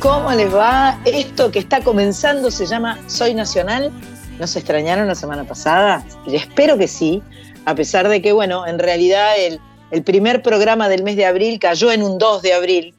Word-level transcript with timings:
¿cómo 0.00 0.32
les 0.32 0.52
va? 0.52 0.98
Esto 1.04 1.50
que 1.50 1.58
está 1.58 1.82
comenzando 1.82 2.50
se 2.50 2.66
llama 2.66 2.98
Soy 3.06 3.34
Nacional. 3.34 3.92
¿Nos 4.38 4.56
extrañaron 4.56 5.06
la 5.06 5.14
semana 5.14 5.44
pasada? 5.44 6.02
espero 6.26 6.78
que 6.78 6.88
sí 6.88 7.22
a 7.66 7.74
pesar 7.74 8.08
de 8.08 8.22
que, 8.22 8.32
bueno, 8.32 8.66
en 8.66 8.78
realidad 8.78 9.34
el, 9.38 9.60
primer 10.02 10.42
programa 10.42 10.88
del 10.88 11.02
mes 11.02 11.16
de 11.16 11.26
abril 11.26 11.58
cayó 11.58 11.92
en 11.92 12.02
un 12.02 12.16
2 12.16 12.42
de 12.42 12.54
abril. 12.54 12.94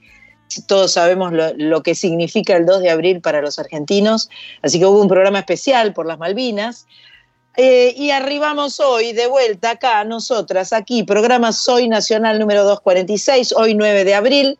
Todos 0.67 0.91
sabemos 0.91 1.33
lo, 1.33 1.81
que 1.81 1.95
significa 1.95 2.55
el 2.55 2.65
2 2.65 2.81
de 2.81 2.91
abril 2.91 3.21
para 3.21 3.41
los 3.41 3.57
argentinos, 3.57 4.29
así 4.61 4.77
que 4.77 4.85
hubo 4.85 5.01
un 5.01 5.07
programa 5.07 5.39
especial 5.39 5.93
por 5.93 6.05
las 6.05 6.19
Malvinas. 6.19 6.85
Eh, 7.57 7.95
y 7.97 8.11
arribamos 8.11 8.79
hoy 8.79 9.13
de 9.13 9.27
vuelta 9.27 9.71
acá, 9.71 10.03
nosotras, 10.03 10.71
aquí, 10.71 11.03
programa 11.03 11.51
Soy 11.51 11.87
Nacional 11.87 12.39
número 12.39 12.63
246, 12.63 13.53
hoy 13.53 13.73
9 13.73 14.03
de 14.03 14.15
abril. 14.15 14.59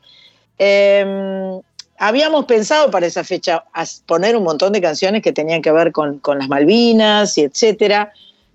Em, 0.58 1.62
habíamos 2.02 2.46
pensado 2.46 2.90
para 2.90 3.06
esa 3.06 3.24
fecha 3.24 3.64
poner 4.08 4.36
un 4.36 4.44
montón 4.44 4.74
de 4.74 4.82
canciones 4.82 5.22
que 5.22 5.32
tenían 5.32 5.62
que 5.62 5.72
ver 5.72 5.92
con, 5.92 6.20
las 6.26 6.50
Malvinas 6.50 7.38
y 7.38 7.42
etcétera. 7.42 8.12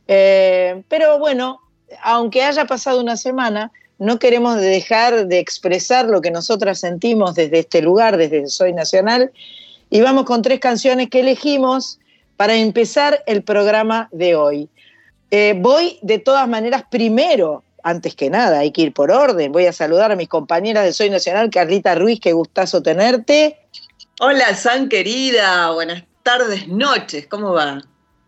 Eh, 0.08 0.82
pero 0.88 1.20
bueno, 1.20 1.60
aunque 2.02 2.42
haya 2.42 2.64
pasado 2.64 3.00
una 3.00 3.16
semana, 3.16 3.70
no 4.00 4.18
queremos 4.18 4.56
dejar 4.56 5.28
de 5.28 5.38
expresar 5.38 6.06
lo 6.06 6.20
que 6.20 6.32
nosotras 6.32 6.80
sentimos 6.80 7.36
desde 7.36 7.60
este 7.60 7.82
lugar, 7.82 8.16
desde 8.16 8.48
Soy 8.48 8.72
Nacional, 8.72 9.30
y 9.90 10.00
vamos 10.00 10.24
con 10.24 10.42
tres 10.42 10.58
canciones 10.58 11.08
que 11.08 11.20
elegimos 11.20 12.00
para 12.36 12.56
empezar 12.56 13.22
el 13.26 13.44
programa 13.44 14.08
de 14.10 14.34
hoy. 14.34 14.68
Eh, 15.30 15.54
voy 15.56 16.00
de 16.02 16.18
todas 16.18 16.48
maneras 16.48 16.82
primero, 16.90 17.62
antes 17.86 18.16
que 18.16 18.30
nada, 18.30 18.58
hay 18.58 18.72
que 18.72 18.82
ir 18.82 18.92
por 18.92 19.12
orden, 19.12 19.52
voy 19.52 19.66
a 19.66 19.72
saludar 19.72 20.10
a 20.10 20.16
mis 20.16 20.28
compañeras 20.28 20.84
de 20.84 20.92
Soy 20.92 21.08
Nacional, 21.08 21.50
Carlita 21.50 21.94
Ruiz, 21.94 22.18
qué 22.18 22.32
gustazo 22.32 22.82
tenerte. 22.82 23.60
Hola, 24.18 24.56
San 24.56 24.88
querida, 24.88 25.70
buenas 25.70 26.02
tardes, 26.24 26.66
noches, 26.66 27.28
¿cómo 27.28 27.52
va? 27.52 27.80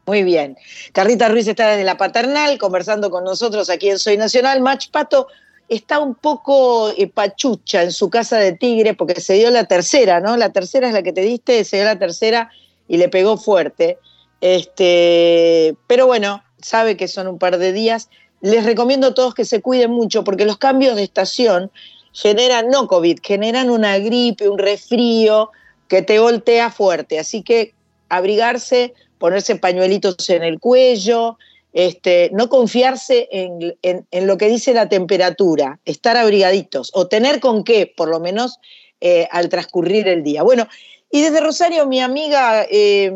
Muy 0.07 0.23
bien. 0.23 0.57
Carlita 0.93 1.29
Ruiz 1.29 1.49
está 1.49 1.71
desde 1.71 1.83
la 1.83 1.97
paternal 1.97 2.57
conversando 2.57 3.11
con 3.11 3.25
nosotros 3.25 3.69
aquí 3.69 3.91
en 3.91 3.99
Soy 3.99 4.17
Nacional. 4.17 4.61
Mach 4.61 4.91
Pato 4.93 5.27
está 5.69 5.99
un 5.99 6.15
poco 6.15 6.91
eh, 6.97 7.09
pachucha 7.09 7.83
en 7.83 7.91
su 7.91 8.09
casa 8.11 8.37
de 8.37 8.53
tigre 8.53 8.95
porque 8.95 9.21
se 9.21 9.35
dio 9.35 9.51
la 9.51 9.65
tercera, 9.65 10.21
¿no? 10.21 10.37
La 10.37 10.53
tercera 10.53 10.87
es 10.87 10.95
la 10.95 11.03
que 11.03 11.13
te 11.13 11.23
diste, 11.23 11.65
se 11.65 11.79
dio 11.79 11.85
la 11.85 11.99
tercera 11.99 12.49
y 12.87 12.99
le 12.99 13.09
pegó 13.09 13.37
fuerte. 13.37 13.99
Este, 14.41 15.75
pero 15.89 16.07
bueno, 16.07 16.45
sabe 16.63 16.97
que 16.97 17.09
son 17.09 17.27
un 17.27 17.41
par 17.41 17.59
de 17.59 17.73
días. 17.73 18.09
Les 18.41 18.65
recomiendo 18.65 19.09
a 19.09 19.15
todos 19.15 19.35
que 19.35 19.45
se 19.45 19.61
cuiden 19.61 19.91
mucho 19.91 20.25
porque 20.25 20.45
los 20.45 20.59
cambios 20.59 20.97
de 20.97 21.03
estación 21.03 21.71
generan, 22.13 22.69
no 22.69 22.89
COVID, 22.89 23.19
generan 23.23 23.71
una 23.71 23.99
gripe, 23.99 24.49
un 24.49 24.59
resfrío 24.59 25.51
que 25.89 26.03
te 26.03 26.19
voltea 26.19 26.71
fuerte. 26.71 27.19
Así 27.19 27.43
que 27.43 27.75
abrigarse, 28.09 28.95
ponerse 29.19 29.57
pañuelitos 29.57 30.29
en 30.31 30.43
el 30.43 30.61
cuello, 30.61 31.39
este, 31.73 32.31
no 32.33 32.49
confiarse 32.49 33.29
en, 33.31 34.27
lo 34.27 34.39
que 34.39 34.49
dice 34.49 34.73
la 34.73 34.89
temperatura, 34.89 35.79
estar 35.85 36.17
abrigaditos 36.17 36.91
o 36.95 37.09
tener 37.09 37.41
con 37.41 37.63
qué, 37.63 37.93
por 37.95 38.09
lo 38.09 38.21
menos 38.21 38.59
eh, 39.01 39.29
al 39.31 39.49
transcurrir 39.49 40.09
el 40.09 40.23
día. 40.23 40.43
Bueno, 40.43 40.67
y 41.11 41.23
desde 41.23 41.41
Rosario, 41.41 41.87
mi 41.87 42.01
amiga, 42.01 42.67
eh, 42.71 43.13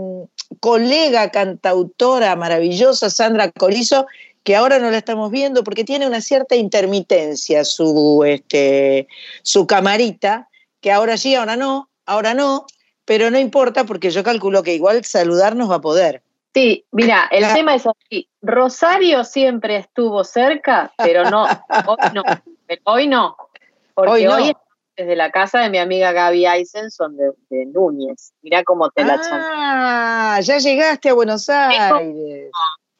colega, 0.60 1.30
cantautora 1.30 2.36
maravillosa, 2.36 3.10
Sandra 3.10 3.50
Corizo, 3.50 4.06
que 4.44 4.56
ahora 4.56 4.78
no 4.78 4.90
la 4.90 4.98
estamos 4.98 5.30
viendo 5.30 5.62
porque 5.64 5.84
tiene 5.84 6.06
una 6.06 6.20
cierta 6.20 6.56
intermitencia 6.56 7.64
su, 7.64 8.24
este, 8.26 9.08
su 9.42 9.66
camarita, 9.66 10.48
que 10.80 10.90
ahora 10.90 11.16
sí, 11.16 11.34
ahora 11.34 11.56
no, 11.56 11.88
ahora 12.06 12.34
no, 12.34 12.66
pero 13.04 13.30
no 13.30 13.38
importa 13.38 13.84
porque 13.84 14.10
yo 14.10 14.24
calculo 14.24 14.62
que 14.62 14.74
igual 14.74 15.04
saludarnos 15.04 15.70
va 15.70 15.76
a 15.76 15.80
poder. 15.80 16.22
Sí, 16.54 16.84
mira, 16.90 17.28
el 17.30 17.50
tema 17.54 17.74
es 17.74 17.86
así. 17.86 18.28
Rosario 18.42 19.24
siempre 19.24 19.76
estuvo 19.76 20.22
cerca, 20.22 20.92
pero 20.98 21.30
no, 21.30 21.46
hoy 21.86 22.10
no, 22.12 22.22
hoy 22.84 23.06
no, 23.06 23.36
porque 23.94 24.28
hoy, 24.28 24.50
es 24.50 24.56
desde 24.96 25.16
la 25.16 25.30
casa 25.30 25.60
de 25.60 25.70
mi 25.70 25.78
amiga 25.78 26.12
Gaby 26.12 26.46
Eisenson 26.46 27.16
de, 27.16 27.32
de 27.48 27.66
Núñez. 27.66 28.32
Mira 28.42 28.62
cómo 28.64 28.90
te 28.90 29.04
la 29.04 29.20
Ah, 29.22 30.40
ya 30.42 30.58
llegaste 30.58 31.08
a 31.08 31.14
Buenos 31.14 31.48
Aires. 31.48 32.50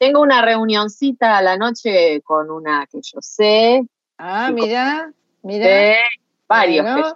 Tengo, 0.03 0.21
una 0.21 0.41
reunioncita 0.41 1.37
a 1.37 1.41
la 1.41 1.55
noche 1.55 2.21
con 2.21 2.51
una 2.51 2.85
que 2.91 2.99
yo 3.01 3.19
sé. 3.21 3.83
Ah, 4.17 4.51
mira, 4.51 5.13
mira. 5.43 5.95
varios. 6.47 7.15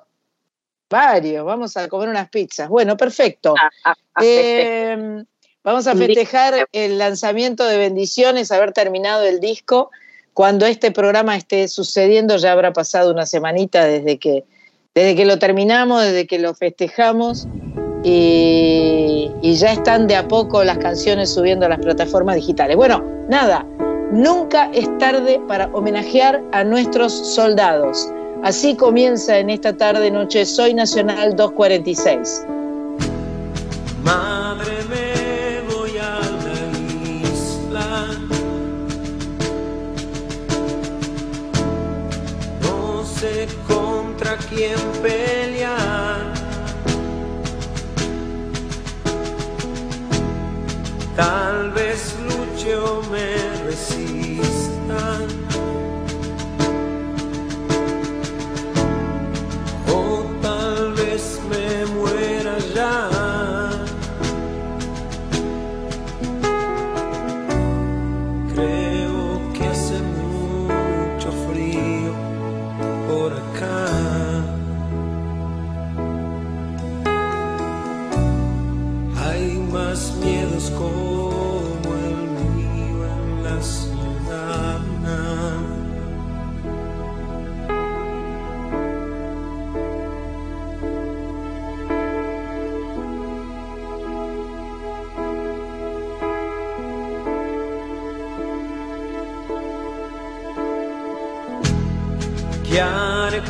Varios, 0.90 1.46
vamos 1.46 1.76
a 1.76 1.90
comer 1.90 2.08
unas 2.08 2.30
pizzas. 2.30 2.70
Bueno, 2.70 2.96
perfecto. 2.96 3.56
Ah, 3.84 3.94
ah, 4.16 4.24
em, 4.24 5.26
vamos 5.64 5.86
a 5.86 5.96
festejar 5.96 6.66
el 6.72 6.98
lanzamiento 6.98 7.66
de 7.66 7.78
Bendiciones, 7.78 8.54
haber 8.54 8.72
terminado 8.72 9.26
el 9.26 9.42
disco. 9.42 9.92
Cuando 10.34 10.66
este 10.66 10.92
programa 10.92 11.36
esté 11.36 11.68
sucediendo, 11.68 12.38
ya 12.38 12.54
habrá 12.54 12.72
pasado 12.72 13.12
una 13.12 13.26
semanita 13.26 13.84
desde 13.84 14.18
que, 14.18 14.46
desde 14.96 15.16
que 15.16 15.26
lo 15.26 15.40
terminamos, 15.40 16.04
desde 16.04 16.26
que 16.26 16.40
lo 16.40 16.54
festejamos. 16.54 17.48
Y 18.04 18.47
ya 19.58 19.74
están 19.74 20.08
de 20.08 20.16
a 20.16 20.28
poco 20.28 20.64
las 20.64 20.78
canciones 20.78 21.34
subiendo 21.34 21.66
a 21.66 21.70
las 21.70 21.80
plataformas 21.80 22.36
digitales. 22.36 22.78
Bueno, 22.78 23.04
nada, 23.28 23.66
nunca 24.12 24.70
es 24.74 24.88
tarde 25.00 25.42
para 25.48 25.68
homenajear 25.74 26.42
a 26.52 26.64
nuestros 26.64 27.14
soldados. 27.34 28.10
Así 28.44 28.76
comienza 28.76 29.38
en 29.40 29.50
esta 29.50 29.76
tarde 29.76 30.12
noche 30.12 30.46
Soy 30.46 30.74
Nacional 30.74 31.36
246. 31.36 32.46
Madre 34.04 34.74
me 34.90 35.76
voy 35.76 35.98
a 35.98 36.20
la 36.44 36.60
isla. 37.28 38.08
No 42.62 43.04
sé 43.04 43.48
contra 43.68 44.38
quién 44.50 44.78
pelear. 45.02 45.47
Tal 51.18 51.72
vez 51.72 52.16
luche 52.30 52.76
o 52.76 53.02
me 53.10 53.66
resista. 53.66 55.37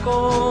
Con 0.07 0.46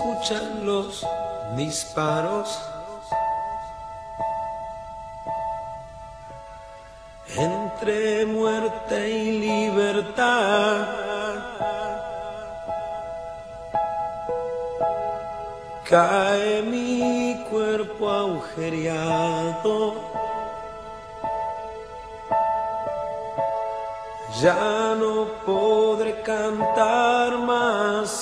escuchan 0.00 0.64
los 0.64 1.06
disparos. 1.56 2.58
Entre 7.36 8.24
muerte 8.24 9.10
y 9.10 9.40
libertad. 9.40 10.86
Cae 15.88 16.62
mi 16.62 17.44
cuerpo 17.50 18.10
agujereado. 18.10 19.94
Ya 24.40 24.94
no 24.98 25.26
podré 25.44 26.22
cantar 26.22 27.36
más. 27.38 28.19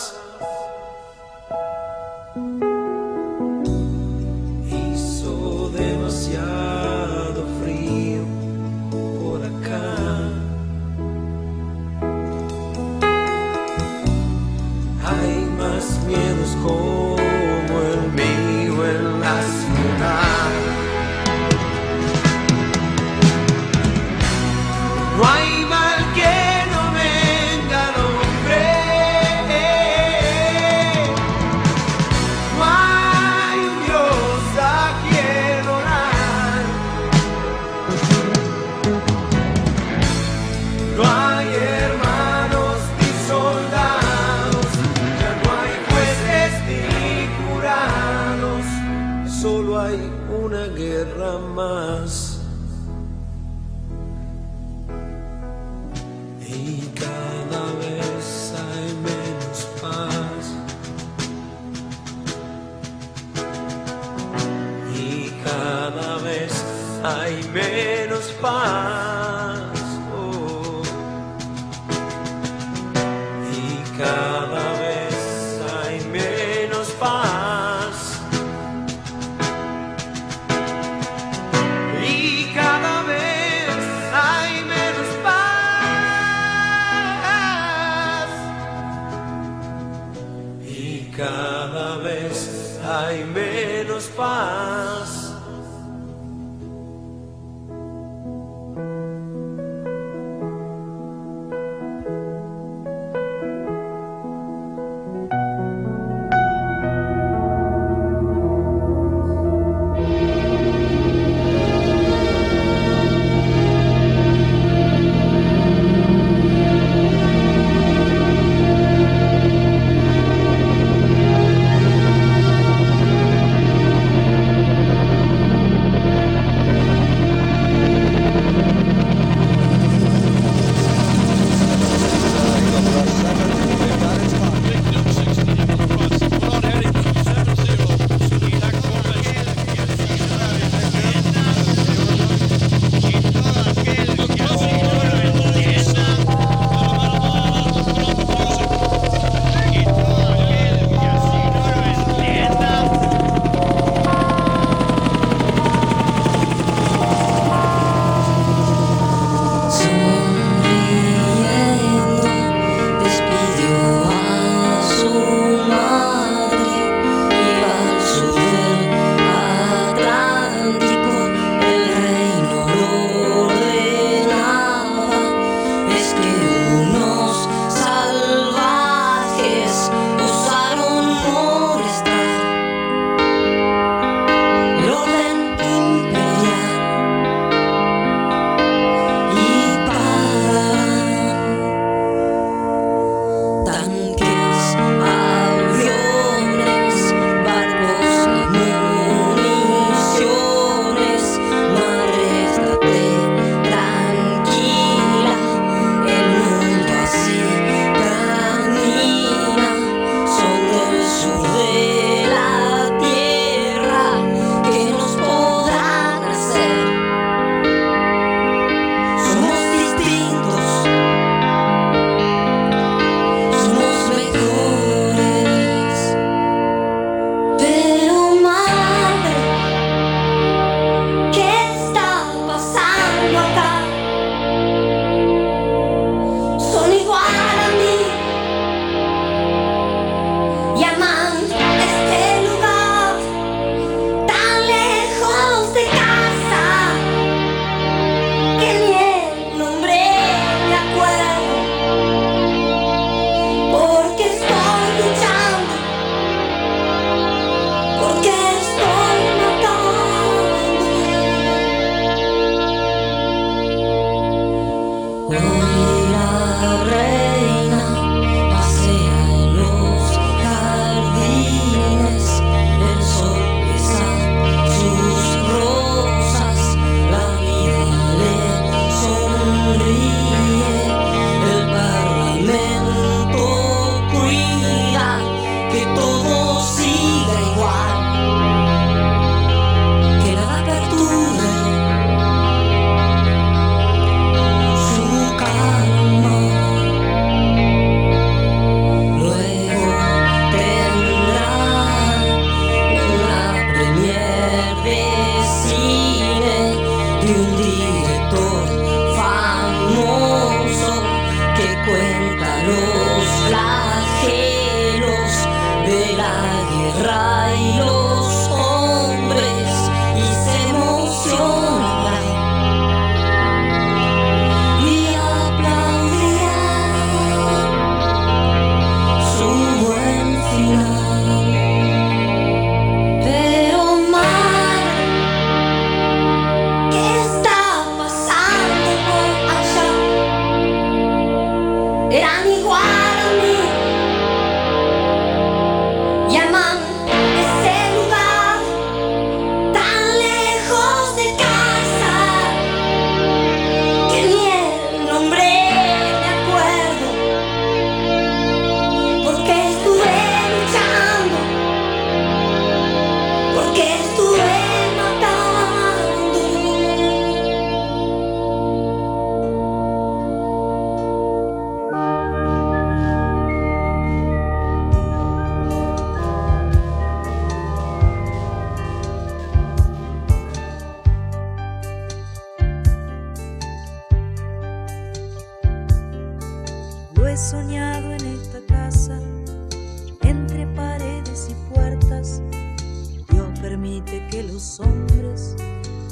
que 394.05 394.43
los 394.45 394.79
hombres 394.81 395.57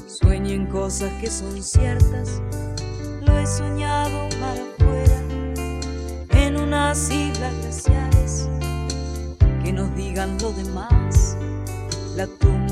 sueñen 0.09 0.67
cosas 0.67 1.13
que 1.21 1.31
son 1.31 1.63
ciertas. 1.63 2.43
Lo 3.21 3.39
he 3.39 3.47
soñado 3.47 4.29
para 4.41 4.61
afuera, 4.61 5.23
en 6.31 6.57
unas 6.57 7.11
islas 7.11 7.53
glaciares, 7.63 8.49
que 9.63 9.73
nos 9.73 9.95
digan 9.95 10.37
lo 10.41 10.53
demás, 10.53 11.37
la 12.17 12.27
tumba 12.27 12.66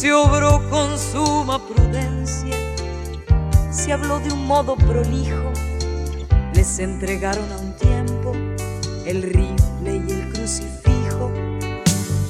se 0.00 0.12
obró 0.12 0.62
con 0.70 0.96
suma 0.96 1.58
prudencia, 1.58 2.54
se 3.72 3.92
habló 3.92 4.20
de 4.20 4.32
un 4.32 4.46
modo 4.46 4.76
prolijo, 4.76 5.52
les 6.54 6.78
entregaron 6.78 7.50
a 7.50 7.56
un 7.56 7.72
tiempo 7.74 8.32
el 9.04 9.24
rifle 9.24 9.96
y 10.06 10.12
el 10.12 10.32
crucifijo. 10.32 11.32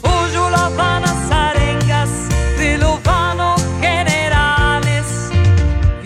Oyó 0.00 0.48
las 0.48 0.74
vanas 0.76 1.30
arengas 1.30 2.08
de 2.56 2.78
los 2.78 3.02
vanos 3.02 3.62
generales, 3.82 5.04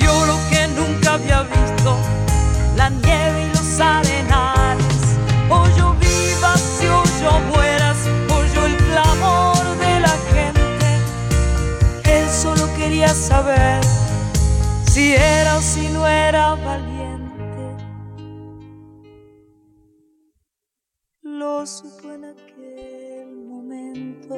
vio 0.01 0.27
lo 0.27 0.39
que 0.51 0.67
nunca 0.67 1.15
había 1.15 1.43
visto, 1.43 1.97
la 2.75 2.91
nieve 2.91 3.51
y 3.52 3.52
saber 13.15 13.83
si 14.91 15.13
era 15.13 15.59
o 15.59 15.61
si 15.61 15.89
no 15.89 16.07
era 16.07 16.55
valiente. 16.55 17.33
Lo 21.23 21.67
supo 21.67 22.13
en 22.13 22.25
aquel 22.25 23.37
momento 23.37 24.37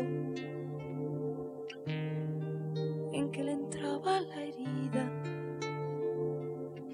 en 3.13 3.31
que 3.31 3.45
le 3.45 3.53
entraba 3.53 4.21
la 4.21 4.43
herida. 4.43 5.11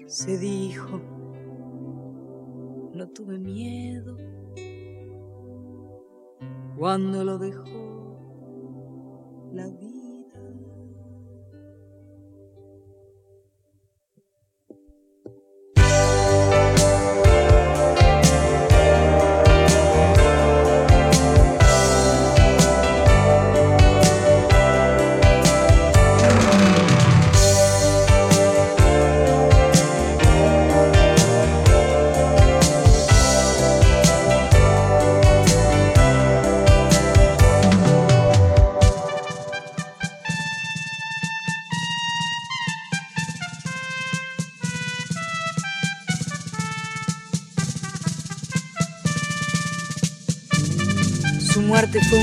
Se 0.07 0.37
dijo, 0.37 0.99
no 2.93 3.07
tuve 3.09 3.39
miedo 3.39 4.17
cuando 6.77 7.23
lo 7.23 7.37
dejó 7.37 8.19
la 9.51 9.67
vida. 9.67 9.90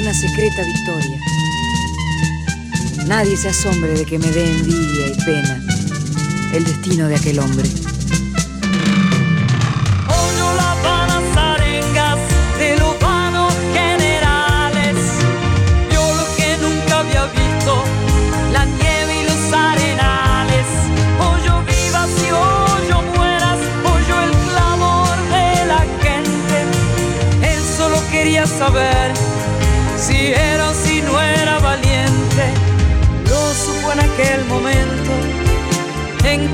una 0.08 0.16
secreta 0.16 0.62
victoria. 0.62 1.20
Nadie 3.06 3.36
se 3.36 3.48
asombre 3.48 3.92
de 3.92 4.06
que 4.06 4.18
me 4.18 4.26
dé 4.30 4.52
envidia 4.52 5.08
y 5.08 5.14
pena 5.22 5.62
el 6.54 6.64
destino 6.64 7.08
de 7.08 7.16
aquel 7.16 7.38
hombre. 7.40 7.68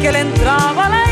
que 0.04 0.12
le 0.12 0.18
entraba 0.18 0.90
la 0.90 1.03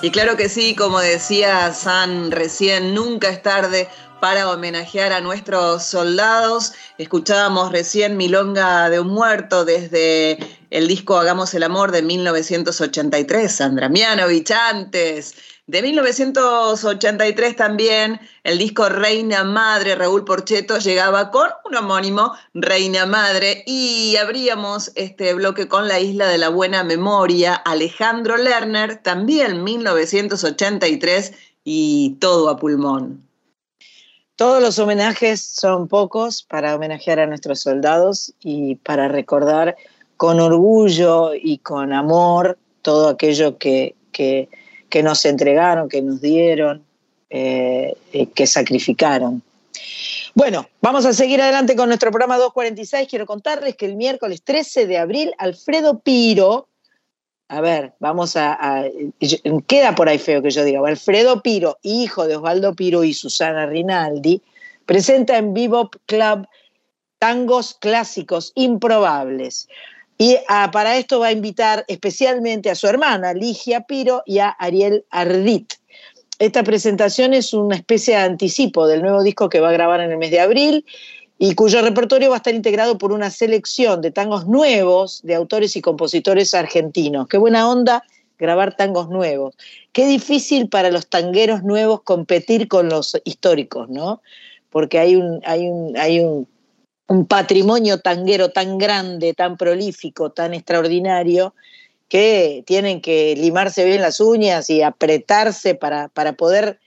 Y 0.00 0.12
claro 0.12 0.36
que 0.36 0.48
sí, 0.48 0.76
como 0.76 1.00
decía 1.00 1.72
San 1.72 2.30
recién, 2.30 2.94
nunca 2.94 3.30
es 3.30 3.42
tarde 3.42 3.88
para 4.20 4.48
homenajear 4.48 5.12
a 5.12 5.20
nuestros 5.20 5.82
soldados. 5.82 6.72
Escuchábamos 6.98 7.72
recién 7.72 8.16
Milonga 8.16 8.90
de 8.90 9.00
un 9.00 9.08
muerto 9.08 9.64
desde 9.64 10.38
el 10.70 10.86
disco 10.86 11.18
Hagamos 11.18 11.52
el 11.54 11.64
Amor 11.64 11.90
de 11.90 12.02
1983, 12.02 13.50
Sandra 13.50 13.88
Mianovich 13.88 14.52
antes. 14.52 15.34
De 15.68 15.82
1983 15.82 17.54
también 17.54 18.18
el 18.42 18.56
disco 18.56 18.88
Reina 18.88 19.44
Madre, 19.44 19.96
Raúl 19.96 20.24
Porcheto, 20.24 20.78
llegaba 20.78 21.30
con 21.30 21.46
un 21.66 21.76
homónimo, 21.76 22.32
Reina 22.54 23.04
Madre, 23.04 23.64
y 23.66 24.16
abríamos 24.16 24.90
este 24.94 25.34
bloque 25.34 25.68
con 25.68 25.86
La 25.86 26.00
Isla 26.00 26.26
de 26.28 26.38
la 26.38 26.48
Buena 26.48 26.84
Memoria, 26.84 27.54
Alejandro 27.54 28.38
Lerner, 28.38 29.02
también 29.02 29.62
1983, 29.62 31.34
y 31.64 32.16
todo 32.18 32.48
a 32.48 32.56
pulmón. 32.56 33.28
Todos 34.36 34.62
los 34.62 34.78
homenajes 34.78 35.42
son 35.42 35.86
pocos 35.86 36.44
para 36.44 36.76
homenajear 36.76 37.20
a 37.20 37.26
nuestros 37.26 37.60
soldados 37.60 38.32
y 38.40 38.76
para 38.76 39.08
recordar 39.08 39.76
con 40.16 40.40
orgullo 40.40 41.34
y 41.34 41.58
con 41.58 41.92
amor 41.92 42.56
todo 42.80 43.10
aquello 43.10 43.58
que, 43.58 43.94
que 44.12 44.48
que 44.88 45.02
nos 45.02 45.24
entregaron, 45.24 45.88
que 45.88 46.02
nos 46.02 46.20
dieron, 46.20 46.84
eh, 47.30 47.94
eh, 48.12 48.26
que 48.26 48.46
sacrificaron. 48.46 49.42
Bueno, 50.34 50.68
vamos 50.80 51.04
a 51.04 51.12
seguir 51.12 51.42
adelante 51.42 51.76
con 51.76 51.88
nuestro 51.88 52.10
programa 52.10 52.36
246. 52.36 53.08
Quiero 53.08 53.26
contarles 53.26 53.76
que 53.76 53.86
el 53.86 53.96
miércoles 53.96 54.42
13 54.42 54.86
de 54.86 54.98
abril, 54.98 55.34
Alfredo 55.38 55.98
Piro, 55.98 56.68
a 57.48 57.60
ver, 57.60 57.94
vamos 57.98 58.36
a, 58.36 58.84
queda 59.66 59.94
por 59.94 60.08
ahí 60.08 60.18
feo 60.18 60.42
que 60.42 60.50
yo 60.50 60.64
diga, 60.64 60.86
Alfredo 60.86 61.42
Piro, 61.42 61.78
hijo 61.82 62.26
de 62.26 62.36
Osvaldo 62.36 62.74
Piro 62.74 63.04
y 63.04 63.14
Susana 63.14 63.66
Rinaldi, 63.66 64.42
presenta 64.84 65.38
en 65.38 65.54
Bebop 65.54 65.96
Club 66.06 66.46
tangos 67.18 67.74
clásicos 67.80 68.52
improbables. 68.54 69.68
Y 70.18 70.36
ah, 70.48 70.70
para 70.72 70.96
esto 70.96 71.20
va 71.20 71.28
a 71.28 71.32
invitar 71.32 71.84
especialmente 71.86 72.70
a 72.70 72.74
su 72.74 72.88
hermana, 72.88 73.32
Ligia 73.34 73.82
Piro, 73.82 74.24
y 74.26 74.40
a 74.40 74.48
Ariel 74.48 75.04
Ardit. 75.10 75.74
Esta 76.40 76.64
presentación 76.64 77.34
es 77.34 77.52
una 77.54 77.76
especie 77.76 78.14
de 78.14 78.22
anticipo 78.22 78.88
del 78.88 79.02
nuevo 79.02 79.22
disco 79.22 79.48
que 79.48 79.60
va 79.60 79.68
a 79.68 79.72
grabar 79.72 80.00
en 80.00 80.10
el 80.10 80.18
mes 80.18 80.32
de 80.32 80.40
abril 80.40 80.84
y 81.38 81.54
cuyo 81.54 81.82
repertorio 81.82 82.30
va 82.30 82.36
a 82.36 82.38
estar 82.38 82.54
integrado 82.54 82.98
por 82.98 83.12
una 83.12 83.30
selección 83.30 84.00
de 84.00 84.10
tangos 84.10 84.46
nuevos 84.48 85.20
de 85.22 85.36
autores 85.36 85.76
y 85.76 85.80
compositores 85.80 86.52
argentinos. 86.52 87.28
Qué 87.28 87.38
buena 87.38 87.68
onda 87.70 88.02
grabar 88.38 88.76
tangos 88.76 89.08
nuevos. 89.08 89.56
Qué 89.92 90.06
difícil 90.06 90.68
para 90.68 90.90
los 90.90 91.08
tangueros 91.08 91.62
nuevos 91.62 92.02
competir 92.02 92.66
con 92.66 92.88
los 92.88 93.16
históricos, 93.24 93.88
¿no? 93.88 94.20
Porque 94.70 94.98
hay 94.98 95.16
un, 95.16 95.40
hay 95.44 95.68
un, 95.68 95.96
hay 95.96 96.20
un 96.20 96.48
un 97.08 97.26
patrimonio 97.26 97.98
tanguero 97.98 98.50
tan 98.50 98.78
grande, 98.78 99.34
tan 99.34 99.56
prolífico, 99.56 100.30
tan 100.30 100.54
extraordinario, 100.54 101.54
que 102.08 102.62
tienen 102.66 103.00
que 103.00 103.34
limarse 103.36 103.84
bien 103.84 104.00
las 104.00 104.20
uñas 104.20 104.70
y 104.70 104.82
apretarse 104.82 105.74
para, 105.74 106.08
para 106.08 106.34
poder 106.34 106.80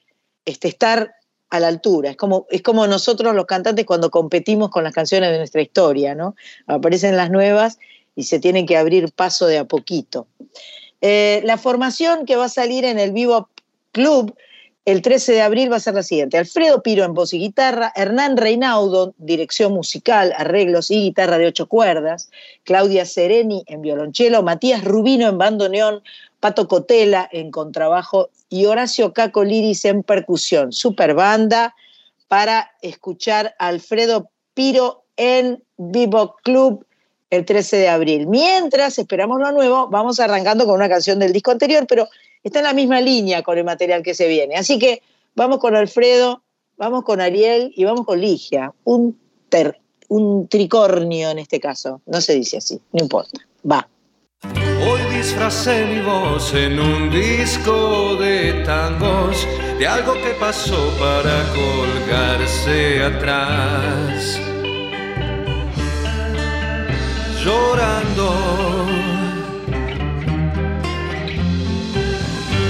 este, 0.46 0.68
estar 0.68 1.14
a 1.50 1.60
la 1.60 1.68
altura. 1.68 2.12
Es 2.12 2.18
como, 2.18 2.48
es 2.50 2.62
como 2.62 2.88
nosotros 2.88 3.36
los 3.36 3.46
cantantes 3.46 3.86
cuando 3.86 4.10
competimos 4.10 4.70
con 4.70 4.84
las 4.84 4.94
canciones 4.94 5.32
de 5.32 5.38
nuestra 5.38 5.62
historia, 5.62 6.16
¿no? 6.16 6.36
Aparecen 6.66 7.18
las 7.18 7.30
nuevas 7.30 7.78
y 8.16 8.24
se 8.24 8.40
tienen 8.40 8.66
que 8.66 8.78
abrir 8.78 9.12
paso 9.12 9.48
de 9.48 9.58
a 9.58 9.66
poquito. 9.66 10.28
Eh, 11.02 11.42
la 11.44 11.58
formación 11.58 12.26
que 12.26 12.36
va 12.36 12.46
a 12.46 12.50
salir 12.50 12.86
en 12.86 13.00
el 13.00 13.12
Vivo 13.12 13.50
Club 13.92 14.36
el 14.86 15.02
13 15.02 15.34
de 15.34 15.42
abril 15.42 15.72
va 15.72 15.76
a 15.76 15.82
ser 15.82 15.94
la 15.94 16.04
siguiente. 16.04 16.38
Alfredo 16.38 16.82
Piro 16.82 17.04
en 17.04 17.14
voz 17.14 17.34
y 17.34 17.40
guitarra, 17.40 17.92
Hernán 17.96 18.36
Reinaudo, 18.36 19.14
dirección 19.18 19.74
musical, 19.74 20.34
arreglos 20.36 20.90
y 20.90 21.02
guitarra 21.02 21.38
de 21.38 21.48
ocho 21.48 21.68
cuerdas, 21.68 22.30
Claudia 22.64 23.06
Sereni 23.06 23.64
en 23.68 23.82
violonchelo, 23.82 24.42
Matías 24.42 24.84
Rubino 24.84 25.28
en 25.28 25.38
bandoneón, 25.38 26.02
Pato 26.40 26.68
Cotela 26.68 27.30
en 27.32 27.52
contrabajo 27.52 28.30
y 28.50 28.66
Horacio 28.66 29.14
Caco 29.14 29.44
Liris 29.44 29.86
en 29.86 30.02
percusión. 30.02 30.72
Super 30.72 31.14
banda 31.14 31.76
para 32.28 32.72
escuchar 32.82 33.56
a 33.60 33.68
Alfredo 33.68 34.32
Piro 34.56 35.04
en 35.16 35.64
Vivo 35.78 36.38
Club 36.44 36.86
el 37.30 37.46
13 37.46 37.78
de 37.78 37.90
abril. 37.90 38.28
Mientras 38.28 38.98
esperamos 38.98 39.40
lo 39.40 39.52
nuevo, 39.52 39.88
vamos 39.90 40.20
arrancando 40.20 40.66
con 40.66 40.76
una 40.76 40.90
canción 40.90 41.20
del 41.20 41.34
disco 41.34 41.52
anterior, 41.52 41.86
pero 41.88 42.08
está 42.44 42.60
en 42.60 42.66
la 42.66 42.74
misma 42.74 43.02
línea 43.02 43.44
con 43.44 43.58
el 43.58 43.64
material 43.64 44.04
que 44.04 44.14
se 44.14 44.28
viene. 44.28 44.56
Así 44.56 44.80
que 44.80 45.02
vamos 45.36 45.60
con 45.60 45.76
Alfredo, 45.76 46.44
vamos 46.78 47.04
con 47.04 47.22
Ariel 47.22 47.72
y 47.76 47.84
vamos 47.84 48.06
con 48.06 48.20
Ligia, 48.20 48.74
un, 48.84 49.20
un 50.08 50.48
tricornio 50.48 51.30
en 51.30 51.40
este 51.40 51.60
caso. 51.60 52.02
No 52.06 52.22
se 52.22 52.36
dice 52.36 52.58
así, 52.58 52.80
no 52.92 53.04
importa. 53.04 53.40
Va. 53.70 53.88
Hoy 54.44 55.16
disfracé 55.16 55.86
mi 55.86 56.02
voz 56.02 56.54
en 56.56 56.80
un 56.80 57.12
disco 57.12 58.16
de 58.16 58.64
tangos, 58.66 59.48
de 59.78 59.88
algo 59.88 60.14
que 60.14 60.34
pasó 60.40 60.92
para 61.00 61.44
colgarse 61.54 63.04
atrás. 63.04 64.40
Llorando 67.44 69.21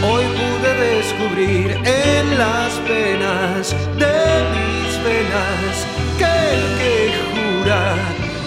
Hoy 0.03 0.25
pude 0.25 0.73
descubrir 0.97 1.77
en 1.85 2.37
las 2.37 2.73
penas 2.87 3.75
de 3.99 4.17
mis 4.53 5.03
venas 5.05 5.85
que 6.17 6.33
el 6.53 6.61
que 6.79 6.95
jura 7.31 7.83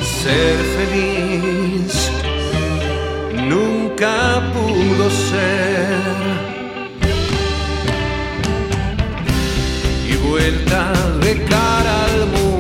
ser 0.03 0.57
feliz 0.77 2.11
nunca 3.49 4.43
pudo 4.53 5.05
ser. 5.11 6.03
Y 10.09 10.13
vuelta 10.29 10.93
de 11.21 11.33
cara 11.45 12.05
al 12.07 12.27
mundo, 12.35 12.54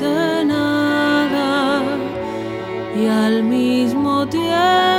dice 0.00 0.44
nada 0.46 1.82
y 2.96 3.06
al 3.06 3.42
mismo 3.42 4.26
tiempo 4.26 4.89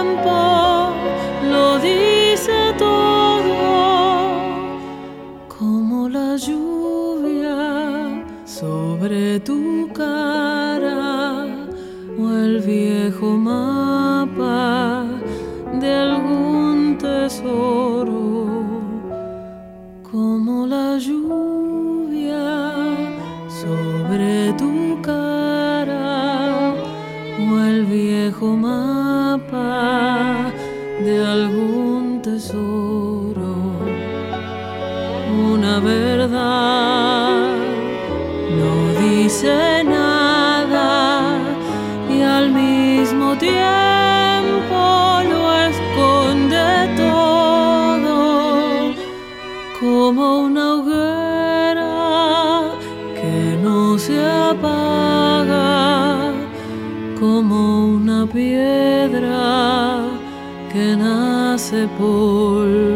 sepolcro. 61.81 62.90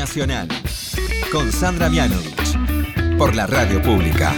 Nacional. 0.00 0.48
Con 1.30 1.52
Sandra 1.52 1.90
Mianovich. 1.90 2.56
Por 3.18 3.36
la 3.36 3.46
radio 3.46 3.82
pública. 3.82 4.32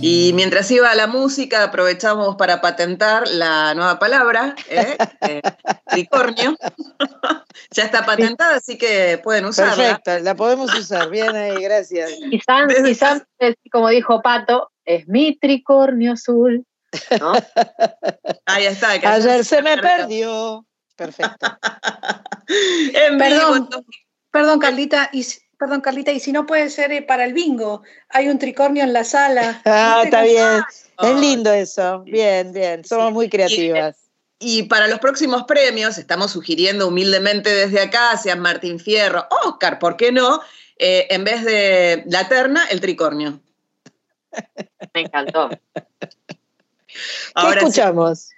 Y 0.00 0.32
mientras 0.34 0.68
iba 0.72 0.92
la 0.96 1.06
música, 1.06 1.62
aprovechamos 1.62 2.34
para 2.34 2.60
patentar 2.60 3.28
la 3.28 3.74
nueva 3.74 4.00
palabra, 4.00 4.56
¿eh? 4.68 4.96
Eh, 5.20 5.40
tricornio. 5.86 6.56
ya 7.70 7.84
está 7.84 8.04
patentada, 8.04 8.56
así 8.56 8.76
que 8.76 9.20
pueden 9.22 9.44
usarla. 9.44 10.00
Perfecto, 10.00 10.18
la 10.24 10.34
podemos 10.34 10.76
usar. 10.76 11.08
Bien 11.08 11.36
ahí, 11.36 11.62
gracias. 11.62 12.10
Y 12.28 12.40
Sam, 12.40 12.70
y 12.84 12.94
Sam, 12.96 13.22
como 13.70 13.88
dijo 13.90 14.20
Pato, 14.20 14.72
es 14.84 15.06
mi 15.06 15.38
tricornio 15.38 16.14
azul. 16.14 16.66
¿no? 17.20 17.34
Ahí 18.46 18.64
está. 18.66 18.98
que 18.98 19.06
Ayer 19.06 19.44
se 19.44 19.62
me 19.62 19.78
perdió. 19.78 20.66
Perfecto. 20.96 21.58
En 22.94 23.18
Perdón, 23.18 23.68
perdón, 24.30 24.58
Carlita, 24.58 25.10
y, 25.12 25.22
si- 25.24 25.40
perdón, 25.58 25.80
Carlita, 25.80 26.12
y 26.12 26.20
si 26.20 26.32
no 26.32 26.46
puede 26.46 26.70
ser 26.70 26.92
eh, 26.92 27.02
para 27.02 27.24
el 27.24 27.32
bingo, 27.32 27.82
hay 28.08 28.28
un 28.28 28.38
tricornio 28.38 28.84
en 28.84 28.92
la 28.92 29.04
sala. 29.04 29.62
Ah, 29.66 30.00
¿Viste 30.02 30.08
está 30.08 30.22
bien. 30.22 30.62
Es 31.02 31.20
lindo 31.20 31.52
eso. 31.52 32.02
Bien, 32.04 32.52
bien. 32.52 32.84
Somos 32.84 33.12
muy 33.12 33.28
creativas. 33.28 33.96
Y 34.38 34.64
para 34.64 34.88
los 34.88 34.98
próximos 34.98 35.44
premios, 35.44 35.98
estamos 35.98 36.32
sugiriendo 36.32 36.88
humildemente 36.88 37.48
desde 37.50 37.80
acá, 37.80 38.16
sean 38.16 38.40
Martín 38.40 38.80
Fierro, 38.80 39.26
Oscar, 39.44 39.78
¿por 39.78 39.96
qué 39.96 40.10
no? 40.10 40.40
Eh, 40.78 41.06
en 41.10 41.22
vez 41.22 41.44
de 41.44 42.02
la 42.06 42.28
terna, 42.28 42.64
el 42.70 42.80
tricornio. 42.80 43.40
Me 44.94 45.02
encantó. 45.02 45.48
¿Qué 45.72 46.98
Ahora 47.34 47.60
sí, 47.60 47.66
escuchamos? 47.68 48.30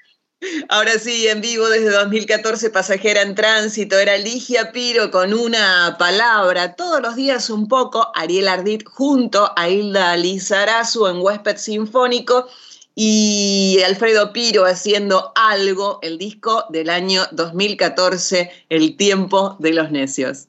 Ahora 0.69 0.99
sí, 0.99 1.27
en 1.29 1.41
vivo 1.41 1.69
desde 1.69 1.91
2014, 1.91 2.71
Pasajera 2.71 3.23
en 3.23 3.35
Tránsito, 3.35 3.99
era 3.99 4.17
Ligia 4.17 4.73
Piro 4.73 5.11
con 5.11 5.35
una 5.35 5.97
palabra, 5.99 6.75
todos 6.75 7.01
los 7.01 7.17
días 7.17 7.51
un 7.51 7.69
poco, 7.69 8.11
Ariel 8.15 8.49
Ardit 8.49 8.85
junto 8.87 9.53
a 9.57 9.69
Hilda 9.69 10.17
Lizarazu 10.17 11.07
en 11.07 11.19
Huésped 11.19 11.57
Sinfónico 11.57 12.49
y 12.95 13.79
Alfredo 13.85 14.33
Piro 14.33 14.65
haciendo 14.65 15.33
algo, 15.35 15.99
el 16.03 16.19
disco 16.19 16.65
del 16.71 16.91
año 16.91 17.23
2014, 17.33 18.51
El 18.69 18.97
tiempo 18.97 19.57
de 19.59 19.73
los 19.73 19.91
necios. 19.91 20.47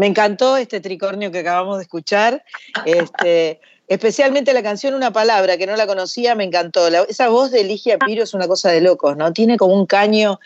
Me 0.00 0.06
encantó 0.06 0.56
este 0.56 0.80
tricornio 0.80 1.30
que 1.30 1.40
acabamos 1.40 1.76
de 1.76 1.82
escuchar. 1.82 2.42
Este, 2.86 3.60
especialmente 3.92 4.54
la 4.54 4.62
canción 4.62 4.94
Una 4.94 5.12
Palabra, 5.12 5.58
que 5.58 5.66
no 5.66 5.76
la 5.76 5.86
conocía, 5.86 6.34
me 6.34 6.44
encantó. 6.44 6.88
esa 6.88 7.28
voz 7.28 7.50
de 7.50 7.64
Ligia 7.64 7.98
Piro 7.98 8.24
es 8.24 8.32
una 8.32 8.48
cosa 8.48 8.70
de 8.70 8.80
locos, 8.80 9.16
¿no? 9.16 9.32
Tiene 9.32 9.56
como 9.56 9.74
un 9.74 9.86
caño, 9.86 10.40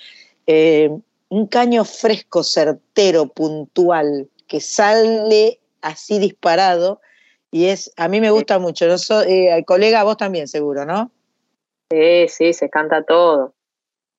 eh, 0.47 0.91
un 1.29 1.47
caño 1.47 1.85
fresco, 1.85 2.43
certero, 2.43 3.29
puntual, 3.29 4.29
que 4.49 4.61
sale 4.61 5.61
así 5.81 6.19
disparado. 6.19 7.01
Y 7.53 7.67
es, 7.67 7.93
a 7.97 8.09
mí 8.09 8.21
me 8.21 8.31
gusta 8.31 8.59
mucho. 8.59 8.87
No 8.89 8.99
soy, 8.99 9.27
eh, 9.29 9.65
colega, 9.65 10.03
vos 10.03 10.17
también, 10.17 10.49
seguro, 10.49 10.85
¿no? 10.85 11.11
Sí, 11.91 12.27
sí, 12.29 12.53
se 12.53 12.69
canta 12.69 13.05
todo. 13.05 13.55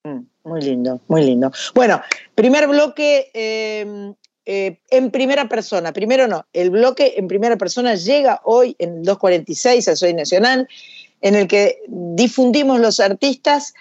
Mm, 0.03 0.21
muy 0.45 0.61
lindo, 0.61 1.01
muy 1.07 1.23
lindo. 1.23 1.51
Bueno, 1.75 2.01
primer 2.33 2.67
bloque 2.67 3.29
em, 3.33 4.15
eh, 4.49 4.79
en 4.91 5.11
primera 5.11 5.49
persona. 5.49 5.91
Primero 5.91 6.25
no, 6.25 6.45
el 6.53 6.69
bloque 6.69 7.15
en 7.17 7.27
primera 7.27 7.57
persona 7.57 7.95
llega 7.95 8.39
hoy 8.45 8.77
en 8.79 9.03
246 9.03 9.89
a 9.89 9.95
Soy 9.97 10.13
Nacional, 10.13 10.69
en 11.19 11.35
el 11.35 11.49
que 11.49 11.79
difundimos 11.89 12.79
los 12.79 13.01
artistas 13.01 13.73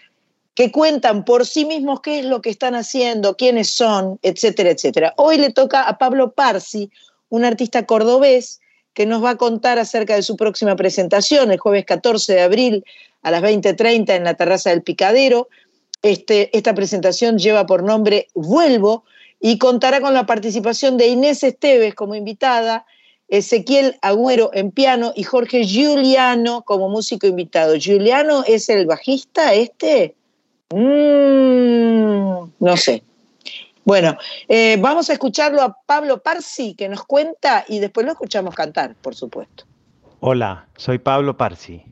que 0.57 0.73
cuentan 0.73 1.25
por 1.25 1.47
sí 1.47 1.67
mismos 1.67 2.01
qué 2.01 2.19
es 2.19 2.25
lo 2.25 2.43
que 2.43 2.51
están 2.51 2.75
haciendo, 2.75 3.37
quiénes 3.37 3.71
son, 3.71 4.19
etcétera, 4.23 4.71
etcétera. 4.71 5.15
Hoy 5.19 5.39
le 5.39 5.53
toca 5.53 5.83
a 5.83 5.99
Pablo 5.99 6.33
Parsi, 6.33 6.91
un 7.29 7.45
artista 7.45 7.87
cordobés 7.87 8.59
que 8.93 9.07
nos 9.07 9.23
va 9.23 9.31
a 9.31 9.37
contar 9.37 9.79
acerca 9.79 10.17
de 10.17 10.23
su 10.25 10.37
próxima 10.37 10.75
presentación 10.75 11.53
el 11.53 11.59
jueves 11.59 11.85
14 11.85 12.35
de 12.35 12.43
abril 12.43 12.85
a 13.23 13.31
las 13.31 13.41
20.30 13.41 14.17
en 14.17 14.25
la 14.25 14.35
terraza 14.35 14.71
del 14.71 14.83
Picadero. 14.83 15.49
Este, 16.03 16.51
esta 16.57 16.75
presentación 16.75 17.39
lleva 17.39 17.67
por 17.67 17.85
nombre 17.85 18.27
Vuelvo 18.35 19.05
y 19.41 19.59
contará 19.59 20.01
con 20.01 20.15
la 20.15 20.27
participación 20.27 20.97
de 20.97 21.09
Inés 21.09 21.43
Esteves 21.43 21.95
como 21.95 22.15
invitada, 22.15 22.87
Ezequiel 23.29 23.97
Agüero 24.03 24.51
en 24.55 24.71
piano 24.71 25.13
y 25.15 25.25
Jorge 25.25 25.65
Giuliano 25.65 26.63
como 26.63 26.89
músico 26.89 27.27
invitado. 27.27 27.77
¿Giuliano 27.77 28.45
es 28.47 28.69
el 28.69 28.87
bajista 28.87 29.53
este? 29.55 30.15
Mm, 30.71 32.51
no 32.61 32.77
sé. 32.77 33.03
Bueno, 33.85 34.17
eh, 34.49 34.77
vamos 34.81 35.11
a 35.11 35.13
escucharlo 35.13 35.63
a 35.63 35.77
Pablo 35.87 36.21
Parsi 36.21 36.75
que 36.75 36.89
nos 36.89 37.05
cuenta 37.05 37.65
y 37.69 37.79
después 37.79 38.05
lo 38.05 38.13
escuchamos 38.13 38.55
cantar, 38.55 38.97
por 38.97 39.15
supuesto. 39.15 39.65
Hola, 40.21 40.67
soy 40.77 40.99
Pablo 40.99 41.37
Parsi. 41.37 41.85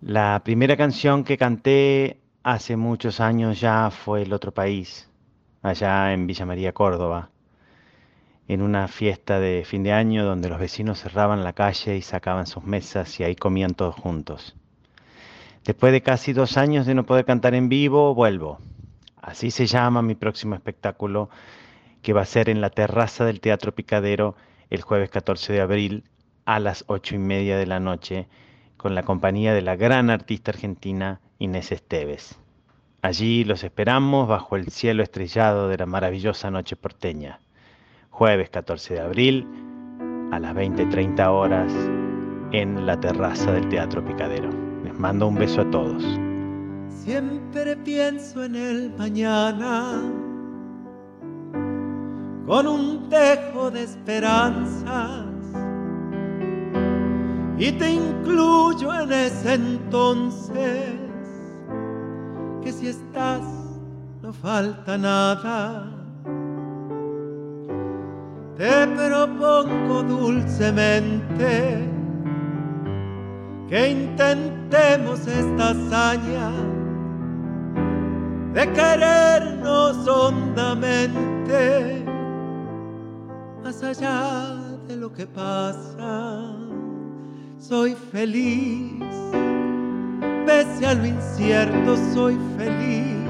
La 0.00 0.40
primera 0.44 0.76
canción 0.76 1.24
que 1.24 1.36
canté 1.36 2.18
hace 2.42 2.76
muchos 2.76 3.20
años 3.20 3.60
ya 3.60 3.90
fue 3.90 4.22
El 4.22 4.32
otro 4.32 4.52
país, 4.52 5.08
allá 5.64 6.12
en 6.12 6.26
Villa 6.26 6.44
María, 6.44 6.72
Córdoba, 6.72 7.30
en 8.48 8.60
una 8.60 8.86
fiesta 8.86 9.40
de 9.40 9.64
fin 9.64 9.82
de 9.82 9.92
año 9.92 10.24
donde 10.24 10.50
los 10.50 10.60
vecinos 10.60 11.00
cerraban 11.00 11.42
la 11.42 11.54
calle 11.54 11.96
y 11.96 12.02
sacaban 12.02 12.46
sus 12.46 12.64
mesas 12.64 13.18
y 13.18 13.24
ahí 13.24 13.34
comían 13.34 13.74
todos 13.74 13.94
juntos. 13.94 14.54
Después 15.64 15.92
de 15.92 16.02
casi 16.02 16.34
dos 16.34 16.58
años 16.58 16.84
de 16.84 16.94
no 16.94 17.06
poder 17.06 17.24
cantar 17.24 17.54
en 17.54 17.70
vivo, 17.70 18.14
vuelvo. 18.14 18.58
Así 19.22 19.50
se 19.50 19.66
llama 19.66 20.02
mi 20.02 20.14
próximo 20.14 20.54
espectáculo, 20.54 21.30
que 22.02 22.12
va 22.12 22.20
a 22.20 22.26
ser 22.26 22.50
en 22.50 22.60
la 22.60 22.68
terraza 22.68 23.24
del 23.24 23.40
Teatro 23.40 23.74
Picadero 23.74 24.36
el 24.68 24.82
jueves 24.82 25.08
14 25.08 25.54
de 25.54 25.62
abril 25.62 26.04
a 26.44 26.60
las 26.60 26.84
ocho 26.88 27.14
y 27.14 27.18
media 27.18 27.56
de 27.56 27.66
la 27.66 27.80
noche 27.80 28.28
con 28.76 28.94
la 28.94 29.04
compañía 29.04 29.54
de 29.54 29.62
la 29.62 29.76
gran 29.76 30.10
artista 30.10 30.50
argentina 30.50 31.22
Inés 31.38 31.72
Esteves. 31.72 32.38
Allí 33.04 33.44
los 33.44 33.62
esperamos 33.64 34.26
bajo 34.26 34.56
el 34.56 34.70
cielo 34.70 35.02
estrellado 35.02 35.68
de 35.68 35.76
la 35.76 35.84
maravillosa 35.84 36.50
noche 36.50 36.74
porteña. 36.74 37.38
Jueves 38.08 38.48
14 38.48 38.94
de 38.94 39.00
abril 39.00 39.46
a 40.32 40.38
las 40.38 40.54
20.30 40.54 41.28
horas 41.28 41.70
en 42.52 42.86
la 42.86 42.98
terraza 42.98 43.52
del 43.52 43.68
Teatro 43.68 44.02
Picadero. 44.02 44.48
Les 44.82 44.98
mando 44.98 45.28
un 45.28 45.34
beso 45.34 45.60
a 45.60 45.70
todos. 45.70 46.02
Siempre 46.88 47.76
pienso 47.76 48.42
en 48.42 48.54
el 48.56 48.94
mañana 48.96 50.00
con 52.46 52.66
un 52.66 53.10
tejo 53.10 53.70
de 53.70 53.82
esperanza 53.82 55.26
y 57.58 57.70
te 57.70 57.90
incluyo 57.90 58.98
en 58.98 59.12
ese 59.12 59.52
entonces 59.52 61.03
que 62.64 62.72
si 62.72 62.88
estás 62.88 63.42
no 64.22 64.32
falta 64.32 64.96
nada. 64.96 65.86
Te 68.56 68.86
propongo 68.86 70.02
dulcemente 70.02 71.86
que 73.68 73.90
intentemos 73.90 75.26
esta 75.26 75.70
hazaña 75.70 76.50
de 78.54 78.72
querernos 78.72 80.08
hondamente 80.08 82.04
más 83.62 83.82
allá 83.82 84.56
de 84.88 84.96
lo 84.96 85.12
que 85.12 85.26
pasa 85.26 86.64
soy 87.58 87.94
feliz. 88.12 89.02
Pese 90.46 90.86
a 90.86 90.94
lo 90.94 91.06
incierto, 91.06 91.96
soy 92.12 92.38
feliz. 92.56 93.28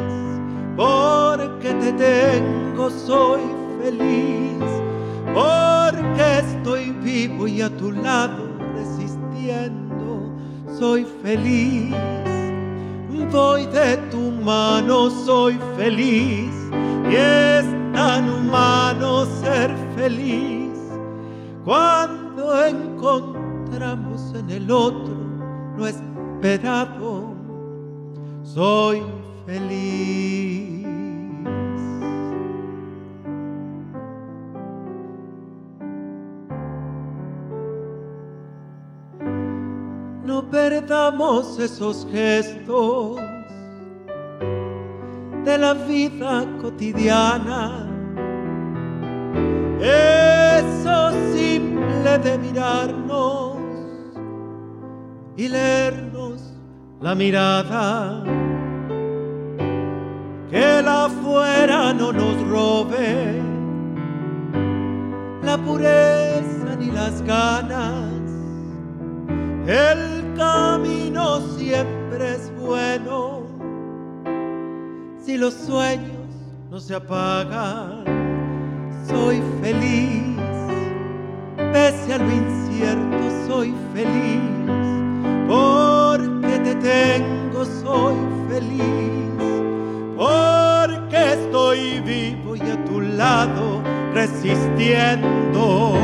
Porque 0.77 1.73
te 1.75 1.93
tengo, 1.93 2.91
soy 2.91 3.41
feliz. 3.83 4.65
Porque 5.33 6.39
estoy 6.39 6.91
vivo 7.03 7.47
y 7.47 7.62
a 7.62 7.71
tu 7.77 7.93
lado 7.93 8.49
resistiendo, 8.75 10.33
soy 10.79 11.07
feliz. 11.23 11.95
Voy 13.33 13.67
de 13.67 13.97
tu 14.12 14.31
mano, 14.31 15.11
soy 15.11 15.59
feliz. 15.77 16.53
Y 17.11 17.17
es 17.17 17.65
tan 17.93 18.31
humano 18.31 19.27
ser 19.43 19.75
feliz 19.97 20.71
cuando 21.65 22.65
encontramos 22.65 24.35
en 24.35 24.51
el 24.51 24.71
otro 24.71 25.15
lo 25.77 25.87
Soy 28.42 29.03
feliz. 29.47 30.86
No 40.22 40.51
perdamos 40.51 41.59
esos 41.59 42.07
gestos 42.12 43.16
de 45.47 45.57
la 45.57 45.72
vida 45.72 46.47
cotidiana. 46.61 47.88
Eso 49.80 51.11
simple 51.32 52.18
de 52.18 52.36
mirarnos 52.36 53.57
y 55.38 55.49
leernos 55.49 56.14
la 57.05 57.14
mirada. 57.14 58.22
Que 60.50 60.80
la 60.82 61.05
afuera 61.05 61.92
no 61.92 62.12
nos 62.12 62.36
robe 62.48 63.42
la 65.42 65.59
pureza 65.59 66.70
ni 66.78 66.90
las 66.90 67.20
ganas. 67.22 68.11
El 69.66 70.34
camino 70.34 71.40
siempre 71.59 72.36
es 72.36 72.50
bueno 72.59 73.42
si 75.22 75.36
los 75.36 75.52
sueños 75.52 76.30
no 76.70 76.80
se 76.80 76.94
apagan. 76.94 78.05
Soy 79.07 79.42
feliz, 79.61 80.38
pese 81.70 82.14
a 82.14 82.18
lo 82.18 82.30
incierto, 82.32 83.46
soy 83.46 83.74
feliz 83.92 84.55
te 86.81 87.18
tengo 87.18 87.64
soy 87.64 88.16
feliz, 88.49 89.31
porque 90.16 91.33
estoy 91.33 92.01
vivo 92.01 92.57
y 92.57 92.61
a 92.61 92.85
tu 92.85 93.01
lado 93.01 93.83
resistiendo, 94.14 95.97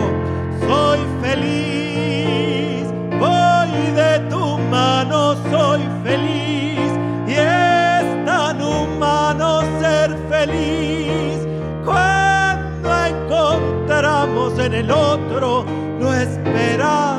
soy 0.66 0.98
feliz, 1.22 2.86
voy 3.18 3.92
de 3.94 4.18
tu 4.30 4.58
mano, 4.70 5.34
soy 5.50 5.82
feliz 6.04 6.90
y 7.26 7.32
es 7.32 8.24
tan 8.24 8.60
humano 8.62 9.62
ser 9.80 10.16
feliz. 10.28 11.46
Cuando 11.84 13.06
encontramos 13.06 14.58
en 14.58 14.74
el 14.74 14.90
otro 14.90 15.64
lo 16.00 16.12
esperado 16.12 17.09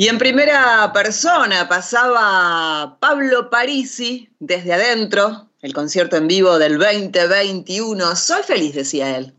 Y 0.00 0.06
en 0.06 0.16
primera 0.16 0.92
persona 0.94 1.68
pasaba 1.68 2.96
Pablo 3.00 3.50
Parisi 3.50 4.28
desde 4.38 4.74
adentro, 4.74 5.48
el 5.60 5.72
concierto 5.72 6.16
en 6.16 6.28
vivo 6.28 6.56
del 6.60 6.78
2021. 6.78 8.14
Soy 8.14 8.44
feliz, 8.44 8.76
decía 8.76 9.16
él. 9.16 9.34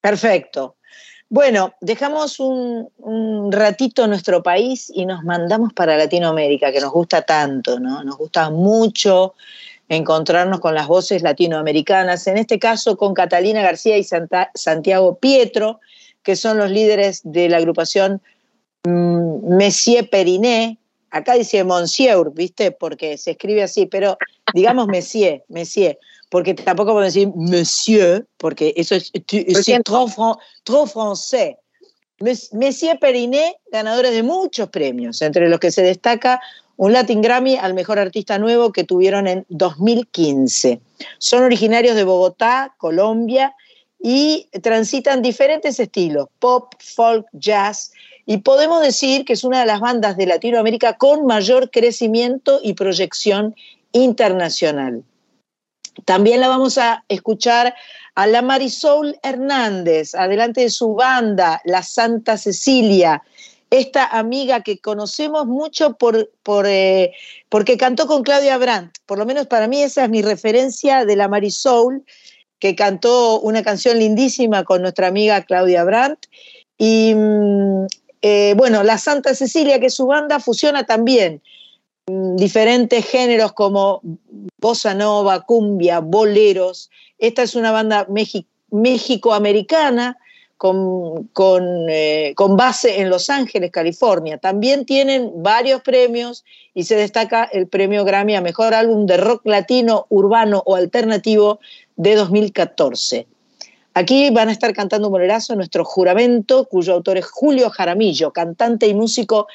Perfecto. 0.00 0.76
Bueno, 1.28 1.74
dejamos 1.82 2.40
un, 2.40 3.52
ratito 3.52 4.06
nuestro 4.06 4.42
país 4.42 4.90
y 4.94 5.04
nos 5.04 5.22
mandamos 5.22 5.74
para 5.74 5.98
Latinoamérica, 5.98 6.72
que 6.72 6.80
nos 6.80 6.92
gusta 6.92 7.20
tanto, 7.20 7.78
¿no? 7.78 8.02
Nos 8.02 8.16
gusta 8.16 8.48
mucho 8.48 9.34
encontrarnos 9.90 10.60
con 10.60 10.74
las 10.74 10.86
voces 10.86 11.20
latinoamericanas, 11.20 12.26
en 12.26 12.38
este 12.38 12.58
caso 12.58 12.96
con 12.96 13.12
Catalina 13.12 13.60
García 13.60 13.98
y 13.98 14.06
Santiago 14.54 15.18
Pietro, 15.18 15.78
que 16.22 16.36
son 16.36 16.56
los 16.56 16.70
líderes 16.70 17.20
de 17.22 17.50
la 17.50 17.58
agrupación 17.58 18.22
Messier 18.84 20.08
Periné, 20.08 20.78
acá 21.10 21.34
dice 21.34 21.62
Monsieur, 21.64 22.30
¿viste? 22.32 22.72
Porque 22.72 23.18
se 23.18 23.32
escribe 23.32 23.62
así, 23.62 23.86
pero 23.86 24.16
digamos 24.54 24.86
Messier, 24.86 25.44
Messier, 25.48 25.98
porque 26.30 26.54
tampoco 26.54 26.92
podemos 26.92 27.12
decir 27.12 27.28
Monsieur, 27.34 28.26
porque 28.36 28.72
eso 28.76 28.94
es, 28.94 29.10
es 29.12 29.82
trop, 29.84 30.10
trop 30.64 30.88
français. 30.88 31.56
Messier 32.52 32.98
Periné, 32.98 33.56
ganadores 33.72 34.12
de 34.12 34.22
muchos 34.22 34.68
premios, 34.68 35.22
entre 35.22 35.48
los 35.48 35.58
que 35.58 35.70
se 35.70 35.82
destaca 35.82 36.40
un 36.76 36.92
Latin 36.92 37.20
Grammy 37.20 37.56
al 37.56 37.74
mejor 37.74 37.98
artista 37.98 38.38
nuevo 38.38 38.72
que 38.72 38.84
tuvieron 38.84 39.26
en 39.26 39.44
2015. 39.50 40.80
Son 41.18 41.42
originarios 41.42 41.94
de 41.94 42.04
Bogotá, 42.04 42.74
Colombia, 42.78 43.54
y 44.02 44.48
transitan 44.62 45.20
diferentes 45.20 45.78
estilos, 45.78 46.28
pop, 46.38 46.72
folk, 46.78 47.26
jazz, 47.32 47.92
y 48.26 48.38
podemos 48.38 48.82
decir 48.82 49.24
que 49.24 49.32
es 49.32 49.44
una 49.44 49.60
de 49.60 49.66
las 49.66 49.80
bandas 49.80 50.16
de 50.16 50.26
Latinoamérica 50.26 50.96
con 50.96 51.26
mayor 51.26 51.70
crecimiento 51.70 52.60
y 52.62 52.74
proyección 52.74 53.54
internacional. 53.92 55.02
También 56.04 56.40
la 56.40 56.48
vamos 56.48 56.78
a 56.78 57.04
escuchar 57.08 57.74
a 58.14 58.26
la 58.26 58.42
Marisol 58.42 59.18
Hernández, 59.22 60.14
adelante 60.14 60.62
de 60.62 60.70
su 60.70 60.94
banda, 60.94 61.60
La 61.64 61.82
Santa 61.82 62.36
Cecilia, 62.36 63.22
esta 63.70 64.04
amiga 64.04 64.62
que 64.62 64.78
conocemos 64.78 65.46
mucho 65.46 65.96
por, 65.96 66.30
por 66.42 66.66
eh, 66.66 67.12
porque 67.48 67.76
cantó 67.76 68.06
con 68.06 68.22
Claudia 68.22 68.58
Brandt, 68.58 68.96
por 69.06 69.18
lo 69.18 69.26
menos 69.26 69.46
para 69.46 69.68
mí 69.68 69.80
esa 69.80 70.04
es 70.04 70.10
mi 70.10 70.22
referencia 70.22 71.04
de 71.04 71.16
la 71.16 71.28
Marisol, 71.28 72.04
que 72.58 72.74
cantó 72.74 73.40
una 73.40 73.62
canción 73.62 73.98
lindísima 73.98 74.64
con 74.64 74.82
nuestra 74.82 75.06
amiga 75.06 75.42
Claudia 75.42 75.82
Brandt. 75.82 76.26
Y 76.76 77.14
mm, 77.14 77.49
eh, 78.22 78.54
bueno, 78.56 78.82
La 78.82 78.98
Santa 78.98 79.34
Cecilia, 79.34 79.80
que 79.80 79.86
es 79.86 79.94
su 79.94 80.06
banda, 80.06 80.40
fusiona 80.40 80.84
también 80.84 81.42
mm, 82.06 82.36
diferentes 82.36 83.06
géneros 83.06 83.52
como 83.52 84.02
bossa 84.58 84.94
nova, 84.94 85.40
cumbia, 85.40 86.00
boleros. 86.00 86.90
Esta 87.18 87.42
es 87.42 87.54
una 87.54 87.72
banda 87.72 88.06
méxico-americana 88.70 90.18
eh, 90.62 92.34
con, 92.36 92.56
base 92.56 93.00
en 93.00 93.08
Los 93.08 93.30
Ángeles, 93.30 93.70
California. 93.70 94.36
También 94.36 94.84
tienen 94.84 95.42
varios 95.42 95.80
premios 95.80 96.44
y 96.74 96.84
se 96.84 96.96
destaca 96.96 97.44
el 97.44 97.66
premio 97.66 98.04
Grammy 98.04 98.36
a 98.36 98.42
Mejor 98.42 98.74
Álbum 98.74 99.06
de 99.06 99.16
Rock 99.16 99.46
Latino, 99.46 100.06
Urbano 100.10 100.62
o 100.66 100.76
Alternativo 100.76 101.60
de 101.96 102.14
2014. 102.14 103.26
Aquí 104.00 104.30
van 104.30 104.48
a 104.48 104.52
estar 104.52 104.72
cantando 104.72 105.08
un 105.08 105.12
bolerazo 105.12 105.54
nuestro 105.54 105.84
juramento, 105.84 106.64
cuyo 106.64 106.94
autor 106.94 107.18
es 107.18 107.26
Julio 107.26 107.68
Jaramillo, 107.68 108.32
cantante 108.32 108.86
y 108.86 108.94
músico 108.94 109.46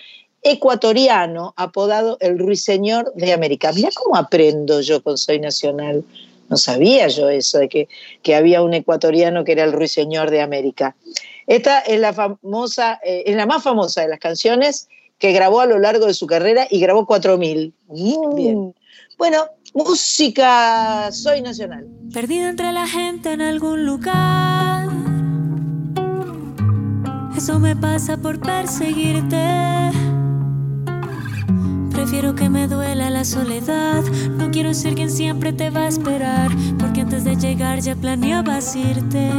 ecuatoriano, 0.44 1.56
apodado 1.58 2.18
el 2.20 2.38
Ruiseñor 2.38 3.12
de 3.16 3.34
América. 3.34 3.72
Mira 3.74 3.90
cómo 3.96 4.16
aprendo 4.16 4.82
yo 4.82 5.02
con 5.02 5.18
Soy 5.18 5.40
Nacional. 5.40 6.04
No 6.48 6.58
sabía 6.58 7.08
yo 7.08 7.28
eso, 7.28 7.58
de 7.58 7.68
que, 7.68 7.88
que 8.22 8.36
había 8.36 8.62
un 8.62 8.76
ecuatoriano 8.76 9.44
que 9.44 9.54
era 9.54 9.64
el 9.64 9.72
ruiseñor 9.72 10.30
de 10.30 10.42
América. 10.42 10.96
Esta 11.48 11.80
es 11.80 12.00
la, 12.00 12.14
famosa, 12.14 13.00
eh, 13.04 13.24
es 13.26 13.36
la 13.36 13.48
más 13.48 13.64
famosa 13.64 14.02
de 14.02 14.10
las 14.10 14.20
canciones 14.20 14.88
que 15.18 15.32
grabó 15.32 15.62
a 15.62 15.66
lo 15.66 15.80
largo 15.80 16.06
de 16.06 16.14
su 16.14 16.28
carrera 16.28 16.68
y 16.70 16.80
grabó 16.80 17.08
4000. 17.08 17.74
Mm. 17.88 18.36
Bien. 18.36 18.76
Bueno, 19.18 19.48
música 19.76 21.12
Soy 21.12 21.42
Nacional. 21.42 21.86
Perdida 22.14 22.50
entre 22.50 22.72
la 22.72 22.88
gente 22.88 23.34
en 23.34 23.42
algún 23.42 23.86
lugar. 23.86 24.88
Eso 27.36 27.60
me 27.60 27.76
pasa 27.76 28.16
por 28.16 28.40
perseguirte. 28.40 29.92
Prefiero 31.92 32.36
que 32.36 32.50
me 32.50 32.68
duela 32.70 33.10
la 33.10 33.26
soledad. 33.26 34.02
No 34.38 34.50
quiero 34.50 34.74
ser 34.74 34.96
quien 34.96 35.12
siempre 35.12 35.52
te 35.52 35.70
va 35.70 35.82
a 35.82 35.88
esperar. 35.90 36.50
Porque 36.80 37.02
antes 37.02 37.26
de 37.26 37.36
llegar 37.36 37.82
ya 37.82 37.96
planeabas 37.96 38.76
irte. 38.78 39.30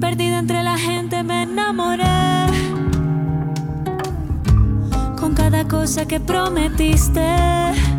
Perdida 0.00 0.38
entre 0.38 0.62
la 0.62 0.78
gente 0.78 1.24
me 1.24 1.42
enamoré. 1.42 2.04
Con 5.18 5.34
cada 5.34 5.66
cosa 5.66 6.06
que 6.06 6.20
prometiste. 6.20 7.95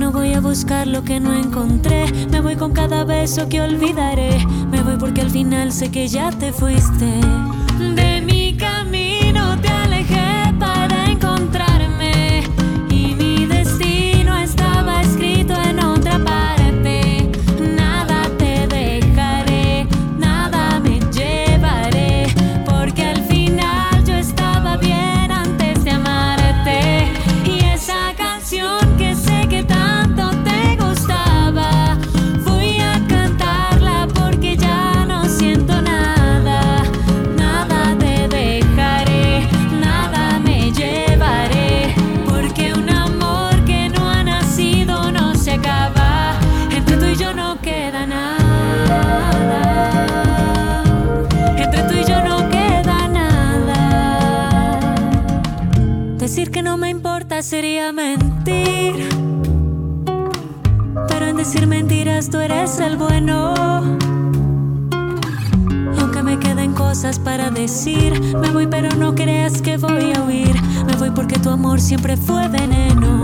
No 0.00 0.12
voy 0.12 0.32
a 0.32 0.40
buscar 0.40 0.86
lo 0.86 1.04
que 1.04 1.20
no 1.20 1.34
encontré. 1.34 2.06
Me 2.30 2.40
voy 2.40 2.56
con 2.56 2.72
cada 2.72 3.04
beso 3.04 3.50
que 3.50 3.60
olvidaré. 3.60 4.46
Me 4.70 4.82
voy 4.82 4.96
porque 4.96 5.20
al 5.20 5.30
final 5.30 5.72
sé 5.72 5.90
que 5.90 6.08
ya 6.08 6.30
te 6.30 6.54
fuiste. 6.54 7.20
Sería 57.42 57.92
mentir. 57.92 59.08
Pero 61.08 61.26
en 61.26 61.36
decir 61.36 61.66
mentiras 61.66 62.28
tú 62.28 62.38
eres 62.38 62.78
el 62.80 62.96
bueno. 62.96 63.54
Y 65.96 66.00
aunque 66.00 66.22
me 66.22 66.38
queden 66.38 66.74
cosas 66.74 67.18
para 67.18 67.50
decir, 67.50 68.20
me 68.36 68.50
voy 68.50 68.66
pero 68.66 68.88
no 68.96 69.14
creas 69.14 69.62
que 69.62 69.78
voy 69.78 70.12
a 70.12 70.22
huir. 70.22 70.54
Me 70.86 70.96
voy 70.96 71.10
porque 71.10 71.38
tu 71.38 71.50
amor 71.50 71.80
siempre 71.80 72.16
fue 72.16 72.48
veneno. 72.48 73.19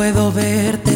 Puedo 0.00 0.32
verte 0.32 0.89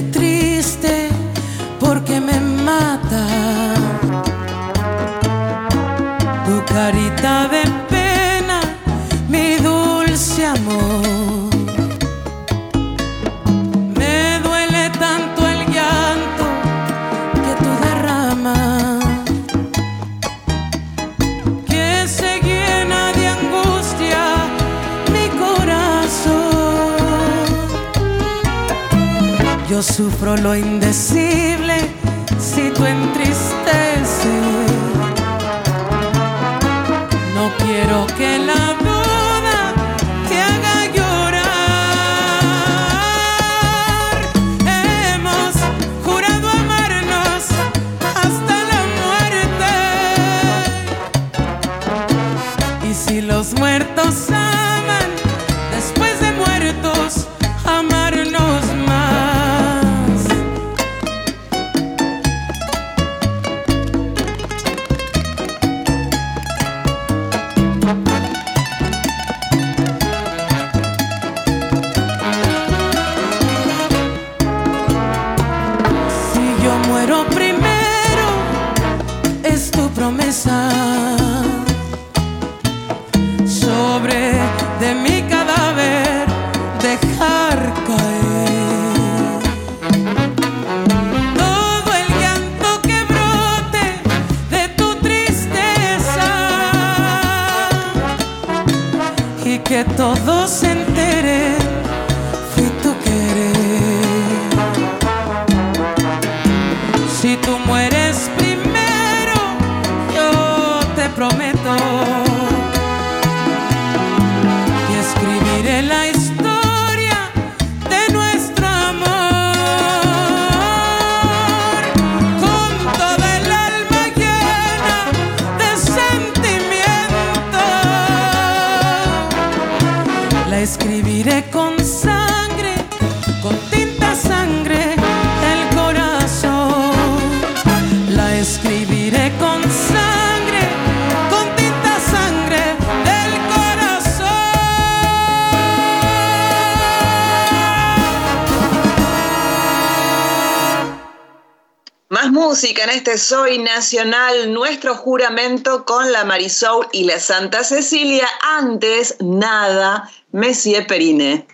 Soy 153.19 153.59
Nacional, 153.59 154.53
nuestro 154.53 154.97
juramento 154.97 155.85
con 155.85 156.11
la 156.11 156.25
Marisol 156.25 156.87
y 156.93 157.05
la 157.05 157.21
Santa 157.21 157.63
Cecilia. 157.63 158.27
Antes, 158.43 159.17
nada, 159.21 160.11
Messier 160.33 160.87
Perine. 160.87 161.47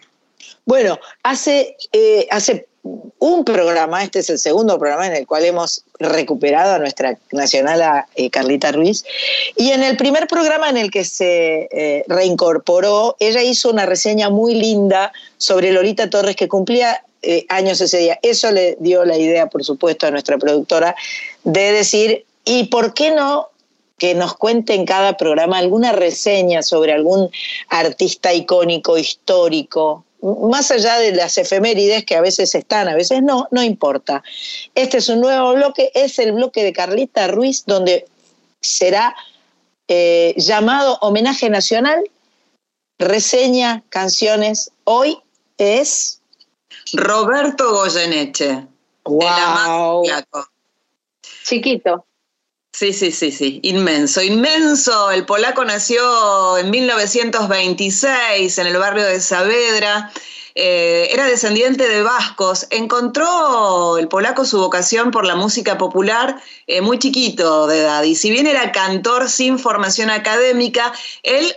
Bueno, 0.64 0.98
hace, 1.22 1.76
eh, 1.92 2.26
hace 2.30 2.66
un 3.18 3.44
programa, 3.44 4.02
este 4.02 4.20
es 4.20 4.30
el 4.30 4.38
segundo 4.38 4.78
programa 4.78 5.06
en 5.06 5.14
el 5.14 5.26
cual 5.26 5.44
hemos 5.44 5.84
recuperado 5.98 6.74
a 6.74 6.78
nuestra 6.78 7.18
nacional 7.32 8.04
eh, 8.14 8.30
Carlita 8.30 8.72
Ruiz, 8.72 9.04
y 9.56 9.72
en 9.72 9.82
el 9.82 9.96
primer 9.98 10.26
programa 10.26 10.70
en 10.70 10.78
el 10.78 10.90
que 10.90 11.04
se 11.04 11.68
eh, 11.70 12.04
reincorporó, 12.08 13.16
ella 13.20 13.42
hizo 13.42 13.70
una 13.70 13.84
reseña 13.84 14.30
muy 14.30 14.54
linda 14.54 15.12
sobre 15.36 15.72
Lolita 15.72 16.08
Torres 16.08 16.36
que 16.36 16.48
cumplía 16.48 17.04
eh, 17.22 17.46
años 17.48 17.80
ese 17.80 17.98
día. 17.98 18.18
Eso 18.22 18.50
le 18.50 18.76
dio 18.80 19.04
la 19.04 19.16
idea, 19.16 19.46
por 19.48 19.64
supuesto, 19.64 20.06
a 20.06 20.10
nuestra 20.10 20.38
productora 20.38 20.94
de 21.44 21.72
decir, 21.72 22.24
¿y 22.44 22.64
por 22.64 22.94
qué 22.94 23.10
no 23.10 23.48
que 23.98 24.14
nos 24.14 24.34
cuente 24.34 24.74
en 24.74 24.86
cada 24.86 25.18
programa 25.18 25.58
alguna 25.58 25.92
reseña 25.92 26.62
sobre 26.62 26.92
algún 26.92 27.30
artista 27.68 28.32
icónico, 28.32 28.96
histórico, 28.96 30.06
más 30.22 30.70
allá 30.70 30.98
de 30.98 31.12
las 31.12 31.36
efemérides 31.38 32.04
que 32.04 32.16
a 32.16 32.22
veces 32.22 32.54
están, 32.54 32.88
a 32.88 32.94
veces 32.94 33.22
no, 33.22 33.46
no 33.50 33.62
importa. 33.62 34.22
Este 34.74 34.98
es 34.98 35.08
un 35.10 35.20
nuevo 35.20 35.54
bloque, 35.54 35.92
es 35.94 36.18
el 36.18 36.32
bloque 36.32 36.64
de 36.64 36.72
Carlita 36.72 37.28
Ruiz, 37.28 37.64
donde 37.66 38.06
será 38.60 39.14
eh, 39.88 40.34
llamado 40.36 40.98
Homenaje 41.02 41.50
Nacional, 41.50 42.02
reseña, 42.98 43.82
canciones. 43.90 44.72
Hoy 44.84 45.18
es 45.58 46.19
Roberto 46.94 47.72
Goyeneche. 47.72 48.66
Wow. 49.04 50.04
Chiquito. 51.44 52.04
Sí, 52.72 52.92
sí, 52.92 53.10
sí, 53.10 53.32
sí, 53.32 53.60
inmenso, 53.62 54.22
inmenso. 54.22 55.10
El 55.10 55.26
polaco 55.26 55.64
nació 55.64 56.56
en 56.56 56.70
1926 56.70 58.58
en 58.58 58.66
el 58.66 58.76
barrio 58.78 59.04
de 59.04 59.20
Saavedra. 59.20 60.12
Eh, 60.54 61.08
era 61.12 61.26
descendiente 61.26 61.88
de 61.88 62.02
vascos. 62.02 62.66
Encontró 62.70 63.98
el 63.98 64.08
polaco 64.08 64.44
su 64.44 64.58
vocación 64.58 65.10
por 65.10 65.26
la 65.26 65.34
música 65.34 65.78
popular 65.78 66.40
eh, 66.66 66.80
muy 66.80 66.98
chiquito 66.98 67.66
de 67.66 67.80
edad. 67.80 68.02
Y 68.04 68.14
si 68.14 68.30
bien 68.30 68.46
era 68.46 68.72
cantor 68.72 69.28
sin 69.28 69.58
formación 69.58 70.10
académica, 70.10 70.92
él 71.22 71.54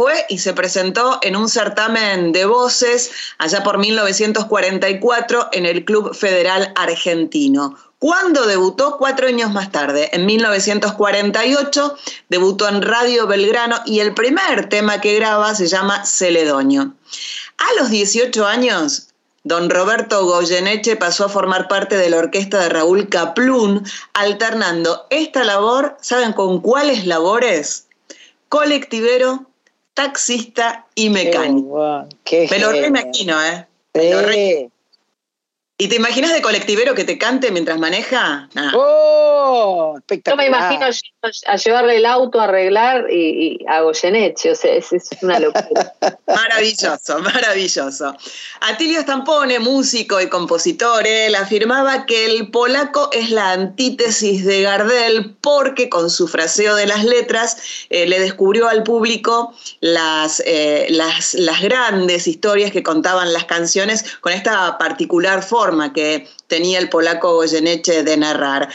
fue 0.00 0.24
y 0.30 0.38
se 0.38 0.54
presentó 0.54 1.18
en 1.20 1.36
un 1.36 1.50
certamen 1.50 2.32
de 2.32 2.46
voces 2.46 3.10
allá 3.36 3.62
por 3.62 3.76
1944 3.76 5.50
en 5.52 5.66
el 5.66 5.84
Club 5.84 6.14
Federal 6.14 6.72
Argentino. 6.74 7.76
¿Cuándo 7.98 8.46
debutó? 8.46 8.96
Cuatro 8.96 9.26
años 9.26 9.52
más 9.52 9.70
tarde, 9.70 10.08
en 10.14 10.24
1948, 10.24 11.98
debutó 12.30 12.66
en 12.66 12.80
Radio 12.80 13.26
Belgrano 13.26 13.76
y 13.84 14.00
el 14.00 14.14
primer 14.14 14.70
tema 14.70 15.02
que 15.02 15.16
graba 15.16 15.54
se 15.54 15.66
llama 15.66 16.06
Celedonio. 16.06 16.94
A 17.58 17.78
los 17.78 17.90
18 17.90 18.46
años, 18.46 19.08
don 19.44 19.68
Roberto 19.68 20.24
Goyeneche 20.24 20.96
pasó 20.96 21.26
a 21.26 21.28
formar 21.28 21.68
parte 21.68 21.98
de 21.98 22.08
la 22.08 22.16
orquesta 22.16 22.58
de 22.60 22.70
Raúl 22.70 23.10
Caplún, 23.10 23.84
alternando 24.14 25.06
esta 25.10 25.44
labor, 25.44 25.98
¿saben 26.00 26.32
con 26.32 26.62
cuáles 26.62 27.04
labores? 27.04 27.86
Colectivero, 28.48 29.49
taxista 29.94 30.86
y 30.94 31.10
mecánico. 31.10 32.06
Qué 32.24 32.48
Me 32.50 32.58
lo 32.58 32.72
reimagino, 32.72 33.42
¿eh? 33.44 33.66
Me 33.94 34.10
lo 34.10 34.22
re-. 34.22 34.70
¿Y 35.80 35.88
te 35.88 35.96
imaginas 35.96 36.34
de 36.34 36.42
colectivero 36.42 36.94
que 36.94 37.04
te 37.04 37.16
cante 37.16 37.50
mientras 37.50 37.78
maneja? 37.78 38.50
¡Oh! 38.74 39.98
Yo 40.26 40.36
me 40.36 40.46
imagino 40.46 40.84
a 41.46 41.56
llevarle 41.56 41.96
el 41.96 42.04
auto 42.04 42.38
a 42.38 42.44
arreglar 42.44 43.10
y, 43.10 43.64
a 43.66 43.80
Goyeneche, 43.80 44.50
o 44.50 44.54
sea, 44.54 44.74
es, 44.74 44.90
una 45.22 45.40
locura. 45.40 45.94
maravilloso, 46.26 47.20
maravilloso. 47.20 48.14
Atilio 48.60 49.00
Stampone, 49.00 49.58
músico 49.58 50.20
y 50.20 50.28
compositor, 50.28 51.06
él 51.06 51.34
afirmaba 51.34 52.04
que 52.04 52.26
el 52.26 52.50
polaco 52.50 53.08
es 53.12 53.30
la 53.30 53.52
antítesis 53.52 54.44
de 54.44 54.60
Gardel 54.60 55.34
porque 55.40 55.88
con 55.88 56.10
su 56.10 56.28
fraseo 56.28 56.74
de 56.74 56.88
las 56.88 57.04
letras 57.04 57.56
eh, 57.88 58.06
le 58.06 58.20
descubrió 58.20 58.68
al 58.68 58.82
público 58.82 59.54
las, 59.80 60.42
eh, 60.44 60.88
las, 60.90 61.32
las 61.32 61.62
grandes 61.62 62.28
historias 62.28 62.70
que 62.70 62.82
contaban 62.82 63.32
las 63.32 63.46
canciones 63.46 64.04
con 64.20 64.34
esta 64.34 64.76
particular 64.76 65.42
forma 65.42 65.69
que 65.92 66.28
tenía 66.46 66.78
el 66.78 66.88
polaco 66.88 67.34
Goyeneche 67.34 68.02
de 68.02 68.16
narrar. 68.16 68.68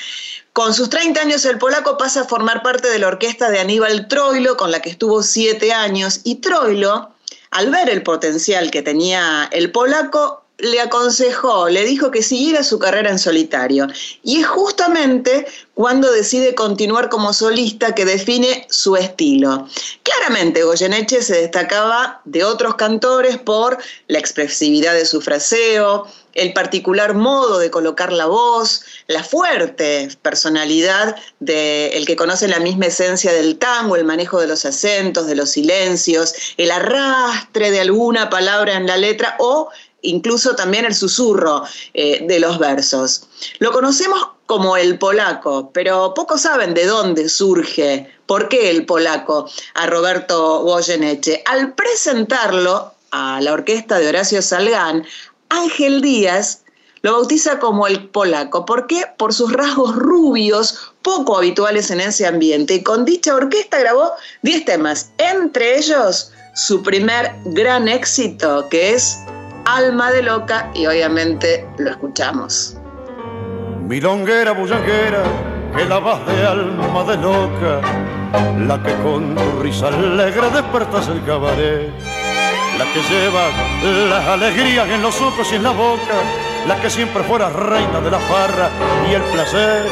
Con 0.53 0.73
sus 0.73 0.89
30 0.89 1.19
años 1.19 1.43
el 1.45 1.57
polaco 1.57 1.97
pasa 1.97 2.21
a 2.21 2.25
formar 2.25 2.63
parte 2.63 2.87
de 2.87 2.99
la 2.99 3.07
orquesta 3.07 3.49
de 3.49 3.59
Aníbal 3.59 4.07
Troilo, 4.07 4.55
con 4.55 4.71
la 4.71 4.81
que 4.81 4.89
estuvo 4.89 5.21
siete 5.21 5.73
años, 5.73 6.21
y 6.23 6.35
Troilo, 6.35 7.11
al 7.51 7.69
ver 7.71 7.89
el 7.89 8.03
potencial 8.03 8.71
que 8.71 8.81
tenía 8.81 9.49
el 9.51 9.71
polaco, 9.71 10.44
le 10.57 10.79
aconsejó, 10.79 11.69
le 11.69 11.83
dijo 11.83 12.11
que 12.11 12.23
siguiera 12.23 12.63
su 12.63 12.79
carrera 12.79 13.09
en 13.09 13.19
solitario. 13.19 13.87
Y 14.23 14.39
es 14.41 14.47
justamente 14.47 15.45
cuando 15.73 16.11
decide 16.11 16.55
continuar 16.55 17.09
como 17.09 17.33
solista 17.33 17.93
que 17.93 18.05
define 18.05 18.65
su 18.69 18.95
estilo. 18.95 19.67
Claramente 20.03 20.63
Goyeneche 20.63 21.21
se 21.21 21.41
destacaba 21.41 22.21
de 22.23 22.45
otros 22.45 22.75
cantores 22.75 23.37
por 23.37 23.77
la 24.07 24.19
expresividad 24.19 24.93
de 24.93 25.05
su 25.05 25.21
fraseo, 25.21 26.07
el 26.35 26.53
particular 26.53 27.15
modo 27.15 27.59
de 27.59 27.71
colocar 27.71 28.11
la 28.11 28.25
voz, 28.25 28.83
la 29.07 29.23
fuerte 29.23 30.09
personalidad 30.21 31.15
del 31.39 32.05
que 32.05 32.15
conoce 32.15 32.47
la 32.47 32.59
misma 32.59 32.87
esencia 32.87 33.31
del 33.31 33.57
tango, 33.57 33.95
el 33.95 34.03
manejo 34.03 34.39
de 34.39 34.47
los 34.47 34.65
acentos, 34.65 35.27
de 35.27 35.35
los 35.35 35.51
silencios, 35.51 36.35
el 36.57 36.71
arrastre 36.71 37.71
de 37.71 37.79
alguna 37.81 38.29
palabra 38.29 38.75
en 38.75 38.85
la 38.85 38.97
letra 38.97 39.35
o 39.39 39.69
incluso 40.05 40.55
también 40.55 40.85
el 40.85 40.95
susurro 40.95 41.63
eh, 41.93 42.25
de 42.27 42.39
los 42.39 42.59
versos. 42.59 43.27
Lo 43.59 43.71
conocemos 43.71 44.29
como 44.45 44.77
el 44.77 44.99
polaco, 44.99 45.71
pero 45.73 46.13
pocos 46.13 46.41
saben 46.41 46.73
de 46.73 46.85
dónde 46.85 47.29
surge, 47.29 48.11
por 48.25 48.47
qué 48.47 48.69
el 48.69 48.85
polaco, 48.85 49.49
a 49.73 49.87
Roberto 49.87 50.61
Goyeneche. 50.61 51.43
Al 51.45 51.73
presentarlo 51.73 52.93
a 53.11 53.39
la 53.41 53.53
orquesta 53.53 53.97
de 53.97 54.07
Horacio 54.07 54.41
Salgán, 54.41 55.05
Ángel 55.49 56.01
Díaz 56.01 56.61
lo 57.01 57.13
bautiza 57.13 57.59
como 57.59 57.85
el 57.85 58.09
polaco. 58.09 58.65
¿Por 58.65 58.87
qué? 58.87 59.03
Por 59.17 59.31
sus 59.31 59.53
rasgos 59.53 59.95
rubios, 59.95 60.91
poco 61.03 61.37
habituales 61.37 61.91
en 61.91 62.01
ese 62.01 62.25
ambiente. 62.25 62.75
Y 62.75 62.83
con 62.83 63.05
dicha 63.05 63.35
orquesta 63.35 63.77
grabó 63.77 64.11
10 64.41 64.65
temas, 64.65 65.11
entre 65.19 65.77
ellos 65.77 66.31
su 66.55 66.81
primer 66.81 67.31
gran 67.45 67.87
éxito, 67.87 68.67
que 68.69 68.93
es 68.93 69.19
Alma 69.65 70.11
de 70.11 70.23
Loca, 70.23 70.69
y 70.73 70.85
obviamente 70.85 71.67
lo 71.77 71.91
escuchamos. 71.91 72.77
Milonguera, 73.87 74.51
bullanguera, 74.51 75.23
que 75.75 75.85
la 75.85 75.99
vas 75.99 76.25
de 76.25 76.45
alma 76.45 77.03
de 77.03 77.17
loca, 77.17 77.81
la 78.67 78.81
que 78.81 78.93
con 79.03 79.35
tu 79.35 79.61
risa 79.61 79.89
alegre 79.89 80.49
despertas 80.49 81.07
el 81.09 81.23
cabaret 81.23 81.91
la 82.77 82.85
que 82.91 83.01
lleva 83.09 83.47
las 84.09 84.27
alegrías 84.27 84.89
en 84.89 85.01
los 85.01 85.19
ojos 85.21 85.51
y 85.51 85.55
en 85.55 85.63
la 85.63 85.71
boca, 85.71 86.15
la 86.67 86.75
que 86.81 86.89
siempre 86.89 87.23
fuera 87.23 87.49
reina 87.49 88.01
de 88.01 88.11
la 88.11 88.19
farra 88.19 88.69
y 89.09 89.13
el 89.13 89.21
placer. 89.23 89.85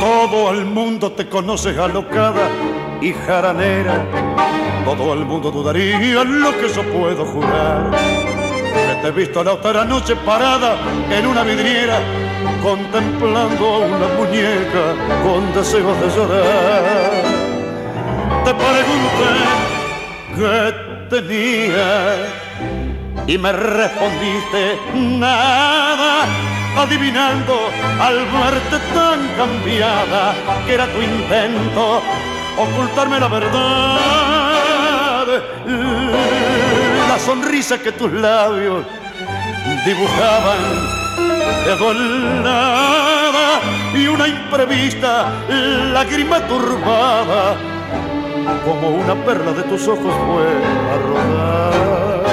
Todo 0.00 0.50
el 0.50 0.64
mundo 0.64 1.12
te 1.12 1.28
conoce 1.28 1.78
alocada 1.78 2.48
y 3.00 3.12
jaranera, 3.12 4.04
todo 4.84 5.12
el 5.12 5.24
mundo 5.24 5.50
dudaría 5.50 6.24
lo 6.24 6.50
que 6.58 6.68
yo 6.68 6.82
puedo 6.92 7.24
jurar. 7.24 8.43
Te 9.04 9.08
he 9.08 9.12
visto 9.12 9.44
la 9.44 9.52
otra 9.52 9.84
noche 9.84 10.16
parada 10.16 10.76
en 11.10 11.26
una 11.26 11.42
vidriera, 11.42 12.00
contemplando 12.62 13.80
una 13.80 14.08
muñeca 14.16 14.94
con 15.22 15.52
deseos 15.52 16.00
de 16.00 16.08
llorar. 16.08 17.12
Te 18.46 18.54
pregunté 18.54 19.28
qué 20.34 20.72
tenía 21.10 22.16
y 23.26 23.36
me 23.36 23.52
respondiste 23.52 24.78
nada, 24.94 26.24
adivinando 26.78 27.68
al 28.00 28.24
verte 28.24 28.78
tan 28.94 29.28
cambiada 29.36 30.34
que 30.66 30.72
era 30.72 30.86
tu 30.86 31.02
intento 31.02 32.00
ocultarme 32.56 33.20
la 33.20 33.28
verdad. 33.28 34.84
Sonrisa 37.24 37.78
que 37.78 37.90
tus 37.92 38.12
labios 38.12 38.84
dibujaban 39.86 40.58
quedó 41.64 41.94
nada 41.94 43.60
y 43.94 44.06
una 44.06 44.28
imprevista 44.28 45.32
lágrima 45.48 46.46
turbada 46.46 47.56
como 48.64 48.90
una 48.90 49.14
perla 49.24 49.52
de 49.52 49.62
tus 49.62 49.88
ojos 49.88 50.14
fue 50.26 50.46
a 50.92 50.96
rodar. 51.08 52.24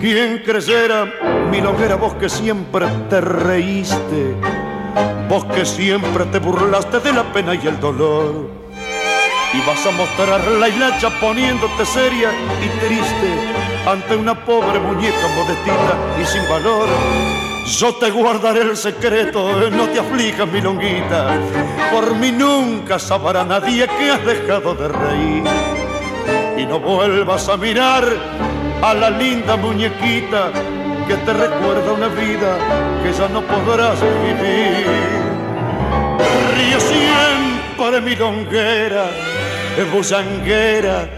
¿Quién 0.00 0.42
creyera, 0.44 1.12
mi 1.50 1.60
loguera, 1.60 1.96
vos 1.96 2.14
que 2.14 2.28
siempre 2.28 2.86
te 3.08 3.20
reíste, 3.20 4.36
vos 5.28 5.44
que 5.46 5.66
siempre 5.66 6.24
te 6.26 6.38
burlaste 6.38 7.00
de 7.00 7.12
la 7.12 7.24
pena 7.32 7.54
y 7.56 7.66
el 7.66 7.80
dolor? 7.80 8.69
Y 9.52 9.60
vas 9.66 9.84
a 9.84 9.90
mostrar 9.90 10.46
la 10.46 10.68
hilacha 10.68 11.10
poniéndote 11.20 11.84
seria 11.84 12.30
y 12.64 12.68
triste 12.86 13.30
ante 13.86 14.14
una 14.14 14.34
pobre 14.44 14.78
muñeca 14.78 15.28
modestita 15.36 15.96
y 16.20 16.26
sin 16.26 16.48
valor 16.48 16.88
yo 17.66 17.94
te 17.94 18.10
guardaré 18.10 18.62
el 18.62 18.76
secreto, 18.76 19.70
no 19.70 19.88
te 19.88 20.00
aflijas 20.00 20.48
mi 20.48 20.60
longuita. 20.60 21.38
Por 21.92 22.14
mí 22.16 22.32
nunca 22.32 22.98
sabrá 22.98 23.44
nadie 23.44 23.86
que 23.86 24.10
has 24.10 24.24
dejado 24.24 24.74
de 24.74 24.88
reír. 24.88 25.44
Y 26.56 26.66
no 26.66 26.80
vuelvas 26.80 27.48
a 27.48 27.56
mirar 27.56 28.04
a 28.82 28.94
la 28.94 29.10
linda 29.10 29.56
muñequita 29.56 30.50
que 31.06 31.14
te 31.16 31.32
recuerda 31.32 31.92
una 31.92 32.08
vida 32.08 32.58
que 33.02 33.12
ya 33.12 33.28
no 33.28 33.42
podrás 33.42 34.00
vivir. 34.00 34.86
Río 36.56 36.80
siempre 36.80 37.30
mi 38.02 38.14
longuera, 38.14 39.10
busanguera 39.92 41.08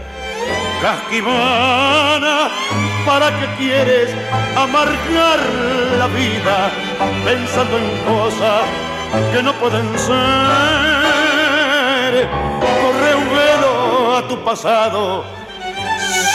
casquivana, 0.81 2.49
¿para 3.05 3.27
qué 3.39 3.47
quieres 3.57 4.09
amargar 4.57 5.39
la 5.97 6.07
vida 6.07 6.71
pensando 7.23 7.77
en 7.77 7.87
cosas 8.03 8.63
que 9.31 9.41
no 9.41 9.53
pueden 9.53 9.87
ser? 9.97 10.13
Corre 12.59 13.15
un 13.15 13.29
velo 13.29 14.17
a 14.17 14.27
tu 14.27 14.35
pasado, 14.43 15.23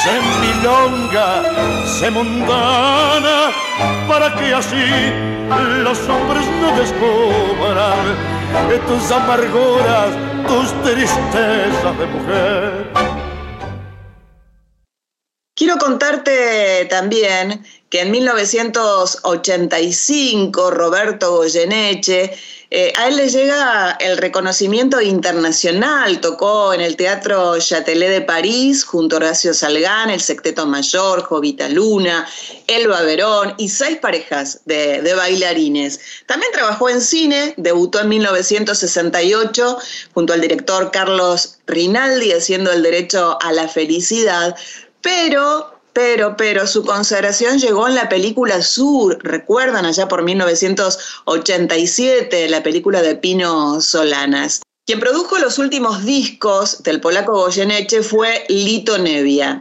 sé 0.03 0.21
milonga, 0.41 1.43
sé 1.87 2.11
mundana, 2.11 3.51
para 4.09 4.35
que 4.35 4.55
así 4.55 5.13
los 5.83 5.99
hombres 6.09 6.47
no 6.61 6.77
descubran 6.77 8.38
tus 8.87 9.11
amarguras, 9.11 10.15
tus 10.47 10.71
tristezas 10.83 11.99
de 11.99 12.07
mujer. 12.07 12.87
Quiero 15.55 15.79
contarte 15.79 16.87
también 16.89 17.65
que 17.91 18.03
en 18.03 18.13
1985 18.13 20.71
Roberto 20.71 21.37
Goyeneche, 21.37 22.37
eh, 22.71 22.93
a 22.99 23.09
él 23.09 23.17
le 23.17 23.31
llega 23.31 23.93
el 23.93 24.19
reconocimiento 24.19 25.01
internacional, 25.01 26.21
tocó 26.21 26.75
en 26.75 26.83
el 26.83 26.97
Teatro 26.97 27.59
Châtelet 27.59 28.11
de 28.11 28.21
París 28.21 28.85
junto 28.85 29.17
a 29.17 29.19
Horacio 29.19 29.55
Salgán, 29.55 30.11
el 30.11 30.21
Secteto 30.21 30.67
Mayor, 30.67 31.23
Jovita 31.23 31.67
Luna, 31.71 32.29
Elba 32.67 33.01
Verón 33.03 33.55
y 33.57 33.71
seis 33.71 33.97
parejas 33.97 34.61
de, 34.67 35.01
de 35.01 35.15
bailarines. 35.15 35.99
También 36.27 36.53
trabajó 36.53 36.91
en 36.91 37.01
cine, 37.01 37.55
debutó 37.57 38.01
en 38.01 38.11
1968 38.11 39.79
junto 40.13 40.35
al 40.35 40.43
director 40.43 40.91
Carlos 40.91 41.61
Rinaldi 41.67 42.33
haciendo 42.33 42.71
el 42.71 42.83
derecho 42.83 43.39
a 43.41 43.51
la 43.53 43.67
felicidad, 43.67 44.55
pero, 45.01 45.78
pero, 45.93 46.37
pero 46.37 46.67
su 46.67 46.85
consagración 46.85 47.59
llegó 47.59 47.87
en 47.89 47.95
la 47.95 48.09
película 48.09 48.63
Sur, 48.63 49.19
recuerdan 49.23 49.87
allá 49.87 50.09
por 50.09 50.23
1987, 50.23 52.49
la 52.49 52.63
película 52.63 53.03
de 53.03 53.17
Pino 53.17 53.81
Solanas. 53.81 54.63
Quien 54.87 55.01
produjo 55.01 55.39
los 55.39 55.59
últimos 55.59 56.05
discos 56.05 56.83
del 56.83 57.01
polaco 57.01 57.33
Goyeneche 57.33 58.03
fue 58.03 58.45
Lito 58.49 58.97
Nevia. 58.97 59.61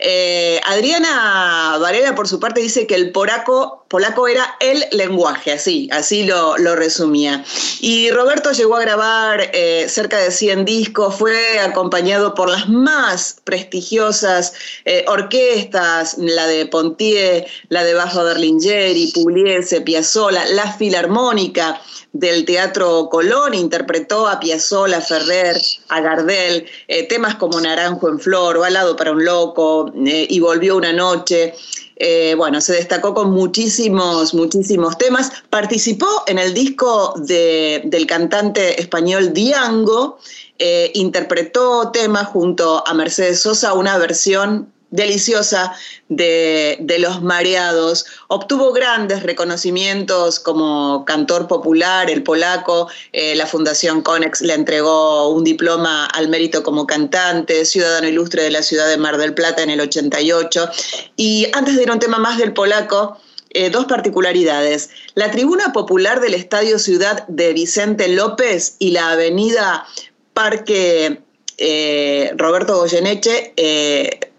Eh, 0.00 0.60
Adriana 0.64 1.76
Varela, 1.80 2.14
por 2.14 2.28
su 2.28 2.38
parte, 2.38 2.60
dice 2.60 2.86
que 2.86 2.94
el 2.94 3.10
polaco 3.10 4.28
era 4.28 4.56
el 4.60 4.84
lenguaje, 4.92 5.52
así, 5.52 5.88
así 5.92 6.24
lo, 6.24 6.56
resumía. 6.76 7.44
Y 7.80 8.10
Roberto 8.10 8.52
llegó 8.52 8.76
a 8.76 8.80
grabar 8.80 9.50
eh, 9.52 9.86
cerca 9.88 10.18
de 10.18 10.30
100 10.30 10.64
discos, 10.64 11.16
fue 11.16 11.58
acompañado 11.58 12.34
por 12.34 12.48
las 12.48 12.68
más 12.68 13.38
prestigiosas 13.42 14.52
eh, 14.84 15.04
orquestas, 15.08 16.16
la 16.18 16.46
de 16.46 16.66
Pontier, 16.66 17.46
la 17.68 17.82
de 17.82 17.94
Bajo 17.94 18.22
Berlingeri, 18.22 19.10
Pugliese, 19.12 19.80
Piazzolla, 19.80 20.44
la 20.46 20.72
Filarmónica 20.74 21.80
del 22.12 22.44
Teatro 22.44 23.08
Colón, 23.10 23.54
interpretó 23.54 24.26
a 24.26 24.40
Piazzolla, 24.40 25.00
Ferrer, 25.00 25.60
a 25.88 26.00
Gardel, 26.00 26.66
eh, 26.88 27.06
temas 27.06 27.34
como 27.36 27.60
Naranjo 27.60 28.08
en 28.08 28.18
Flor, 28.18 28.58
Balado 28.58 28.96
para 28.96 29.12
un 29.12 29.24
Loco, 29.24 29.92
y 29.94 30.40
Volvió 30.40 30.76
una 30.76 30.92
Noche. 30.92 31.54
Eh, 32.00 32.34
bueno, 32.36 32.60
se 32.60 32.74
destacó 32.74 33.12
con 33.12 33.30
muchísimos, 33.32 34.32
muchísimos 34.32 34.96
temas. 34.98 35.32
Participó 35.50 36.06
en 36.26 36.38
el 36.38 36.54
disco 36.54 37.14
del 37.18 38.06
cantante 38.06 38.80
español 38.80 39.32
Diango, 39.32 40.18
eh, 40.58 40.92
interpretó 40.94 41.90
temas 41.90 42.28
junto 42.28 42.86
a 42.86 42.94
Mercedes 42.94 43.40
Sosa, 43.40 43.74
una 43.74 43.98
versión 43.98 44.72
deliciosa 44.90 45.72
de, 46.08 46.96
Los 46.98 47.22
Mareados. 47.22 48.06
Obtuvo 48.28 48.72
grandes 48.72 49.22
reconocimientos 49.22 50.40
como 50.40 51.04
cantor 51.04 51.46
popular, 51.46 52.10
el 52.10 52.22
polaco, 52.22 52.88
eh, 53.12 53.34
la 53.36 53.46
Fundación 53.46 54.02
Conex 54.02 54.40
le 54.40 54.54
entregó 54.54 55.28
un 55.28 55.44
diploma 55.44 56.06
al 56.06 56.28
mérito 56.28 56.62
como 56.62 56.86
cantante, 56.86 57.64
ciudadano 57.64 58.08
ilustre 58.08 58.42
de 58.42 58.50
la 58.50 58.62
ciudad 58.62 58.88
de 58.88 58.96
Mar 58.96 59.18
del 59.18 59.34
Plata 59.34 59.62
en 59.62 59.70
el 59.70 59.80
88. 59.80 60.70
Y 61.16 61.46
antes 61.52 61.76
de 61.76 61.82
ir 61.82 61.90
a 61.90 61.94
un 61.94 62.00
tema 62.00 62.18
más 62.18 62.38
del 62.38 62.52
polaco, 62.52 63.18
eh, 63.50 63.70
dos 63.70 63.86
particularidades. 63.86 64.90
La 65.14 65.30
tribuna 65.30 65.72
popular 65.72 66.20
del 66.20 66.34
Estadio 66.34 66.78
Ciudad 66.78 67.26
de 67.28 67.52
Vicente 67.52 68.08
López 68.08 68.76
y 68.78 68.90
la 68.90 69.12
avenida 69.12 69.86
Parque 70.34 71.20
eh, 71.56 72.32
Roberto 72.36 72.76
Goyeneche 72.76 73.52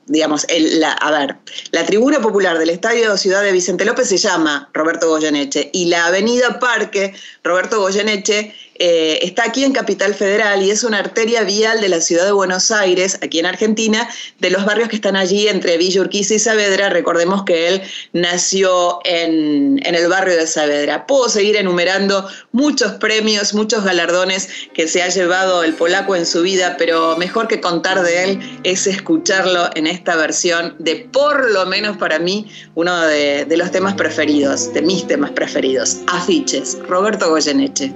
digamos, 0.10 0.45
la, 0.49 0.91
a 0.93 1.12
ver, 1.12 1.36
la 1.72 1.86
tribuna 1.86 2.20
popular 2.20 2.57
del 2.57 2.70
Estadio 2.70 3.16
Ciudad 3.16 3.43
de 3.43 3.51
Vicente 3.51 3.86
López 3.86 4.10
se 4.10 4.18
llama 4.18 4.70
Roberto 4.74 5.07
Goyeneche 5.07 5.70
y 5.72 5.86
la 5.86 6.07
avenida 6.07 6.60
Parque 6.60 7.14
Roberto 7.43 7.80
Goyeneche 7.80 8.53
eh, 8.82 9.20
está 9.24 9.43
aquí 9.43 9.66
en 9.66 9.74
Capital 9.74 10.16
Federal 10.16 10.64
y 10.64 10.72
es 10.72 10.86
una 10.86 10.99
arteria 10.99 11.43
vial 11.43 11.82
de 11.82 11.89
la 11.89 11.99
ciudad 11.99 12.24
de 12.24 12.32
Buenos 12.32 12.72
Aires, 12.72 13.20
aquí 13.22 13.39
en 13.39 13.45
Argentina, 13.45 14.10
de 14.39 14.49
los 14.49 14.64
barrios 14.64 14.88
que 14.88 14.95
están 14.95 15.18
allí 15.18 15.49
entre 15.49 15.78
Villa 15.78 15.99
Urquiza 15.99 16.36
y 16.36 16.39
Saavedra. 16.39 16.89
Recordemos 16.89 17.43
que 17.43 17.68
él 17.68 17.82
nació 18.14 18.99
en, 19.03 19.86
en 19.86 19.95
el 19.95 20.07
barrio 20.07 20.38
de 20.38 20.47
Saavedra. 20.47 21.05
Puedo 21.07 21.28
seguir 21.28 21.57
enumerando 21.57 22.26
muchos 22.53 22.93
premios, 22.93 23.53
muchos 23.53 23.84
galardones 23.84 24.47
que 24.74 24.88
se 24.88 25.03
ha 25.03 25.10
llevado 25.10 25.64
el 25.64 25.74
polaco 25.74 26.16
en 26.16 26.26
su 26.26 26.41
vida, 26.41 26.78
pero 26.78 27.18
mejor 27.18 27.49
que 27.49 27.60
contar 27.60 28.01
de 28.01 28.24
él 28.24 28.60
es 28.64 28.88
escucharlo 28.88 29.70
en 29.76 29.88
esta 30.00 30.16
versión 30.16 30.76
de, 30.80 31.08
por 31.12 31.52
lo 31.52 31.66
menos 31.68 31.97
para 31.97 32.20
mí, 32.20 32.47
uno 32.76 33.00
de, 33.02 33.45
los 33.56 33.72
temas 33.72 33.93
preferidos, 33.93 34.74
de 34.74 34.82
mis 34.82 35.06
temas 35.08 35.32
preferidos, 35.32 36.02
Afiches, 36.08 36.78
Roberto 36.88 37.30
Goyeneche 37.30 37.93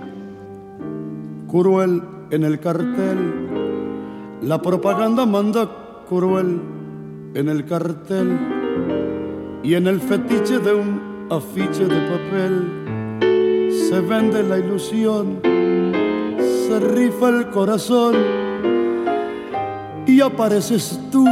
cruel 1.54 2.02
en 2.32 2.44
el 2.44 2.60
cartel. 2.60 4.40
La 4.42 4.60
propaganda 4.60 5.24
manda 5.28 5.70
cruel 6.10 6.60
en 7.36 7.48
el 7.48 7.64
cartel 7.66 8.40
y 9.62 9.76
en 9.76 9.86
el 9.86 10.02
fetiche 10.02 10.58
de 10.58 10.74
un 10.74 11.28
afiche 11.30 11.86
de 11.86 12.00
papel 12.10 13.70
se 13.88 14.02
vende 14.02 14.42
la 14.42 14.58
ilusión, 14.58 15.40
se 16.40 16.80
rifa 16.80 17.30
el 17.30 17.48
corazón 17.52 18.16
y 20.08 20.22
apareces 20.22 21.00
tú 21.12 21.28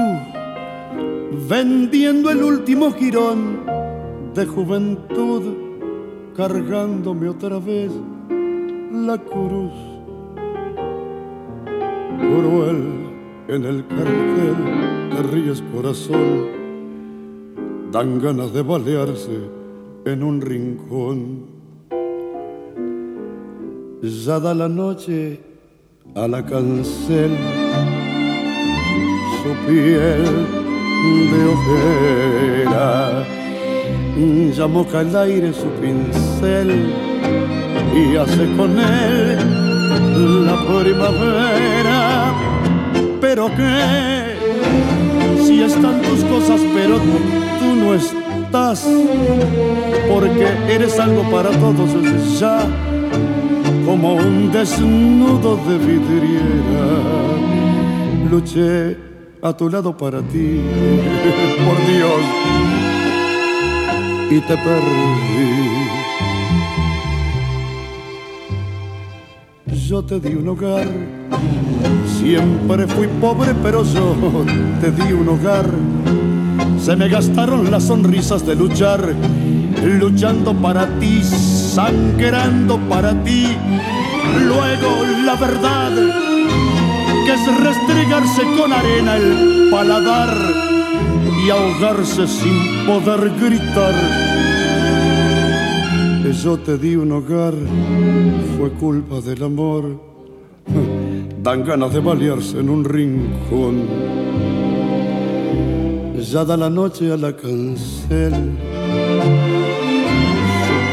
vendiendo 1.31 2.29
el 2.29 2.43
último 2.43 2.91
girón 2.91 3.65
de 4.35 4.45
juventud, 4.45 5.43
cargándome 6.35 7.29
otra 7.29 7.59
vez 7.59 7.91
la 8.91 9.17
cruz 9.17 9.71
cruel 12.17 12.83
en 13.47 13.65
el 13.65 13.87
cartel, 13.87 14.55
te 15.09 15.23
ríes 15.23 15.63
corazón, 15.73 16.47
dan 17.91 18.19
ganas 18.19 18.53
de 18.53 18.61
balearse 18.61 19.39
en 20.05 20.23
un 20.23 20.41
rincón. 20.41 21.61
Ya 24.01 24.39
da 24.39 24.53
la 24.53 24.67
noche 24.67 25.39
a 26.15 26.27
la 26.27 26.45
cancel, 26.45 27.31
su 29.43 29.67
piel 29.67 30.60
de 31.01 31.45
ojera, 31.47 33.23
ya 34.55 34.67
moja 34.67 35.01
el 35.01 35.15
aire 35.15 35.53
su 35.53 35.67
pincel 35.81 36.93
y 37.95 38.15
hace 38.15 38.55
con 38.55 38.77
él 38.77 40.45
la 40.45 40.55
primavera. 40.67 42.33
Pero 43.19 43.47
que 43.47 44.35
si 45.43 45.61
están 45.61 46.01
tus 46.01 46.23
cosas, 46.25 46.61
pero 46.73 46.97
tú 46.97 47.75
no 47.75 47.93
estás, 47.93 48.87
porque 50.09 50.47
eres 50.69 50.99
algo 50.99 51.23
para 51.31 51.49
todos 51.49 52.39
ya, 52.39 52.59
como 53.85 54.15
un 54.15 54.51
desnudo 54.51 55.57
de 55.67 55.77
vidriera. 55.77 56.85
Luché 58.29 59.10
a 59.41 59.53
tu 59.53 59.69
lado 59.69 59.95
para 59.97 60.21
ti, 60.21 60.61
por 61.65 61.77
Dios, 61.87 62.21
y 64.29 64.39
te 64.39 64.57
perdí 64.57 66.01
yo 69.91 70.01
te 70.01 70.21
di 70.21 70.35
un 70.35 70.47
hogar. 70.47 70.87
Siempre 72.17 72.87
fui 72.87 73.07
pobre, 73.19 73.53
pero 73.61 73.83
yo 73.83 74.15
te 74.79 74.89
di 74.89 75.11
un 75.11 75.27
hogar. 75.27 75.65
Se 76.79 76.95
me 76.95 77.09
gastaron 77.09 77.69
las 77.69 77.83
sonrisas 77.83 78.45
de 78.45 78.55
luchar, 78.55 79.13
luchando 79.99 80.53
para 80.53 80.87
ti, 80.97 81.21
sangrando 81.23 82.79
para 82.87 83.21
ti. 83.25 83.47
Luego 84.39 85.03
la 85.25 85.35
verdad, 85.35 85.91
que 87.25 87.33
es 87.33 87.59
restregarse 87.59 88.43
con 88.57 88.73
arena 88.73 89.17
el 89.17 89.69
paladar 89.71 90.35
y 91.45 91.49
ahogarse 91.49 92.27
sin 92.27 92.85
poder 92.85 93.31
gritar 93.39 94.41
yo 96.31 96.57
te 96.57 96.77
di 96.77 96.95
un 96.95 97.11
hogar 97.11 97.53
fue 98.57 98.71
culpa 98.71 99.19
del 99.21 99.43
amor. 99.43 99.99
Dan 101.43 101.63
ganas 101.63 101.93
de 101.93 101.99
balearse 101.99 102.59
en 102.59 102.69
un 102.69 102.83
rincón. 102.83 103.85
Ya 106.31 106.45
da 106.45 106.55
la 106.55 106.69
noche 106.69 107.11
a 107.11 107.17
la 107.17 107.35
cancel. 107.35 108.33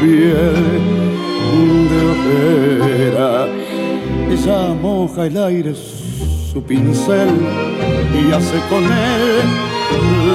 Piel 0.01 0.55
de 1.89 1.99
ojera. 2.11 3.47
Ya 4.45 4.73
moja 4.73 5.25
el 5.25 5.37
aire 5.37 5.73
su 6.51 6.63
pincel 6.63 7.29
y 8.13 8.31
hace 8.31 8.57
con 8.69 8.83
él 8.83 9.45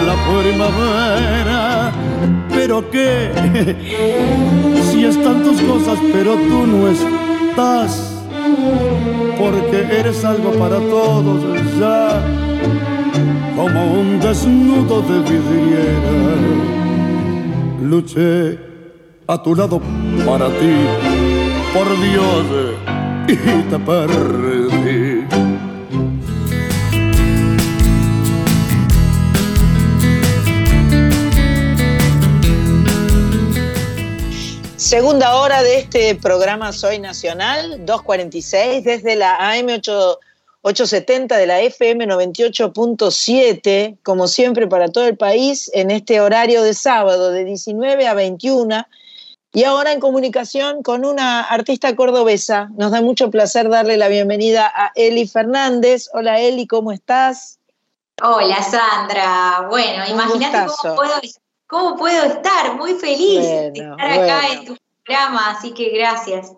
la 0.07 0.17
primavera. 0.41 1.93
Pero 2.51 2.89
qué, 2.91 3.31
si 4.91 5.05
están 5.05 5.43
tus 5.43 5.61
cosas, 5.62 5.99
pero 6.12 6.35
tú 6.35 6.67
no 6.67 6.89
estás, 6.89 8.23
porque 9.39 9.87
eres 9.91 10.25
algo 10.25 10.53
para 10.53 10.79
todos 10.79 11.43
ya, 11.79 12.23
como 13.57 14.01
un 14.01 14.21
desnudo 14.21 15.03
de 15.03 15.19
vidriera. 15.31 16.15
Luché 17.83 18.59
a 19.27 19.43
tu 19.43 19.55
lado 19.55 19.81
para 20.25 20.47
ti, 20.47 20.75
por 21.75 21.89
Dios, 22.01 22.45
y 23.29 23.62
te 23.69 23.79
perdí. 23.79 24.64
Segunda 34.85 35.37
hora 35.37 35.62
de 35.62 35.78
este 35.78 36.14
programa 36.14 36.70
Soy 36.70 36.99
Nacional, 36.99 37.87
2.46, 37.87 38.82
desde 38.82 39.16
la 39.16 39.37
AM 39.37 39.80
870 40.61 41.39
de 41.39 41.47
la 41.47 41.61
FM 41.61 42.07
98.7, 42.07 43.97
como 44.03 44.28
siempre 44.28 44.66
para 44.68 44.91
todo 44.91 45.07
el 45.07 45.16
país, 45.16 45.70
en 45.72 45.91
este 45.91 46.20
horario 46.20 46.62
de 46.62 46.74
sábado 46.74 47.30
de 47.30 47.47
19 47.47 48.07
a 48.07 48.12
21. 48.12 48.87
Y 49.55 49.64
ahora 49.64 49.91
en 49.91 50.01
comunicación 50.01 50.82
con 50.82 51.07
una 51.07 51.41
artista 51.41 51.97
cordobesa. 51.97 52.68
Nos 52.76 52.91
da 52.91 53.01
mucho 53.01 53.30
placer 53.30 53.70
darle 53.70 53.97
la 53.97 54.09
bienvenida 54.09 54.70
a 54.76 54.93
Eli 54.97 55.26
Fernández. 55.26 56.11
Hola 56.12 56.41
Eli, 56.41 56.66
¿cómo 56.66 56.93
estás? 56.93 57.59
Hola 58.22 58.62
Sandra. 58.62 59.66
Bueno, 59.70 60.05
imagínate 60.07 60.66
cómo 60.66 60.95
puedo, 60.95 61.14
estar. 62.25 62.77
Muy 62.77 62.95
feliz 62.95 63.41
de 63.41 63.68
estar 63.75 64.01
acá 64.01 64.53
en 64.53 64.64
tu 64.64 64.77
programa, 65.05 65.51
así 65.51 65.72
que 65.72 65.91
gracias. 65.91 66.53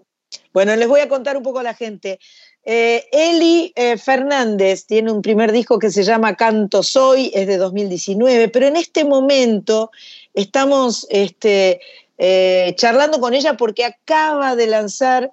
Bueno, 0.52 0.74
les 0.76 0.88
voy 0.88 1.00
a 1.00 1.08
contar 1.08 1.36
un 1.36 1.42
poco 1.42 1.58
a 1.60 1.62
la 1.62 1.74
gente. 1.74 2.18
Eh, 2.64 3.06
Eli 3.12 3.72
eh, 3.76 3.96
Fernández 3.96 4.86
tiene 4.86 5.12
un 5.12 5.22
primer 5.22 5.52
disco 5.52 5.78
que 5.78 5.90
se 5.90 6.02
llama 6.02 6.34
Canto 6.34 6.82
Soy, 6.82 7.30
es 7.32 7.46
de 7.46 7.58
2019, 7.58 8.48
pero 8.48 8.66
en 8.66 8.76
este 8.76 9.04
momento 9.04 9.92
estamos 10.34 11.06
este, 11.10 11.80
eh, 12.18 12.74
charlando 12.76 13.20
con 13.20 13.34
ella 13.34 13.56
porque 13.56 13.84
acaba 13.84 14.56
de 14.56 14.66
lanzar 14.66 15.32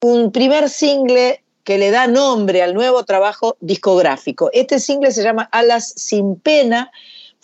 un 0.00 0.32
primer 0.32 0.68
single 0.68 1.40
que 1.62 1.78
le 1.78 1.90
da 1.90 2.06
nombre 2.06 2.62
al 2.62 2.74
nuevo 2.74 3.04
trabajo 3.04 3.56
discográfico. 3.60 4.50
Este 4.52 4.80
single 4.80 5.12
se 5.12 5.22
llama 5.22 5.48
Alas 5.52 5.92
sin 5.96 6.36
pena, 6.36 6.90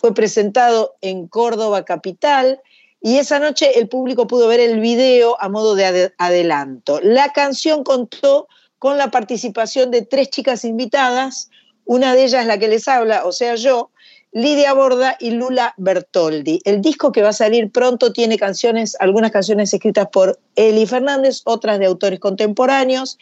fue 0.03 0.13
presentado 0.13 0.97
en 0.99 1.29
Córdoba 1.29 1.85
Capital 1.85 2.59
y 2.99 3.19
esa 3.19 3.39
noche 3.39 3.79
el 3.79 3.87
público 3.87 4.27
pudo 4.27 4.49
ver 4.49 4.59
el 4.59 4.81
video 4.81 5.41
a 5.41 5.47
modo 5.47 5.75
de 5.75 6.11
adelanto. 6.17 6.99
La 7.01 7.31
canción 7.31 7.85
contó 7.85 8.49
con 8.79 8.97
la 8.97 9.11
participación 9.11 9.91
de 9.91 10.01
tres 10.01 10.29
chicas 10.29 10.65
invitadas, 10.65 11.49
una 11.85 12.15
de 12.15 12.25
ellas 12.25 12.45
la 12.45 12.57
que 12.57 12.67
les 12.67 12.85
habla, 12.89 13.23
o 13.23 13.31
sea 13.31 13.55
yo, 13.55 13.91
Lidia 14.33 14.73
Borda 14.73 15.15
y 15.21 15.31
Lula 15.31 15.73
Bertoldi. 15.77 16.59
El 16.65 16.81
disco 16.81 17.13
que 17.13 17.21
va 17.21 17.29
a 17.29 17.33
salir 17.33 17.71
pronto 17.71 18.11
tiene 18.11 18.37
canciones, 18.37 18.97
algunas 18.99 19.31
canciones 19.31 19.73
escritas 19.73 20.09
por 20.11 20.37
Eli 20.57 20.85
Fernández, 20.85 21.43
otras 21.45 21.79
de 21.79 21.85
autores 21.85 22.19
contemporáneos 22.19 23.17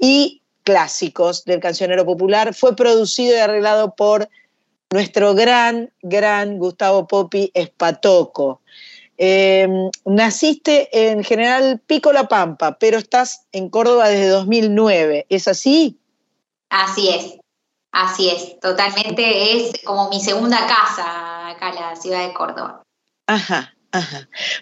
y 0.00 0.42
clásicos 0.64 1.44
del 1.44 1.60
cancionero 1.60 2.04
popular. 2.04 2.52
Fue 2.52 2.74
producido 2.74 3.36
y 3.36 3.38
arreglado 3.38 3.94
por 3.94 4.28
nuestro 4.92 5.34
gran, 5.34 5.92
gran 6.02 6.58
Gustavo 6.58 7.06
Popi 7.06 7.50
Espatoco. 7.54 8.60
Em, 9.18 9.90
naciste 10.04 10.88
en 10.92 11.24
General 11.24 11.80
Pico 11.86 12.12
La 12.12 12.28
Pampa, 12.28 12.78
pero 12.78 12.98
estás 12.98 13.46
en 13.52 13.70
Córdoba 13.70 14.08
desde 14.08 14.28
2009, 14.28 15.26
¿es 15.30 15.48
así? 15.48 15.98
Así 16.68 17.08
es, 17.08 17.38
así 17.92 18.28
es, 18.28 18.60
totalmente 18.60 19.56
es 19.56 19.72
como 19.84 20.10
mi 20.10 20.20
segunda 20.20 20.66
casa 20.66 21.48
acá 21.48 21.70
en 21.70 21.76
la 21.76 21.96
ciudad 21.96 22.26
de 22.26 22.34
Córdoba. 22.34 22.82
Ajá, 23.26 23.75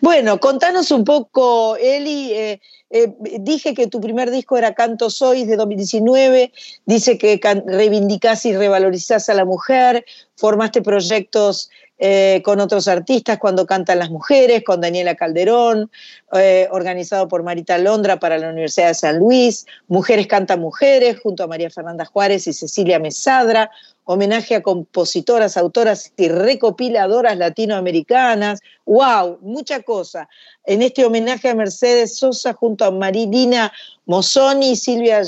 Bueno, 0.01 0.39
contanos 0.41 0.91
un 0.91 1.05
poco, 1.05 1.77
Eli, 1.77 2.33
eh, 2.33 2.61
eh, 2.91 3.13
dije 3.41 3.75
que 3.75 3.87
tu 3.87 4.01
primer 4.01 4.31
disco 4.31 4.57
era 4.57 4.75
Canto 4.75 5.11
Soy 5.11 5.45
de 5.45 5.57
2019, 5.57 6.53
dice 6.87 7.19
que 7.19 7.41
reivindicás 7.67 8.47
y 8.47 8.57
revalorizás 8.57 9.29
a 9.29 9.35
la 9.35 9.45
mujer, 9.45 10.05
formaste 10.37 10.83
proyectos 10.83 11.71
eh, 11.99 12.43
con 12.45 12.61
otros 12.61 12.89
artistas 12.89 13.39
cuando 13.39 13.67
cantan 13.67 14.01
las 14.01 14.11
mujeres, 14.11 14.65
con 14.65 14.81
Daniela 14.81 15.15
Calderón, 15.15 15.91
organizado 16.71 17.29
por 17.29 17.45
Marita 17.45 17.79
Londra 17.79 18.19
para 18.19 18.39
la 18.39 18.49
Universidad 18.49 18.89
de 18.89 18.95
San 18.95 19.19
Luis, 19.19 19.67
Mujeres 19.87 20.27
Cantan 20.27 20.61
Mujeres, 20.61 21.21
junto 21.21 21.45
a 21.45 21.47
María 21.47 21.71
Fernanda 21.71 22.05
Juárez 22.05 22.47
y 22.49 22.53
Cecilia 22.53 22.99
Mesadra, 22.99 23.71
homenaje 24.05 24.55
a 24.55 24.63
compositoras, 24.63 25.57
autoras 25.57 26.13
y 26.17 26.29
recopiladoras 26.29 27.37
latinoamericanas. 27.37 28.61
¡Wow! 28.85 29.39
Mucha 29.41 29.83
cosa. 29.83 30.29
En 30.65 30.83
este 30.83 31.05
homenaje 31.05 31.49
a 31.49 31.55
Mercedes 31.55 32.19
Sosa 32.19 32.53
junto 32.53 32.85
a 32.85 32.91
Marilina 32.91 33.73
Mosoni, 34.07 34.77
Silvia 34.77 35.23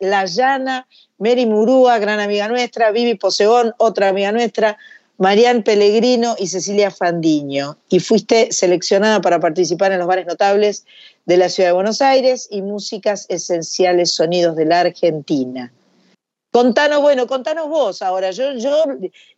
Layana, 0.00 0.86
Mary 1.18 1.46
Murúa, 1.46 1.98
gran 1.98 2.20
amiga 2.20 2.48
nuestra, 2.48 2.90
Vivi 2.90 3.14
Poseón, 3.14 3.74
otra 3.78 4.08
amiga 4.08 4.32
nuestra, 4.32 4.76
Marian 5.18 5.62
Pellegrino 5.62 6.34
y 6.38 6.46
Cecilia 6.46 6.90
Fandiño, 6.90 7.76
y 7.90 8.00
fuiste 8.00 8.52
seleccionada 8.52 9.20
para 9.20 9.38
participar 9.38 9.92
en 9.92 9.98
los 9.98 10.08
bares 10.08 10.26
notables 10.26 10.86
de 11.26 11.36
la 11.36 11.50
Ciudad 11.50 11.68
de 11.68 11.74
Buenos 11.74 12.00
Aires 12.00 12.48
y 12.50 12.62
Músicas 12.62 13.26
Esenciales 13.28 14.14
Sonidos 14.14 14.56
de 14.56 14.64
la 14.64 14.80
Argentina. 14.80 15.70
Contanos, 16.50 17.00
bueno, 17.00 17.26
contanos 17.26 17.68
vos 17.68 18.02
ahora. 18.02 18.30
Yo, 18.32 18.52
yo 18.54 18.84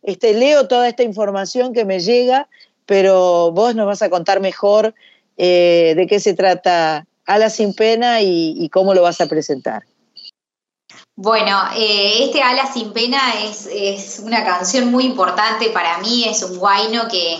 este, 0.01 0.33
leo 0.33 0.67
toda 0.67 0.87
esta 0.87 1.03
información 1.03 1.73
que 1.73 1.85
me 1.85 1.99
llega, 1.99 2.47
pero 2.85 3.51
vos 3.51 3.75
nos 3.75 3.85
vas 3.85 4.01
a 4.01 4.09
contar 4.09 4.39
mejor 4.39 4.95
eh, 5.37 5.93
de 5.95 6.07
qué 6.07 6.19
se 6.19 6.33
trata 6.33 7.05
Ala 7.25 7.49
sin 7.49 7.73
pena 7.73 8.21
y 8.21 8.67
cómo 8.69 8.93
lo 8.93 9.01
vas 9.01 9.21
a 9.21 9.27
presentar. 9.27 9.83
Bueno, 11.15 11.59
eh, 11.75 12.23
este 12.23 12.41
Ala 12.41 12.65
sin 12.65 12.91
pena 12.91 13.19
es, 13.43 14.19
una 14.25 14.43
canción 14.43 14.89
muy 14.89 15.05
importante 15.05 15.69
para 15.69 15.99
mí, 15.99 16.25
es 16.27 16.41
un 16.41 16.57
guayno 16.57 17.07
que, 17.07 17.37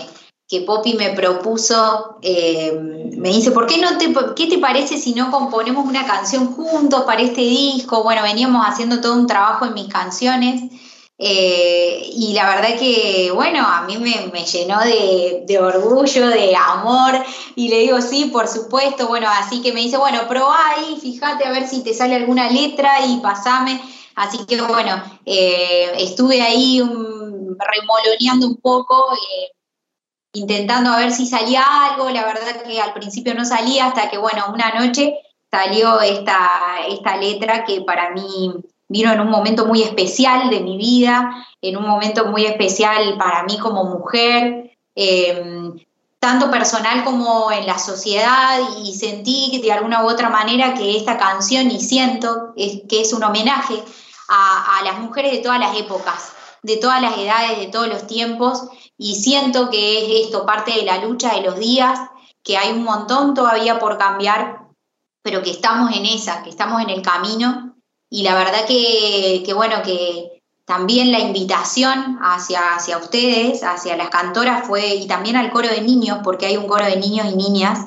que 0.48 0.60
Poppy 0.60 0.94
me 0.94 1.10
propuso, 1.10 2.18
eh, 2.22 2.72
me 3.16 3.30
dice, 3.30 3.50
¿por 3.50 3.66
qué 3.66 3.78
no 3.78 3.96
te, 3.98 4.14
qué 4.36 4.46
te 4.46 4.58
parece 4.58 4.98
si 4.98 5.14
no 5.14 5.30
componemos 5.30 5.86
una 5.86 6.06
canción 6.06 6.52
juntos 6.54 7.02
para 7.04 7.22
este 7.22 7.40
disco? 7.40 8.02
Bueno, 8.02 8.22
veníamos 8.22 8.64
haciendo 8.66 9.00
todo 9.00 9.14
un 9.14 9.26
trabajo 9.26 9.64
en 9.64 9.74
mis 9.74 9.88
canciones 9.88 10.62
eh, 11.16 12.10
y 12.12 12.32
la 12.32 12.56
verdad 12.56 12.78
que, 12.78 13.30
bueno, 13.32 13.64
a 13.66 13.82
mí 13.82 13.98
me, 13.98 14.44
llenó 14.44 14.80
de, 14.80 15.58
orgullo, 15.60 16.28
de 16.28 16.56
amor, 16.56 17.14
y 17.54 17.68
le 17.68 17.80
digo, 17.80 18.00
sí, 18.00 18.26
por 18.26 18.48
supuesto, 18.48 19.06
bueno, 19.06 19.28
así 19.30 19.62
que 19.62 19.72
me 19.72 19.80
dice, 19.80 19.96
bueno, 19.96 20.26
probá 20.28 20.58
ahí, 20.70 20.98
fíjate 21.00 21.44
a 21.46 21.52
ver 21.52 21.68
si 21.68 21.82
te 21.84 21.94
sale 21.94 22.16
alguna 22.16 22.50
letra 22.50 23.06
y 23.06 23.18
pasame. 23.18 23.80
Así 24.16 24.44
que, 24.46 24.60
bueno, 24.60 25.02
eh, 25.24 25.92
estuve 25.98 26.40
ahí 26.42 26.80
remoloneando 26.80 28.48
un 28.48 28.56
poco, 28.56 29.08
intentando 30.34 30.90
a 30.90 30.98
ver 30.98 31.12
si 31.12 31.26
salía 31.26 31.62
algo, 31.86 32.10
la 32.10 32.24
verdad 32.24 32.62
que 32.66 32.80
al 32.80 32.92
principio 32.92 33.34
no 33.34 33.44
salía, 33.44 33.86
hasta 33.86 34.10
que, 34.10 34.18
bueno, 34.18 34.44
una 34.52 34.70
noche 34.70 35.14
salió 35.50 36.00
esta, 36.00 36.50
esta 36.88 37.16
letra 37.16 37.64
que 37.64 37.80
para 37.82 38.10
mí 38.10 38.52
vino 38.88 39.12
en 39.12 39.20
un 39.20 39.30
momento 39.30 39.66
muy 39.66 39.82
especial 39.82 40.50
de 40.50 40.60
mi 40.60 40.76
vida, 40.76 41.46
en 41.62 41.76
un 41.76 41.86
momento 41.86 42.26
muy 42.26 42.44
especial 42.44 43.16
para 43.16 43.44
mí 43.44 43.58
como 43.58 43.84
mujer, 43.84 44.76
em, 44.94 45.78
tanto 46.18 46.50
personal 46.50 47.04
como 47.04 47.52
en 47.52 47.66
la 47.66 47.78
sociedad, 47.78 48.58
y 48.82 48.94
sentí 48.94 49.60
de 49.62 49.72
alguna 49.72 50.04
u 50.04 50.08
otra 50.08 50.30
manera 50.30 50.74
que 50.74 50.96
esta 50.96 51.16
canción, 51.16 51.70
y 51.70 51.80
siento 51.80 52.52
es, 52.56 52.82
que 52.88 53.02
es 53.02 53.12
un 53.12 53.22
homenaje 53.22 53.74
a, 54.28 54.78
a 54.78 54.84
las 54.84 54.98
mujeres 54.98 55.32
de 55.32 55.38
todas 55.38 55.60
las 55.60 55.76
épocas, 55.76 56.33
de 56.64 56.78
todas 56.78 57.00
las 57.02 57.16
edades, 57.18 57.58
de 57.58 57.66
todos 57.66 57.88
los 57.88 58.06
tiempos, 58.06 58.64
y 58.96 59.16
siento 59.16 59.68
que 59.68 59.98
es 59.98 60.26
esto 60.26 60.46
parte 60.46 60.72
de 60.72 60.82
la 60.82 61.04
lucha 61.04 61.34
de 61.34 61.42
los 61.42 61.58
días, 61.58 61.98
que 62.42 62.56
hay 62.56 62.72
un 62.72 62.84
montón 62.84 63.34
todavía 63.34 63.78
por 63.78 63.98
cambiar, 63.98 64.68
pero 65.22 65.42
que 65.42 65.50
estamos 65.50 65.94
en 65.94 66.06
esa, 66.06 66.42
que 66.42 66.48
estamos 66.48 66.82
en 66.82 66.88
el 66.88 67.02
camino 67.02 67.76
y 68.08 68.22
la 68.22 68.34
verdad 68.34 68.64
que, 68.66 69.52
bueno, 69.54 69.82
que 69.84 70.42
también 70.64 71.12
la 71.12 71.18
invitación 71.18 72.18
hacia, 72.22 72.74
hacia 72.74 72.96
ustedes, 72.96 73.62
hacia 73.62 73.98
las 73.98 74.08
cantoras 74.08 74.66
fue, 74.66 74.94
y 74.94 75.06
también 75.06 75.36
al 75.36 75.52
coro 75.52 75.68
de 75.68 75.82
niños, 75.82 76.20
porque 76.24 76.46
hay 76.46 76.56
un 76.56 76.66
coro 76.66 76.86
de 76.86 76.96
niños 76.96 77.26
y 77.30 77.36
niñas, 77.36 77.80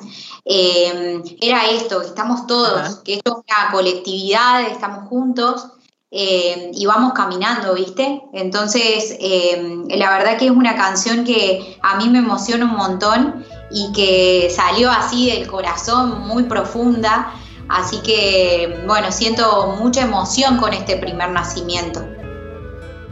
eh, 0.44 1.20
era 1.40 1.68
esto, 1.68 2.00
que 2.00 2.06
estamos 2.06 2.46
todos, 2.46 2.96
que 2.98 3.14
esto 3.14 3.42
es 3.44 3.54
una 3.56 3.72
colectividad, 3.72 4.62
estamos 4.62 5.08
juntos 5.08 5.66
eh, 6.10 6.70
y 6.72 6.86
vamos 6.86 7.12
caminando, 7.12 7.74
¿viste? 7.74 8.22
Entonces, 8.32 9.16
eh, 9.20 9.84
la 9.90 10.10
verdad 10.10 10.38
que 10.38 10.46
es 10.46 10.50
una 10.50 10.74
canción 10.74 11.24
que 11.24 11.78
a 11.82 11.96
mí 11.96 12.08
me 12.08 12.18
emociona 12.18 12.64
un 12.64 12.76
montón 12.76 13.44
y 13.70 13.92
que 13.92 14.50
salió 14.54 14.90
así 14.90 15.30
del 15.30 15.46
corazón, 15.46 16.26
muy 16.26 16.44
profunda. 16.44 17.32
Así 17.68 17.98
que, 17.98 18.82
bueno, 18.86 19.12
siento 19.12 19.76
mucha 19.78 20.02
emoción 20.02 20.56
con 20.56 20.72
este 20.72 20.96
primer 20.96 21.30
nacimiento. 21.30 22.02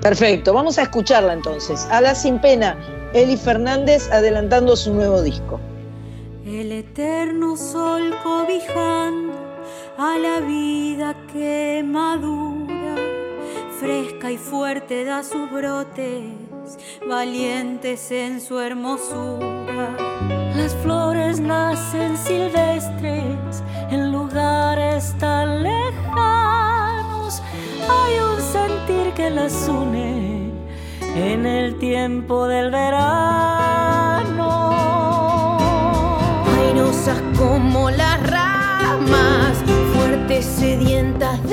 Perfecto, 0.00 0.54
vamos 0.54 0.78
a 0.78 0.82
escucharla 0.82 1.34
entonces. 1.34 1.86
Ala 1.90 2.14
sin 2.14 2.40
pena, 2.40 2.78
Eli 3.12 3.36
Fernández 3.36 4.10
adelantando 4.10 4.76
su 4.76 4.94
nuevo 4.94 5.20
disco. 5.20 5.60
El 6.46 6.72
eterno 6.72 7.56
sol 7.56 8.14
cobijando 8.22 9.34
a 9.98 10.16
la 10.16 10.40
vida 10.40 11.16
que 11.32 11.82
madura, 11.84 12.65
fresca 13.78 14.30
y 14.30 14.38
fuerte 14.38 15.04
da 15.04 15.22
sus 15.22 15.50
brotes, 15.50 16.78
valientes 17.06 18.10
en 18.10 18.40
su 18.40 18.58
hermosura. 18.58 19.96
Las 20.56 20.74
flores 20.76 21.40
nacen 21.40 22.16
silvestres 22.16 23.62
en 23.90 24.12
lugares 24.12 25.14
tan 25.18 25.62
lejanos. 25.62 27.42
Hay 27.88 28.18
un 28.18 28.36
las 29.34 29.68
une 29.68 30.50
en 31.14 31.46
el 31.46 31.78
tiempo 31.78 32.46
del 32.46 32.70
verano. 32.70 34.08
Airosas 36.58 37.20
como 37.36 37.90
las 37.90 38.30
ramas, 38.30 39.58
fuertes 39.94 40.44
sedientas 40.44 41.45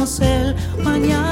el 0.00 0.56
mañana. 0.82 1.28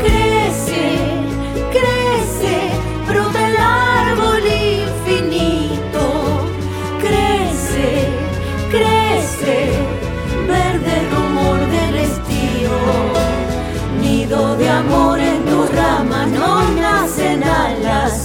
Crece, 0.00 0.98
crece, 1.70 2.72
brota 3.06 3.48
el 3.48 3.56
árbol 3.56 4.42
infinito. 4.44 6.00
Crece, 6.98 8.08
crece, 8.68 9.70
verde 10.48 11.08
rumor 11.14 11.60
del 11.70 11.94
estío. 11.98 12.74
Nido 14.00 14.56
de 14.56 14.68
amor 14.68 15.20
en 15.20 15.44
tus 15.44 15.70
ramas, 15.72 16.28
no 16.30 16.68
nacen 16.72 17.44
alas 17.44 18.23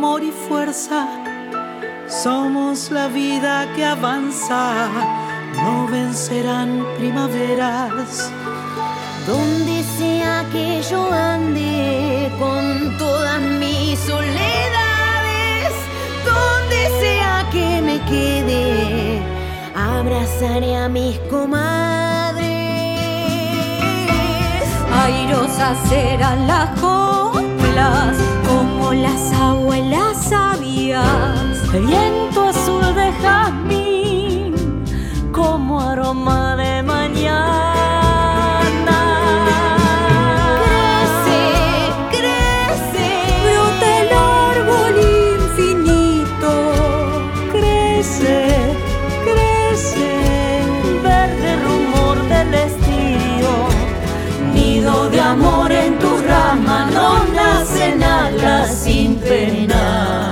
amor 0.00 0.22
y 0.24 0.32
fuerza. 0.48 1.06
Somos 2.08 2.90
la 2.90 3.08
vida 3.08 3.70
que 3.76 3.84
avanza, 3.84 4.88
no 5.62 5.86
vencerán 5.88 6.86
primaveras. 6.96 8.32
Donde 9.26 9.84
sea 9.98 10.46
que 10.52 10.80
yo 10.90 11.12
ande 11.12 12.32
con 12.38 12.96
todas 12.96 13.42
mis 13.42 13.98
soledades, 13.98 15.70
donde 16.24 16.80
sea 17.02 17.46
que 17.52 17.82
me 17.82 17.98
quede, 18.10 19.20
abrazaré 19.76 20.76
a 20.78 20.88
mis 20.88 21.18
comadres. 21.34 22.48
Airosas 25.04 25.76
serán 25.90 26.46
las 26.46 26.70
coplas, 26.80 28.16
las 28.94 29.32
abuelas 29.32 30.16
sabias. 30.28 31.72
Viento 31.72 32.48
azul 32.48 32.82
de 32.94 33.12
jazmín, 33.22 34.54
como 35.32 35.80
aroma 35.80 36.56
de 36.56 36.82
mañana. 36.82 38.09
Amor 55.30 55.70
en 55.70 55.96
tus 55.98 56.24
ramas, 56.24 56.92
no 56.92 57.24
nacen 57.32 58.02
alas 58.02 58.74
sin 58.74 59.16
pena. 59.16 60.29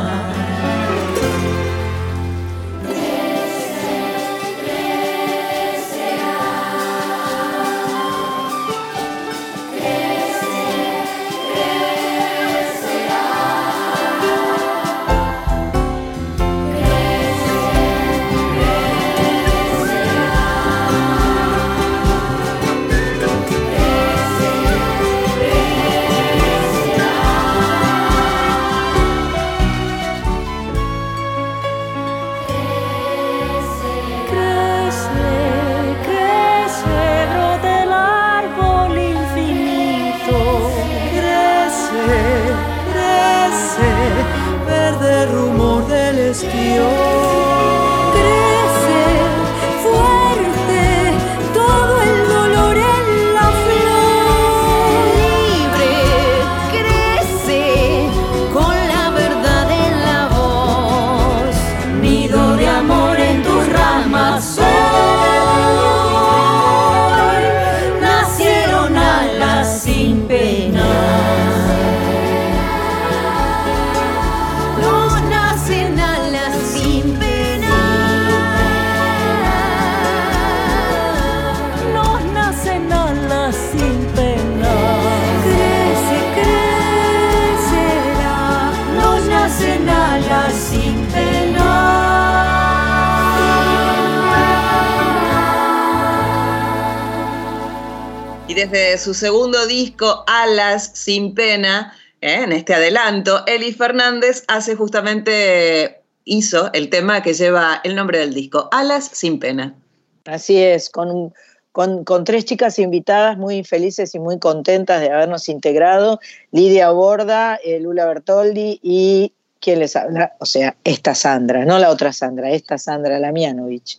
Su 98.99 99.15
segundo 99.15 99.67
disco, 99.67 100.25
Alas 100.27 100.91
sin 100.95 101.35
pena, 101.35 101.95
¿eh? 102.21 102.43
en 102.43 102.53
este 102.53 102.75
adelanto, 102.75 103.45
Eli 103.47 103.73
Fernández 103.73 104.43
hace 104.49 104.75
justamente, 104.75 106.03
hizo 106.25 106.73
el 106.73 106.91
tema 106.91 107.23
que 107.23 107.33
lleva 107.33 107.81
el 107.85 107.95
nombre 107.95 108.19
del 108.19 108.35
disco, 108.35 108.69
Alas 108.73 109.09
sin 109.13 109.39
pena. 109.39 109.77
Así 110.25 110.61
es, 110.61 110.91
con, 110.91 111.33
con, 111.71 112.03
con 112.05 112.25
tres 112.25 112.45
chicas 112.45 112.79
invitadas 112.81 113.39
muy 113.39 113.63
felices 113.63 114.15
y 114.17 114.19
muy 114.19 114.41
contentas 114.41 115.01
de 115.01 115.11
habernos 115.11 115.49
integrado, 115.49 116.19
Lidia 116.51 116.91
Borda, 116.91 117.57
eh, 117.65 117.79
Lula 117.79 118.05
Bertoldi 118.05 118.81
y 118.83 119.33
¿quién 119.61 119.79
les 119.79 119.97
habla? 119.97 120.35
O 120.41 120.47
sea, 120.47 120.77
esta 120.85 121.15
Sandra, 121.15 121.65
no 121.65 121.79
la 121.79 121.91
otra 121.91 122.13
Sandra, 122.13 122.51
esta 122.51 122.79
Sandra 122.79 123.19
Lamianovich. 123.19 123.99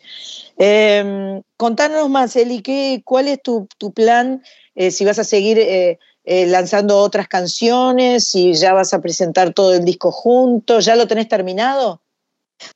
Eh, 0.61 1.41
contanos 1.57 2.09
más, 2.09 2.35
Eli, 2.35 2.61
¿qué, 2.61 3.01
¿cuál 3.05 3.29
es 3.29 3.41
tu, 3.41 3.67
tu 3.77 3.93
plan? 3.93 4.43
Eh, 4.75 4.91
si 4.91 5.03
vas 5.03 5.19
a 5.19 5.23
seguir 5.23 5.57
eh, 5.59 5.99
eh, 6.23 6.45
lanzando 6.47 6.99
otras 6.99 7.27
canciones, 7.27 8.29
si 8.29 8.53
ya 8.53 8.71
vas 8.73 8.93
a 8.93 9.01
presentar 9.01 9.53
todo 9.53 9.73
el 9.73 9.83
disco 9.83 10.11
junto, 10.11 10.79
¿ya 10.79 10.95
lo 10.95 11.07
tenés 11.07 11.27
terminado? 11.27 12.01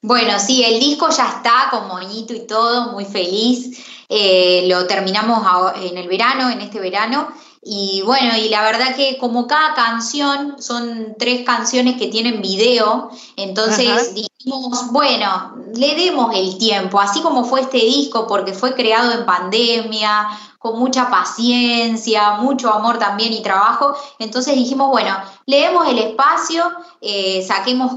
Bueno, 0.01 0.39
sí, 0.39 0.63
el 0.63 0.81
disco 0.81 1.09
ya 1.09 1.27
está 1.27 1.67
con 1.71 1.87
moñito 1.87 2.33
y 2.33 2.47
todo, 2.47 2.91
muy 2.91 3.05
feliz. 3.05 3.85
Lo 4.09 4.85
terminamos 4.85 5.43
en 5.81 5.97
el 5.97 6.07
verano, 6.07 6.49
en 6.49 6.61
este 6.61 6.79
verano. 6.79 7.29
Y 7.65 8.01
bueno, 8.05 8.35
y 8.37 8.49
la 8.49 8.61
verdad 8.63 8.95
que 8.95 9.17
como 9.17 9.47
cada 9.47 9.73
canción 9.73 10.61
son 10.61 11.15
tres 11.17 11.45
canciones 11.45 11.95
que 11.97 12.07
tienen 12.07 12.41
video, 12.41 13.09
entonces 13.37 13.89
Ajá. 13.89 14.03
dijimos, 14.13 14.91
bueno, 14.91 15.55
le 15.73 15.95
demos 15.95 16.35
el 16.35 16.57
tiempo, 16.57 16.99
así 16.99 17.21
como 17.21 17.45
fue 17.45 17.61
este 17.61 17.77
disco, 17.77 18.27
porque 18.27 18.53
fue 18.53 18.75
creado 18.75 19.13
en 19.13 19.25
pandemia, 19.25 20.27
con 20.59 20.79
mucha 20.79 21.09
paciencia, 21.09 22.35
mucho 22.35 22.71
amor 22.71 22.97
también 22.97 23.33
y 23.33 23.41
trabajo. 23.41 23.95
Entonces 24.19 24.55
dijimos, 24.55 24.89
bueno, 24.89 25.15
le 25.45 25.61
demos 25.61 25.87
el 25.87 25.99
espacio, 25.99 26.63
eh, 27.01 27.45
saquemos 27.47 27.93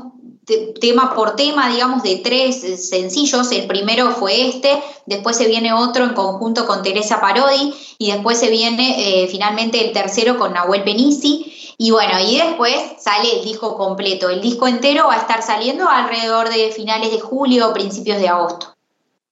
tema 0.80 1.14
por 1.14 1.34
tema, 1.36 1.68
digamos, 1.68 2.02
de 2.02 2.16
tres 2.16 2.88
sencillos. 2.88 3.50
El 3.50 3.66
primero 3.66 4.12
fue 4.12 4.48
este, 4.48 4.80
después 5.06 5.36
se 5.36 5.46
viene 5.46 5.72
otro 5.72 6.04
en 6.04 6.14
conjunto 6.14 6.66
con 6.66 6.82
Teresa 6.82 7.20
Parodi 7.20 7.74
y 7.98 8.12
después 8.12 8.38
se 8.38 8.48
viene 8.48 9.24
eh, 9.24 9.28
finalmente 9.28 9.84
el 9.84 9.92
tercero 9.92 10.38
con 10.38 10.52
Nahuel 10.52 10.84
Benici. 10.84 11.74
Y 11.78 11.90
bueno, 11.90 12.14
y 12.20 12.38
después 12.38 12.74
sale 12.98 13.38
el 13.38 13.44
disco 13.44 13.76
completo. 13.76 14.30
El 14.30 14.40
disco 14.40 14.66
entero 14.66 15.08
va 15.08 15.14
a 15.14 15.20
estar 15.20 15.42
saliendo 15.42 15.88
alrededor 15.88 16.48
de 16.48 16.70
finales 16.70 17.10
de 17.10 17.20
julio 17.20 17.68
o 17.68 17.74
principios 17.74 18.18
de 18.18 18.28
agosto. 18.28 18.74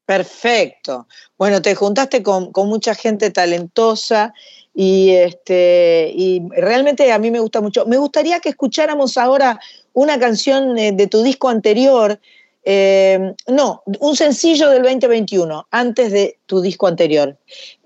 Perfecto. 0.04 1.06
Bueno, 1.38 1.62
te 1.62 1.74
juntaste 1.74 2.22
con, 2.22 2.52
con 2.52 2.68
mucha 2.68 2.94
gente 2.94 3.30
talentosa 3.30 4.34
y, 4.74 5.12
este, 5.12 6.12
y 6.14 6.42
realmente 6.50 7.10
a 7.12 7.18
mí 7.18 7.30
me 7.30 7.40
gusta 7.40 7.60
mucho. 7.62 7.86
Me 7.86 7.96
gustaría 7.96 8.40
que 8.40 8.50
escucháramos 8.50 9.16
ahora 9.16 9.58
una 9.94 10.18
canción 10.18 10.76
eh, 10.76 10.92
de 10.92 11.06
tu 11.06 11.22
disco 11.22 11.48
anterior, 11.48 12.20
eh, 12.64 13.34
no, 13.46 13.82
un 14.00 14.16
sencillo 14.16 14.70
del 14.70 14.82
2021, 14.82 15.66
antes 15.70 16.12
de 16.12 16.38
tu 16.46 16.60
disco 16.60 16.86
anterior. 16.86 17.36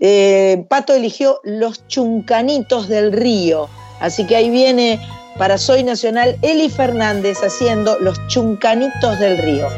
Eh, 0.01 0.65
Pato 0.69 0.95
eligió 0.95 1.41
Los 1.45 1.87
Chuncanitos 1.89 2.89
del 2.89 3.13
Río, 3.13 3.69
así 4.01 4.27
que 4.27 4.37
ahí 4.37 4.51
viene 4.51 5.01
para 5.37 5.59
Soy 5.59 5.85
Nacional 5.85 6.37
Eli 6.43 6.69
Fernández 6.69 7.39
haciendo 7.43 7.99
Los 8.01 8.19
Chuncanitos 8.29 9.19
del 9.21 9.39
Río. 9.39 9.69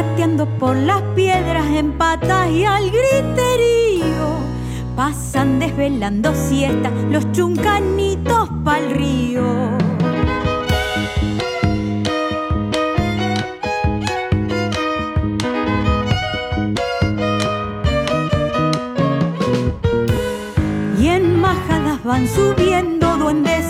Chivateando 0.00 0.46
por 0.58 0.74
las 0.76 1.02
piedras 1.14 1.66
en 1.66 1.92
patas 1.92 2.48
y 2.48 2.64
al 2.64 2.90
griterío, 2.90 4.38
pasan 4.96 5.58
desvelando 5.58 6.34
siesta 6.34 6.90
los 7.10 7.30
chuncanitos 7.32 8.48
pa'l 8.64 8.90
río. 8.92 9.76
Y 20.98 21.08
en 21.08 21.38
majadas 21.38 22.02
van 22.04 22.26
subiendo 22.26 23.00
saltarines, 23.18 23.69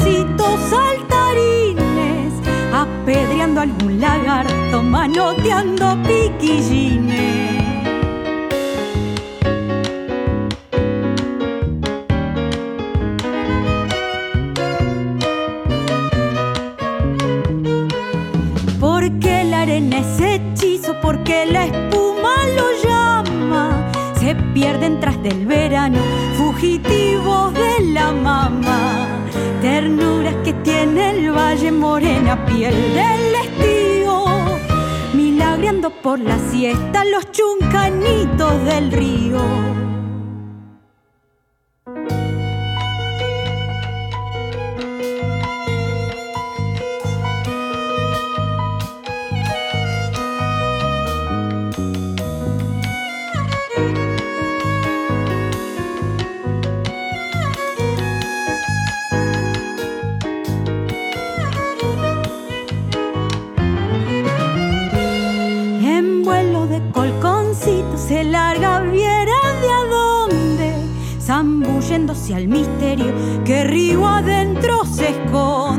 apedreando 2.83 3.61
algún 3.61 4.01
lagarto, 4.01 4.83
manoteando 4.83 5.97
piquillines. 6.03 7.63
Porque 18.79 19.45
la 19.45 19.63
arena 19.63 19.99
es 19.99 20.21
hechizo, 20.21 20.95
porque 21.03 21.47
la 21.47 21.67
espuma 21.67 22.35
lo 22.57 22.67
llama. 22.89 23.91
Se 24.19 24.35
pierden 24.55 25.01
tras 25.01 25.23
del 25.23 25.47
verano, 25.47 25.99
fugitivos 26.37 27.53
de 27.53 27.93
la 27.93 28.13
mama. 28.13 28.80
Ternuras 29.81 30.35
que 30.45 30.53
tiene 30.63 31.13
el 31.13 31.31
valle 31.31 31.73
morena, 31.73 32.45
piel 32.45 32.75
del 32.93 33.35
estío. 33.45 34.25
Milagreando 35.15 35.89
por 35.89 36.21
la 36.21 36.39
siesta 36.51 37.03
los 37.07 37.33
chuncanitos 37.33 38.63
del 38.67 38.93
río. 38.93 39.41
Zambulléndose 72.15 72.35
al 72.35 72.49
misterio 72.49 73.13
que 73.45 73.65
río 73.65 74.07
adentro 74.07 74.85
se 74.85 75.11
esconde. 75.11 75.70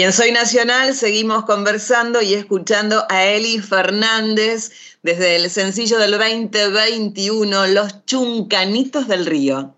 Y 0.00 0.02
en 0.02 0.14
Soy 0.14 0.32
Nacional 0.32 0.94
seguimos 0.94 1.44
conversando 1.44 2.22
y 2.22 2.32
escuchando 2.32 3.04
a 3.10 3.26
Eli 3.26 3.58
Fernández 3.58 4.70
desde 5.02 5.36
el 5.36 5.50
sencillo 5.50 5.98
del 5.98 6.12
2021, 6.12 7.66
Los 7.66 8.06
Chuncanitos 8.06 9.08
del 9.08 9.26
Río. 9.26 9.74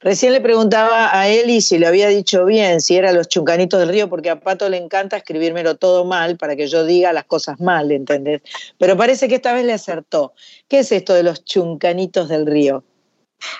Recién 0.00 0.34
le 0.34 0.42
preguntaba 0.42 1.18
a 1.18 1.28
Eli 1.28 1.62
si 1.62 1.78
le 1.78 1.86
había 1.86 2.08
dicho 2.08 2.44
bien, 2.44 2.82
si 2.82 2.96
era 2.96 3.12
los 3.12 3.28
chuncanitos 3.28 3.80
del 3.80 3.88
río, 3.88 4.10
porque 4.10 4.28
a 4.28 4.40
Pato 4.40 4.68
le 4.68 4.76
encanta 4.76 5.16
escribírmelo 5.16 5.76
todo 5.76 6.04
mal 6.04 6.36
para 6.36 6.54
que 6.54 6.66
yo 6.66 6.84
diga 6.84 7.14
las 7.14 7.24
cosas 7.24 7.58
mal, 7.58 7.90
¿entendés? 7.90 8.42
Pero 8.76 8.94
parece 8.98 9.26
que 9.26 9.36
esta 9.36 9.54
vez 9.54 9.64
le 9.64 9.72
acertó. 9.72 10.34
¿Qué 10.68 10.80
es 10.80 10.92
esto 10.92 11.14
de 11.14 11.22
los 11.22 11.46
chuncanitos 11.46 12.28
del 12.28 12.44
río? 12.44 12.84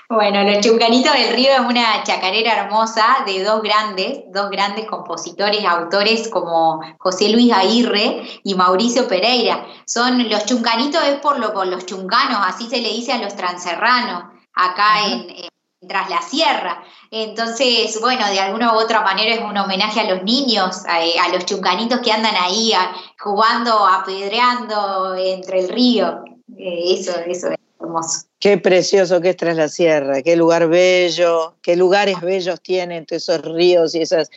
Bueno, 0.09 0.43
Los 0.45 0.61
Chuncanitos 0.65 1.13
del 1.13 1.35
Río 1.35 1.51
es 1.53 1.61
una 1.61 2.03
chacarera 2.05 2.63
hermosa 2.65 3.05
de 3.27 3.43
dos 3.43 3.61
grandes, 3.63 4.21
dos 4.33 4.51
grandes 4.51 4.87
compositores, 4.87 5.65
autores 5.65 6.29
como 6.29 6.81
José 6.99 7.29
Luis 7.29 7.53
Aguirre 7.53 8.23
y 8.45 8.55
Mauricio 8.55 9.09
Pereira. 9.09 9.67
Son 9.85 10.29
los 10.29 10.47
chuncanitos 10.47 11.03
es 11.05 11.17
por 11.17 11.39
lo 11.39 11.53
por 11.53 11.67
los 11.67 11.87
chuncanos, 11.87 12.41
así 12.47 12.69
se 12.69 12.81
le 12.81 12.89
dice 12.89 13.13
a 13.13 13.19
los 13.19 13.35
transerranos, 13.37 14.25
acá 14.55 15.07
en, 15.09 15.29
en 15.31 15.89
tras 15.89 16.09
la 16.09 16.23
sierra. 16.23 16.83
Entonces, 17.11 18.01
bueno, 18.01 18.27
de 18.29 18.41
alguna 18.41 18.73
u 18.75 18.77
otra 18.79 19.03
manera 19.03 19.35
es 19.35 19.41
un 19.41 19.57
homenaje 19.57 20.01
a 20.01 20.11
los 20.15 20.23
niños, 20.23 20.85
a, 20.87 20.97
a 21.25 21.29
los 21.33 21.45
chuncanitos 21.45 22.01
que 22.01 22.13
andan 22.13 22.35
ahí 22.37 22.73
a- 22.73 22.93
jugando, 23.21 23.87
apedreando 23.87 25.15
entre 25.17 25.61
el 25.61 25.69
río. 25.69 26.23
Eh, 26.57 26.95
eso, 26.95 27.13
eso 27.27 27.49
es 27.51 27.59
Qué 28.39 28.59
precioso 28.59 29.21
que 29.21 29.31
es 29.31 29.37
Tras 29.37 29.57
la 29.57 29.69
Sierra, 29.69 30.23
qué 30.23 30.37
lugar 30.37 30.69
bello, 30.69 31.55
qué 31.63 31.77
lugares 31.77 32.21
bellos 32.21 32.61
tienen 32.61 33.07
esos 33.09 33.43
ríos 33.43 33.95
y 33.95 34.03
esas, 34.03 34.31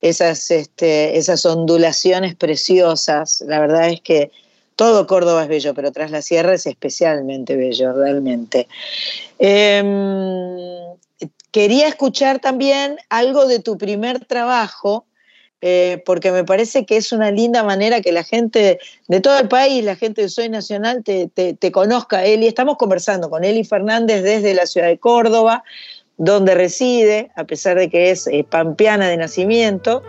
esas, 0.00 0.50
este, 0.50 1.16
esas 1.16 1.44
ondulaciones 1.46 2.34
preciosas. 2.34 3.42
La 3.46 3.60
verdad 3.60 3.88
es 3.88 4.00
que 4.00 4.30
todo 4.76 5.06
Córdoba 5.06 5.42
es 5.44 5.48
bello, 5.48 5.74
pero 5.74 5.92
Tras 5.92 6.10
la 6.10 6.22
Sierra 6.22 6.54
es 6.54 6.66
especialmente 6.66 7.56
bello, 7.56 7.92
realmente. 7.92 8.66
Em, 9.38 10.56
quería 11.50 11.88
escuchar 11.88 12.40
también 12.40 12.98
algo 13.08 13.46
de 13.46 13.60
tu 13.60 13.78
primer 13.78 14.24
trabajo, 14.24 15.06
eh, 15.66 16.02
porque 16.04 16.30
me 16.30 16.44
parece 16.44 16.84
que 16.84 16.98
es 16.98 17.10
una 17.10 17.30
linda 17.30 17.62
manera 17.62 18.02
que 18.02 18.12
la 18.12 18.22
gente 18.22 18.78
de 19.08 19.20
todo 19.20 19.38
el 19.38 19.48
país, 19.48 19.82
la 19.82 19.96
gente 19.96 20.20
de 20.20 20.28
Soy 20.28 20.50
Nacional, 20.50 21.02
te, 21.02 21.30
te, 21.32 21.54
te 21.54 21.72
conozca. 21.72 22.22
Eli, 22.22 22.46
estamos 22.46 22.76
conversando 22.76 23.30
con 23.30 23.44
Eli 23.44 23.64
Fernández 23.64 24.22
desde 24.22 24.52
la 24.52 24.66
ciudad 24.66 24.88
de 24.88 24.98
Córdoba, 24.98 25.64
donde 26.18 26.54
reside, 26.54 27.30
a 27.34 27.44
pesar 27.44 27.78
de 27.78 27.88
que 27.88 28.10
es 28.10 28.26
eh, 28.26 28.44
pampeana 28.44 29.08
de 29.08 29.16
nacimiento, 29.16 30.02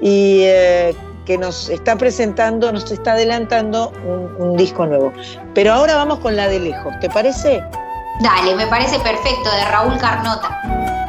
y 0.00 0.42
eh, 0.44 0.94
que 1.26 1.38
nos 1.38 1.70
está 1.70 1.98
presentando, 1.98 2.70
nos 2.70 2.88
está 2.92 3.14
adelantando 3.14 3.92
un, 4.06 4.50
un 4.50 4.56
disco 4.56 4.86
nuevo. 4.86 5.12
Pero 5.54 5.72
ahora 5.72 5.96
vamos 5.96 6.20
con 6.20 6.36
la 6.36 6.46
de 6.46 6.60
lejos, 6.60 6.94
¿te 7.00 7.10
parece? 7.10 7.60
Dale, 8.22 8.54
me 8.54 8.68
parece 8.68 9.00
perfecto, 9.00 9.50
de 9.56 9.64
Raúl 9.64 9.98
Carnota. 9.98 10.99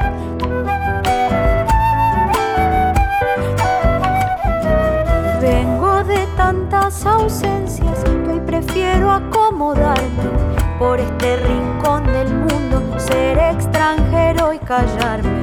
Vengo 5.41 6.03
de 6.03 6.27
tantas 6.38 7.03
ausencias 7.03 8.03
que 8.03 8.30
hoy 8.30 8.39
prefiero 8.41 9.09
acomodarme 9.09 10.30
por 10.77 10.99
este 10.99 11.38
rincón 11.38 12.05
del 12.05 12.31
mundo, 12.31 12.99
ser 12.99 13.39
extranjero 13.39 14.53
y 14.53 14.59
callarme. 14.59 15.41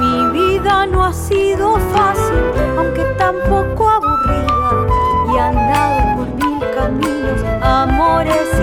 Mi 0.00 0.30
vida 0.30 0.86
no 0.86 1.06
ha 1.06 1.12
sido 1.12 1.76
fácil, 1.92 2.40
aunque 2.78 3.02
tampoco 3.18 3.90
aburrida, 3.90 4.86
y 5.34 5.38
andado 5.38 6.16
por 6.18 6.28
mil 6.36 6.60
caminos, 6.72 7.42
amores 7.62 8.55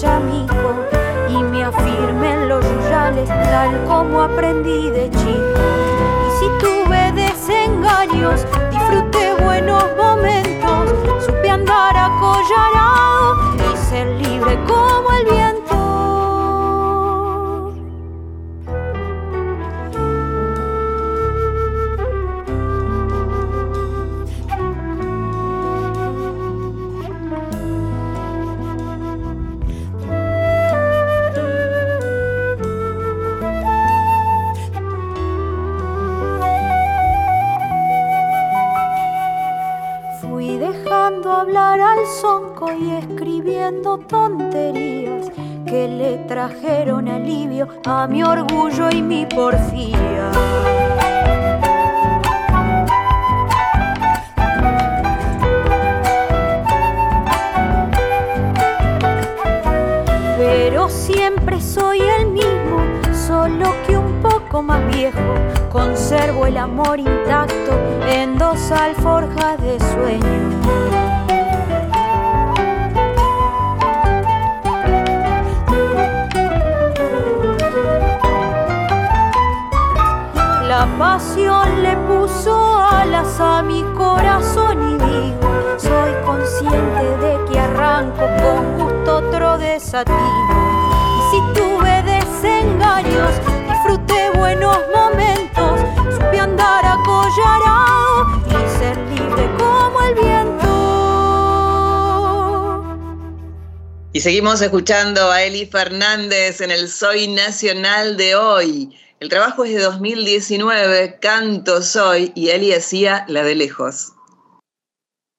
y 0.00 1.42
me 1.42 1.64
afirmé 1.64 2.32
en 2.32 2.48
los 2.48 2.64
yuyales 2.64 3.28
tal 3.28 3.84
como 3.88 4.22
aprendí 4.22 4.90
de 4.90 5.10
chico. 5.10 5.60
Y 6.24 6.30
si 6.38 6.48
tuve 6.60 7.10
desengaños, 7.10 8.46
disfruté 8.70 9.34
buenos 9.42 9.84
momentos, 9.96 10.94
supe 11.26 11.50
andar 11.50 11.96
acollarado 11.96 13.56
y 13.56 13.76
ser 13.76 14.06
libre 14.22 14.56
como 14.68 15.10
el 15.18 15.24
viento. 15.24 15.87
Hablar 41.48 41.80
al 41.80 42.06
sonco 42.20 42.70
y 42.72 42.90
escribiendo 42.90 43.96
tonterías 43.96 45.30
que 45.64 45.88
le 45.88 46.18
trajeron 46.28 47.08
alivio 47.08 47.66
a 47.86 48.06
mi 48.06 48.22
orgullo 48.22 48.90
y 48.90 49.00
mi 49.00 49.24
porfía. 49.24 50.30
Pero 60.36 60.90
siempre 60.90 61.62
soy 61.62 62.00
el 62.18 62.26
mismo, 62.26 62.78
solo 63.26 63.74
que 63.86 63.96
un 63.96 64.20
poco 64.20 64.62
más 64.62 64.86
viejo. 64.94 65.18
Conservo 65.72 66.44
el 66.44 66.58
amor 66.58 66.98
intacto 66.98 67.72
en 68.06 68.36
dos 68.36 68.70
alforjas 68.70 69.58
de 69.62 69.78
sueño. 69.80 71.07
La 80.78 80.86
pasión 80.96 81.82
le 81.82 81.96
puso 82.06 82.54
alas 82.78 83.40
a 83.40 83.62
mi 83.64 83.82
corazón 83.96 84.78
y 84.92 84.92
digo, 85.04 85.76
soy 85.76 86.12
consciente 86.24 87.04
de 87.18 87.36
que 87.50 87.58
arranco 87.58 88.28
con 88.40 88.78
gusto 88.78 89.16
otro 89.16 89.58
desatino. 89.58 90.16
Y 91.18 91.22
si 91.32 91.40
tuve 91.60 92.02
desengaños, 92.04 93.32
disfruté 93.68 94.30
buenos 94.38 94.78
momentos, 94.94 95.80
supe 96.12 96.38
andar 96.38 96.86
acollarado 96.86 98.40
y 98.46 98.78
ser 98.78 98.96
libre 99.08 99.50
como 99.58 100.00
el 100.02 100.14
viento. 100.14 100.68
Y 104.12 104.20
seguimos 104.20 104.62
escuchando 104.62 105.28
a 105.32 105.42
Eli 105.42 105.66
Fernández 105.66 106.60
en 106.60 106.70
el 106.70 106.88
Soy 106.88 107.26
Nacional 107.26 108.16
de 108.16 108.36
hoy. 108.36 108.94
El 109.20 109.28
trabajo 109.28 109.64
es 109.64 109.74
de 109.74 109.82
2019, 109.82 111.18
Canto 111.20 111.82
Soy, 111.82 112.30
y 112.36 112.50
Eli 112.50 112.72
hacía 112.72 113.24
la 113.28 113.42
de 113.42 113.56
lejos. 113.56 114.12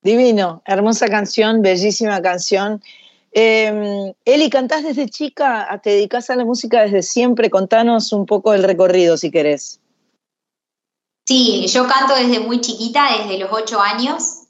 Divino, 0.02 0.62
hermosa 0.66 1.08
canción, 1.08 1.62
bellísima 1.62 2.22
canción. 2.22 2.84
Eh, 3.32 4.14
Eli, 4.26 4.50
¿cantás 4.50 4.84
desde 4.84 5.08
chica? 5.08 5.80
¿Te 5.82 5.92
dedicas 5.92 6.30
a 6.30 6.36
la 6.36 6.44
música 6.44 6.82
desde 6.82 7.04
siempre? 7.04 7.50
Contanos 7.50 8.12
un 8.12 8.26
poco 8.26 8.54
el 8.54 8.64
recorrido, 8.64 9.16
si 9.16 9.32
querés. 9.32 9.80
Sí, 11.26 11.68
yo 11.68 11.88
canto 11.88 12.16
desde 12.16 12.40
muy 12.40 12.60
chiquita, 12.60 13.08
desde 13.18 13.38
los 13.38 13.52
ocho 13.52 13.80
años. 13.80 14.48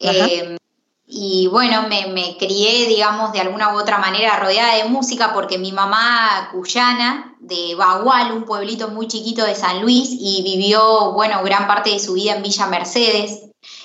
Eh, 0.00 0.56
y 1.06 1.46
bueno, 1.48 1.86
me, 1.88 2.06
me, 2.06 2.36
crié, 2.38 2.88
digamos, 2.88 3.32
de 3.32 3.40
alguna 3.40 3.74
u 3.74 3.78
otra 3.78 3.98
manera 3.98 4.38
rodeada 4.38 4.76
de 4.76 4.84
música 4.88 5.32
porque 5.32 5.58
mi 5.58 5.70
mamá 5.70 6.48
cuyana, 6.50 7.33
de 7.46 7.74
Bagual, 7.74 8.32
un 8.32 8.44
pueblito 8.44 8.88
muy 8.88 9.08
chiquito 9.08 9.44
de 9.44 9.54
San 9.54 9.82
Luis, 9.82 10.08
y 10.10 10.42
vivió, 10.42 11.12
bueno, 11.12 11.42
gran 11.44 11.66
parte 11.66 11.90
de 11.90 11.98
su 11.98 12.14
vida 12.14 12.34
en 12.34 12.42
Villa 12.42 12.66
Mercedes. 12.66 13.42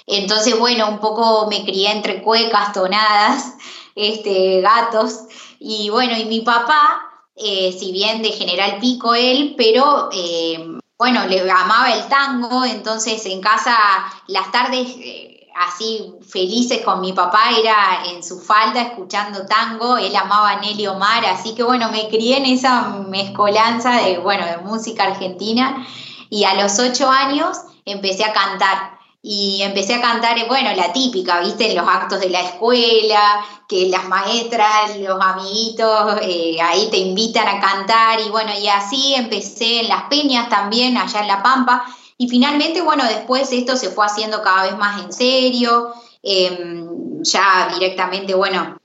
Entonces, 0.07 0.57
bueno, 0.57 0.89
un 0.89 0.99
poco 0.99 1.47
me 1.49 1.63
crié 1.63 1.91
entre 1.91 2.21
cuecas, 2.21 2.73
tonadas, 2.73 3.55
este, 3.95 4.61
gatos. 4.61 5.21
Y 5.59 5.89
bueno, 5.89 6.17
y 6.17 6.25
mi 6.25 6.41
papá, 6.41 7.01
eh, 7.35 7.75
si 7.77 7.91
bien 7.91 8.21
de 8.21 8.31
General 8.31 8.79
Pico 8.79 9.13
él, 9.13 9.55
pero... 9.57 10.09
Eh, 10.11 10.79
bueno, 10.99 11.25
le 11.27 11.49
amaba 11.49 11.93
el 11.93 12.09
tango, 12.09 12.65
entonces 12.65 13.25
en 13.25 13.39
casa 13.39 13.73
las 14.27 14.51
tardes 14.51 14.89
eh, 14.97 15.38
así 15.59 16.13
felices 16.27 16.81
con 16.83 17.01
mi 17.01 17.11
papá 17.11 17.49
era 17.57 18.03
en 18.09 18.23
su 18.23 18.39
falda 18.39 18.81
escuchando 18.81 19.45
tango, 19.45 19.97
él 19.97 20.15
amaba 20.15 20.51
a 20.51 20.59
Nelly 20.61 20.87
Omar, 20.87 21.25
así 21.25 21.53
que 21.53 21.63
bueno, 21.63 21.91
me 21.91 22.07
crié 22.07 22.37
en 22.37 22.45
esa 22.45 22.89
mezcolanza 23.09 24.01
de, 24.01 24.19
bueno, 24.19 24.45
de 24.45 24.57
música 24.59 25.03
argentina 25.03 25.85
y 26.29 26.45
a 26.45 26.53
los 26.53 26.79
ocho 26.79 27.09
años 27.09 27.57
empecé 27.85 28.23
a 28.23 28.33
cantar. 28.33 28.99
Y 29.21 29.61
empecé 29.63 29.95
a 29.95 30.01
cantar, 30.01 30.37
bueno, 30.47 30.73
la 30.77 30.93
típica, 30.93 31.41
viste, 31.41 31.69
en 31.69 31.75
los 31.75 31.85
actos 31.85 32.21
de 32.21 32.29
la 32.29 32.39
escuela, 32.39 33.45
que 33.67 33.89
las 33.89 34.07
maestras, 34.07 34.97
los 34.97 35.19
amiguitos, 35.21 36.19
eh, 36.21 36.55
ahí 36.61 36.87
te 36.89 36.99
invitan 36.99 37.45
a 37.45 37.59
cantar, 37.59 38.21
y 38.21 38.29
bueno, 38.29 38.53
y 38.57 38.69
así 38.69 39.15
empecé 39.15 39.81
en 39.81 39.89
las 39.89 40.03
peñas 40.03 40.47
también, 40.47 40.95
allá 40.95 41.19
en 41.19 41.27
La 41.27 41.43
Pampa, 41.43 41.85
y 42.21 42.27
finalmente, 42.27 42.81
bueno, 42.81 43.05
después 43.05 43.49
esto 43.53 43.77
se 43.77 43.91
fue 43.91 44.05
haciendo 44.05 44.41
cada 44.41 44.63
vez 44.63 44.77
más 44.77 45.01
en 45.01 45.13
serio, 45.13 45.93
eh, 46.21 46.85
ya 47.21 47.71
directamente, 47.73 48.35
bueno, 48.35 48.77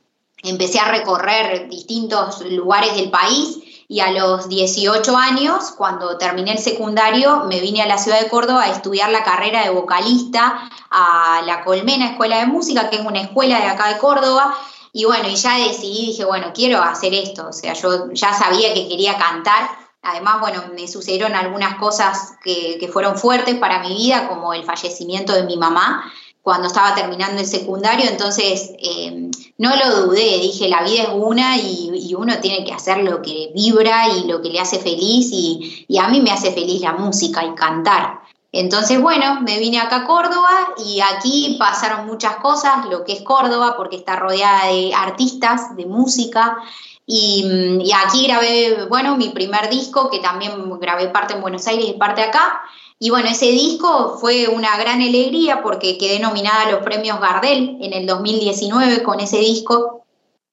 empecé 0.45 0.79
a 0.79 0.93
recorrer 0.93 1.69
distintos 1.69 2.43
lugares 2.45 2.95
del 2.95 3.11
país 3.11 3.59
y 3.89 3.99
a 3.99 4.13
los 4.13 4.49
18 4.49 5.17
años, 5.17 5.73
cuando 5.77 6.17
terminé 6.17 6.53
el 6.53 6.59
secundario, 6.59 7.47
me 7.49 7.59
vine 7.59 7.83
a 7.83 7.89
la 7.89 7.99
ciudad 7.99 8.21
de 8.21 8.29
Córdoba 8.29 8.63
a 8.63 8.71
estudiar 8.71 9.11
la 9.11 9.25
carrera 9.25 9.65
de 9.65 9.71
vocalista 9.71 10.71
a 10.91 11.43
la 11.45 11.65
Colmena 11.65 12.11
Escuela 12.11 12.39
de 12.39 12.47
Música, 12.47 12.89
que 12.89 12.97
es 12.99 13.05
una 13.05 13.21
escuela 13.21 13.59
de 13.59 13.67
acá 13.67 13.89
de 13.89 13.99
Córdoba. 13.99 14.57
Y 14.93 15.07
bueno, 15.07 15.29
y 15.29 15.35
ya 15.35 15.59
decidí, 15.59 16.07
dije, 16.07 16.25
bueno, 16.25 16.53
quiero 16.55 16.81
hacer 16.81 17.13
esto. 17.15 17.49
O 17.49 17.53
sea, 17.53 17.73
yo 17.73 18.13
ya 18.13 18.33
sabía 18.33 18.73
que 18.73 18.87
quería 18.87 19.19
cantar. 19.19 19.84
Además, 20.05 20.41
bueno, 20.41 20.63
me 20.75 20.87
sucedieron 20.87 21.35
algunas 21.35 21.77
cosas 21.77 22.35
que, 22.43 22.89
fueron 22.93 23.17
fuertes 23.17 23.57
para 23.57 23.81
mi 23.81 23.95
vida, 23.95 24.29
como 24.29 24.53
el 24.53 24.65
fallecimiento 24.65 25.33
de 25.33 25.45
mi 25.45 25.57
mamá 25.57 26.13
cuando 26.43 26.67
estaba 26.67 26.95
terminando 26.95 27.41
el 27.41 27.47
secundario, 27.47 28.07
entonces 28.07 28.73
eh, 28.79 29.31
no 29.57 29.77
lo 29.77 30.03
dudé, 30.03 30.41
dije, 30.41 30.69
la 30.69 30.83
vida 30.83 31.05
es 31.05 31.09
una 31.15 31.57
y, 31.57 31.91
y, 31.95 32.15
uno 32.15 32.39
tiene 32.41 32.67
que 32.67 32.75
hacer 32.75 33.03
lo 33.03 33.23
que 33.23 33.51
vibra 33.55 34.11
y 34.11 34.27
lo 34.27 34.43
que 34.43 34.51
le 34.51 34.61
hace 34.61 34.79
feliz 34.79 35.31
y, 35.33 35.87
y, 35.89 35.97
a 35.97 36.09
mí 36.09 36.21
me 36.21 36.31
hace 36.31 36.53
feliz 36.53 36.83
la 36.83 36.93
música 36.93 37.43
y 37.47 37.55
cantar. 37.55 38.21
Entonces, 38.53 39.01
bueno, 39.01 39.41
me 39.41 39.59
vine 39.59 39.81
acá 39.81 39.97
a 39.97 40.05
Córdoba 40.05 40.75
y 40.87 41.01
aquí 41.01 41.57
pasaron 41.59 42.07
muchas 42.07 42.37
cosas, 42.37 42.87
lo 42.91 43.05
que 43.05 43.15
es 43.15 43.23
Córdoba, 43.23 43.75
porque 43.77 43.97
está 43.97 44.17
rodeada 44.17 44.67
de 44.67 44.95
artistas, 44.95 45.75
de 45.77 45.87
música. 45.87 46.59
Y, 47.07 47.81
y 47.85 47.93
aquí 47.93 48.27
grabé, 48.27 48.87
bueno, 48.89 49.17
mi 49.17 49.29
primer 49.31 49.69
disco, 49.69 50.11
que 50.11 50.21
también 50.21 50.79
grabé 50.79 51.09
parte 51.09 51.35
en 51.35 51.43
Buenos 51.43 51.67
Aires 51.67 51.87
y 51.89 51.93
parte 51.95 52.23
acá. 52.23 52.63
Y 52.99 53.11
bueno, 53.11 53.29
ese 53.29 53.47
disco 53.47 54.17
fue 54.21 54.49
una 54.49 54.77
gran 54.79 55.03
alegría 55.03 55.63
porque 55.63 55.99
quedé 55.99 56.19
nominada 56.21 56.63
a 56.63 56.71
los 56.71 56.83
premios 56.83 57.21
Gardel 57.21 57.77
en 57.81 57.93
el 57.93 58.07
2019 58.07 59.03
con 59.03 59.21
ese 59.21 59.39
disco. 59.39 60.05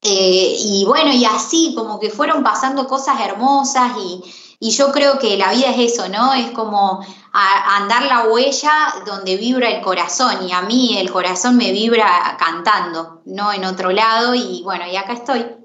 Eh, 0.02 0.56
y 0.57 0.84
bueno, 0.86 1.14
y 1.14 1.23
así 1.26 1.73
como 1.76 1.99
que 1.99 2.10
fueron 2.10 2.44
pasando 2.44 2.88
cosas 2.88 3.22
hermosas 3.22 3.94
y, 4.03 4.22
y 4.60 4.72
yo 4.72 4.91
creo 4.91 5.18
que 5.19 5.38
la 5.38 5.52
vida 5.53 5.69
es 5.69 5.94
eso, 5.94 6.10
¿no? 6.10 6.34
Es 6.34 6.52
como 6.52 7.06
andar 7.32 8.03
la 8.03 8.28
huella 8.28 8.94
donde 9.06 9.38
vibra 9.38 9.69
el 9.69 9.82
corazón 9.82 10.48
y 10.48 10.52
a 10.52 10.61
mí 10.61 10.98
el 10.98 11.11
corazón 11.11 11.56
me 11.57 11.72
vibra 11.72 12.38
cantando, 12.38 13.22
no 13.26 13.53
en 13.53 13.64
otro 13.65 13.91
lado 13.91 14.36
y 14.36 14.61
bueno, 14.64 14.86
y 14.86 14.95
acá 14.95 15.14
estoy. 15.14 15.60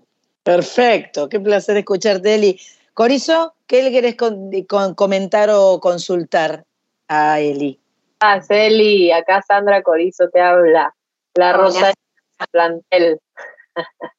Perfecto, 0.46 1.28
qué 1.28 1.40
placer 1.40 1.76
escucharte, 1.76 2.36
Eli. 2.36 2.56
Corizo, 2.94 3.56
¿qué 3.66 3.82
le 3.82 3.90
querés 3.90 4.14
comentar 4.94 5.50
o 5.50 5.80
consultar 5.80 6.64
a 7.08 7.40
Eli? 7.40 7.80
Ah, 8.20 8.40
Eli, 8.48 9.10
acá 9.10 9.42
Sandra 9.42 9.82
Corizo 9.82 10.30
te 10.30 10.40
habla, 10.40 10.94
la 11.34 11.52
rosa 11.52 11.92
plantel. 12.52 13.18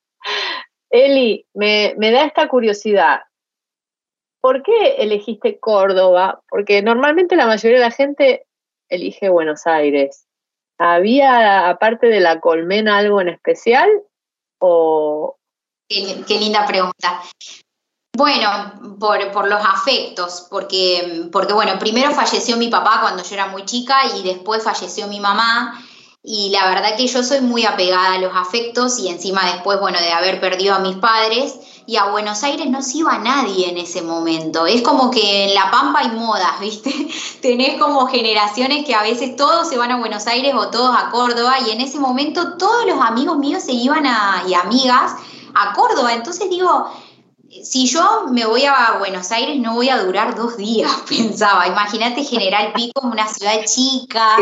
Eli, 0.90 1.46
me, 1.54 1.94
me 1.98 2.12
da 2.12 2.26
esta 2.26 2.50
curiosidad. 2.50 3.22
¿Por 4.42 4.64
qué 4.64 4.96
elegiste 4.98 5.62
Córdoba? 5.62 6.42
Porque 6.50 6.82
normalmente 6.82 7.38
la 7.38 7.48
mayoría 7.48 7.78
de 7.78 7.86
la 7.86 7.92
gente 7.92 8.46
elige 8.90 9.30
Buenos 9.30 9.66
Aires. 9.66 10.28
¿Había, 10.78 11.70
aparte 11.70 12.08
de 12.08 12.20
la 12.20 12.42
colmena, 12.42 12.98
algo 12.98 13.22
en 13.22 13.30
especial? 13.30 13.90
O... 14.60 15.37
Qué, 15.90 16.40
linda 16.40 16.66
pregunta. 16.66 17.22
Bueno, 18.16 18.98
por, 19.00 19.32
por, 19.32 19.48
los 19.48 19.64
afectos, 19.64 20.48
porque, 20.50 21.30
porque 21.32 21.54
bueno, 21.54 21.78
primero 21.80 22.12
falleció 22.12 22.58
mi 22.58 22.68
papá 22.68 23.00
cuando 23.02 23.24
yo 23.24 23.34
era 23.36 23.48
muy 23.48 23.64
chica 23.64 24.00
y 24.18 24.24
después 24.24 24.64
falleció 24.64 25.08
mi 25.08 25.20
mamá 25.20 25.80
y 26.30 26.50
la 26.50 26.68
verdad 26.68 26.98
que 26.98 27.08
yo 27.08 27.24
soy 27.24 27.40
muy 27.40 27.64
apegada 27.66 28.16
a 28.16 28.18
los 28.18 28.36
afectos 28.36 29.00
y 29.00 29.08
encima 29.08 29.46
después, 29.46 29.80
bueno, 29.80 29.98
de 29.98 30.12
haber 30.12 30.42
perdido 30.42 30.76
a 30.76 30.80
mis 30.80 30.98
padres 30.98 31.56
y 31.86 31.96
a 31.96 32.08
Buenos 32.08 32.44
Aires 32.44 32.70
no 32.70 32.82
se 32.82 32.98
iba 32.98 33.18
nadie 33.18 33.70
en 33.70 33.78
ese 33.78 34.02
momento. 34.02 34.68
Es 34.68 34.82
como 34.82 35.10
que 35.10 35.46
en 35.46 35.54
La 35.54 35.72
Pampa 35.72 36.00
hay 36.00 36.10
modas, 36.10 36.60
¿viste? 36.60 36.92
Tenés 37.42 37.80
como 37.80 38.08
generaciones 38.08 38.84
que 38.84 38.94
a 38.94 39.04
veces 39.04 39.38
todos 39.38 39.70
se 39.70 39.78
van 39.78 39.92
a 39.92 40.00
Buenos 40.00 40.28
Aires 40.28 40.54
o 40.54 40.70
todos 40.70 40.94
a 40.98 41.12
Córdoba 41.12 41.60
y 41.66 41.72
en 41.72 41.80
ese 41.80 41.98
momento 41.98 42.58
todos 42.58 42.86
los 42.86 43.00
amigos 43.00 43.38
míos 43.38 43.64
se 43.64 43.72
iban 43.72 44.06
a, 44.06 44.44
y 44.50 44.54
amigas 44.54 45.14
a 45.54 45.74
Córdoba. 45.74 46.14
Entonces 46.14 46.50
digo, 46.50 46.92
si 47.64 47.88
yo 47.88 48.26
me 48.32 48.46
voy 48.46 48.66
a 48.66 48.98
Buenos 49.00 49.32
Aires 49.32 49.60
no 49.60 49.74
voy 49.74 49.90
a 49.90 50.04
durar 50.04 50.36
dos 50.36 50.58
días, 50.58 50.92
pensaba. 51.10 51.68
Imagínate 51.68 52.24
General 52.24 52.74
Pico, 52.74 53.02
una 53.08 53.28
ciudad 53.28 53.64
chica, 53.66 54.38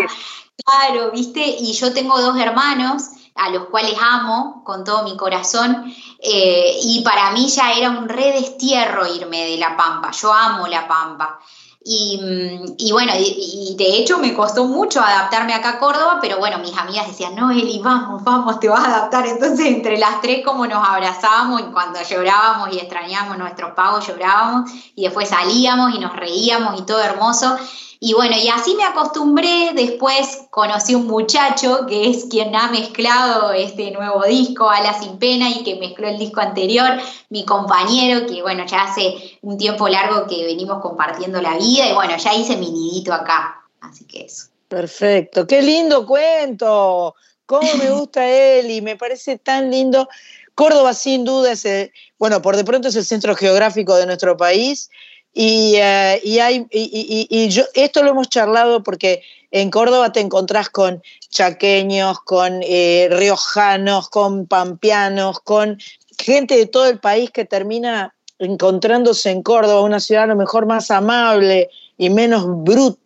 Claro, 0.63 1.11
viste, 1.11 1.45
y 1.45 1.73
yo 1.73 1.93
tengo 1.93 2.19
dos 2.21 2.37
hermanos 2.37 3.03
a 3.35 3.49
los 3.49 3.65
cuales 3.65 3.97
amo 3.99 4.63
con 4.63 4.85
todo 4.85 5.03
mi 5.03 5.17
corazón, 5.17 5.93
eh, 6.19 6.79
y 6.81 7.01
para 7.03 7.31
mí 7.31 7.47
ya 7.49 7.73
era 7.73 7.89
un 7.89 8.07
redestierro 8.07 9.05
irme 9.05 9.45
de 9.45 9.57
La 9.57 9.75
Pampa, 9.75 10.11
yo 10.11 10.31
amo 10.33 10.67
La 10.67 10.87
Pampa. 10.87 11.39
Y, 11.87 12.17
mm, 12.17 12.91
bueno, 12.91 13.11
y, 13.15 13.75
de 13.77 13.97
hecho 13.97 14.17
me 14.17 14.33
costó 14.33 14.65
mucho 14.65 14.99
adaptarme 14.99 15.53
acá 15.53 15.69
a 15.69 15.79
Córdoba, 15.79 16.17
pero 16.19 16.39
bueno, 16.39 16.57
mis 16.57 16.75
amigas 16.75 17.05
decían, 17.05 17.35
no, 17.35 17.51
Eli, 17.51 17.77
vamos, 17.77 18.23
vamos, 18.23 18.59
te 18.59 18.67
vas 18.67 18.83
a 18.83 18.97
adaptar. 18.97 19.27
Entonces 19.27 19.67
entre 19.67 19.99
las 19.99 20.19
tres 20.19 20.43
como 20.43 20.65
nos 20.65 20.87
abrazábamos 20.87 21.61
y 21.61 21.65
cuando 21.65 22.01
llorábamos 22.01 22.73
y 22.73 22.79
extrañábamos 22.79 23.37
nuestros 23.37 23.73
pagos 23.73 24.07
llorábamos 24.07 24.71
y 24.95 25.03
después 25.03 25.29
salíamos 25.29 25.93
y 25.93 25.99
nos 25.99 26.15
reíamos 26.15 26.79
y 26.79 26.85
todo 26.85 27.01
hermoso. 27.01 27.55
Y 27.99 28.13
bueno, 28.13 28.35
y 28.37 28.49
así 28.49 28.75
me 28.75 28.83
acostumbré, 28.83 29.71
después 29.73 30.45
conocí 30.49 30.95
un 30.95 31.07
muchacho 31.07 31.85
que 31.87 32.09
es 32.09 32.25
quien 32.25 32.55
ha 32.55 32.69
mezclado 32.69 33.51
este 33.53 33.91
nuevo 33.91 34.23
disco, 34.23 34.69
Ala 34.69 34.99
sin 34.99 35.17
pena, 35.17 35.49
y 35.49 35.63
que 35.63 35.75
mezcló 35.75 36.07
el 36.07 36.17
disco 36.17 36.41
anterior, 36.41 36.99
mi 37.29 37.45
compañero, 37.45 38.27
que 38.27 38.41
bueno, 38.41 38.65
ya 38.65 38.83
hace 38.83 39.37
un 39.41 39.57
tiempo 39.57 39.87
largo 39.87 40.27
que 40.27 40.43
venimos 40.43 40.81
compartiendo 40.81 41.41
la 41.41 41.57
vida, 41.57 41.89
y 41.89 41.93
bueno, 41.93 42.17
ya 42.17 42.33
hice 42.33 42.57
mi 42.57 42.71
nidito 42.71 43.13
acá, 43.13 43.63
así 43.81 44.05
que 44.05 44.25
eso. 44.25 44.47
Perfecto, 44.67 45.47
qué 45.47 45.61
lindo 45.61 46.05
cuento, 46.05 47.15
cómo 47.45 47.73
me 47.75 47.89
gusta 47.91 48.27
él 48.27 48.71
y 48.71 48.81
me 48.81 48.95
parece 48.95 49.37
tan 49.37 49.71
lindo. 49.71 50.09
Córdoba 50.53 50.93
sin 50.93 51.25
duda 51.25 51.51
es, 51.51 51.91
bueno, 52.17 52.41
por 52.41 52.55
de 52.55 52.63
pronto 52.63 52.87
es 52.87 52.95
el 52.95 53.05
centro 53.05 53.35
geográfico 53.35 53.95
de 53.95 54.05
nuestro 54.05 54.37
país 54.37 54.89
y, 55.37 55.75
eh, 55.75 56.21
y, 56.23 56.39
hay, 56.39 56.65
y, 56.71 57.27
y, 57.29 57.49
yo, 57.49 57.65
esto 57.73 58.01
lo 58.01 58.11
hemos 58.11 58.29
charlado 58.29 58.83
porque 58.83 59.21
en 59.51 59.69
Córdoba 59.69 60.13
te 60.13 60.21
encontrás 60.21 60.69
con 60.69 61.03
chaqueños, 61.29 62.21
con 62.21 62.61
eh, 62.63 63.09
riojanos, 63.11 64.09
con 64.09 64.47
pampeanos, 64.47 65.41
con 65.41 65.77
gente 66.17 66.55
de 66.55 66.67
todo 66.67 66.87
el 66.87 66.99
país 66.99 67.31
que 67.31 67.43
termina 67.43 68.15
encontrándose 68.39 69.29
en 69.29 69.43
Córdoba, 69.43 69.81
una 69.81 69.99
ciudad 69.99 70.23
a 70.23 70.27
lo 70.27 70.37
mejor 70.37 70.67
más 70.67 70.89
amable 70.89 71.69
y 71.97 72.09
menos 72.09 72.45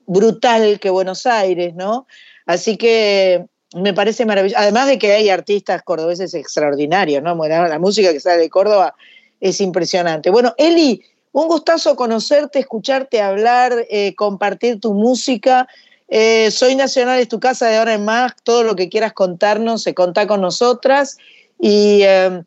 brutal 0.06 0.80
que 0.80 0.92
Buenos 0.92 1.26
Aires, 1.26 1.74
¿no? 1.74 2.06
Así 2.46 2.78
que 2.78 3.48
me 3.74 3.96
parece 3.96 4.28
maravilloso. 4.28 4.62
Además 4.62 4.86
de 4.86 5.00
que 5.00 5.14
hay 5.14 5.30
artistas 5.30 5.82
cordobeses 5.82 6.36
extraordinarios, 6.36 7.24
¿no? 7.24 7.36
la 7.48 7.80
música 7.80 8.14
que 8.14 8.20
sale 8.20 8.42
de 8.42 8.50
Córdoba 8.52 8.94
es 9.40 9.62
impresionante. 9.62 10.30
Bueno, 10.30 10.54
Eli, 10.58 11.04
un 11.32 11.48
gustazo 11.48 11.96
conocerte, 11.96 12.60
escucharte 12.60 13.22
hablar, 13.22 13.86
eh, 13.90 14.16
compartir 14.16 14.80
tu 14.80 14.94
música. 14.94 15.68
Eh, 16.08 16.50
Soy 16.52 16.76
Nacional 16.76 17.20
es 17.20 17.28
tu 17.28 17.40
casa 17.40 17.68
de 17.68 17.78
ahora 17.78 17.94
en 17.94 18.06
más. 18.06 18.34
Todo 18.44 18.64
lo 18.64 18.76
que 18.76 18.90
quieras 18.90 19.14
contarnos 19.14 19.84
se 19.84 19.94
contá 19.94 20.26
con 20.28 20.42
nosotras. 20.42 21.18
Y 21.60 22.02
em, 22.04 22.44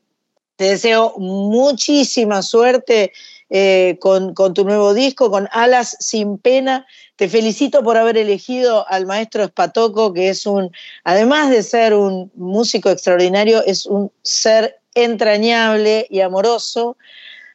te 0.56 0.64
deseo 0.64 1.14
muchísima 1.18 2.42
suerte 2.42 3.12
eh, 3.50 3.98
con, 4.00 4.34
con, 4.34 4.54
tu 4.54 4.64
nuevo 4.64 4.94
disco, 4.94 5.30
con 5.30 5.48
Alas 5.52 5.96
sin 6.00 6.38
Pena. 6.38 6.86
Te 7.16 7.28
felicito 7.28 7.84
por 7.84 7.96
haber 7.96 8.16
elegido 8.16 8.84
al 8.88 9.06
maestro 9.06 9.44
Espatoco, 9.44 10.12
que 10.12 10.30
es 10.30 10.44
un, 10.46 10.72
además 11.04 11.50
de 11.50 11.62
ser 11.62 11.94
un 11.94 12.32
músico 12.34 12.90
extraordinario, 12.90 13.62
es 13.64 13.86
un 13.86 14.10
ser 14.22 14.80
entrañable 14.94 16.06
y 16.10 16.20
amoroso. 16.20 16.96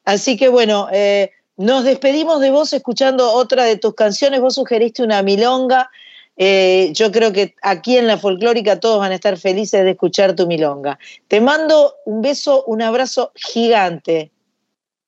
Así 0.08 0.38
que 0.38 0.48
bueno, 0.48 0.88
eh, 0.94 1.32
nos 1.58 1.84
despedimos 1.84 2.40
de 2.40 2.50
vos 2.50 2.72
escuchando 2.72 3.30
otra 3.30 3.66
de 3.66 3.76
tus 3.76 3.94
canciones. 3.94 4.40
Vos 4.40 4.56
sugeriste 4.56 5.04
una 5.04 5.22
milonga. 5.22 5.92
Eh, 6.38 6.92
yo 6.94 7.12
creo 7.12 7.34
que 7.34 7.56
aquí 7.62 7.98
en 7.98 8.08
la 8.08 8.18
folclórica 8.18 8.80
todos 8.80 9.00
van 9.00 9.12
a 9.12 9.16
estar 9.16 9.36
felices 9.38 9.84
de 9.84 9.92
escuchar 9.92 10.34
tu 10.34 10.48
milonga. 10.48 10.98
Te 11.28 11.42
mando 11.42 11.96
un 12.06 12.22
beso, 12.22 12.64
un 12.68 12.84
abrazo 12.84 13.34
gigante. 13.36 14.32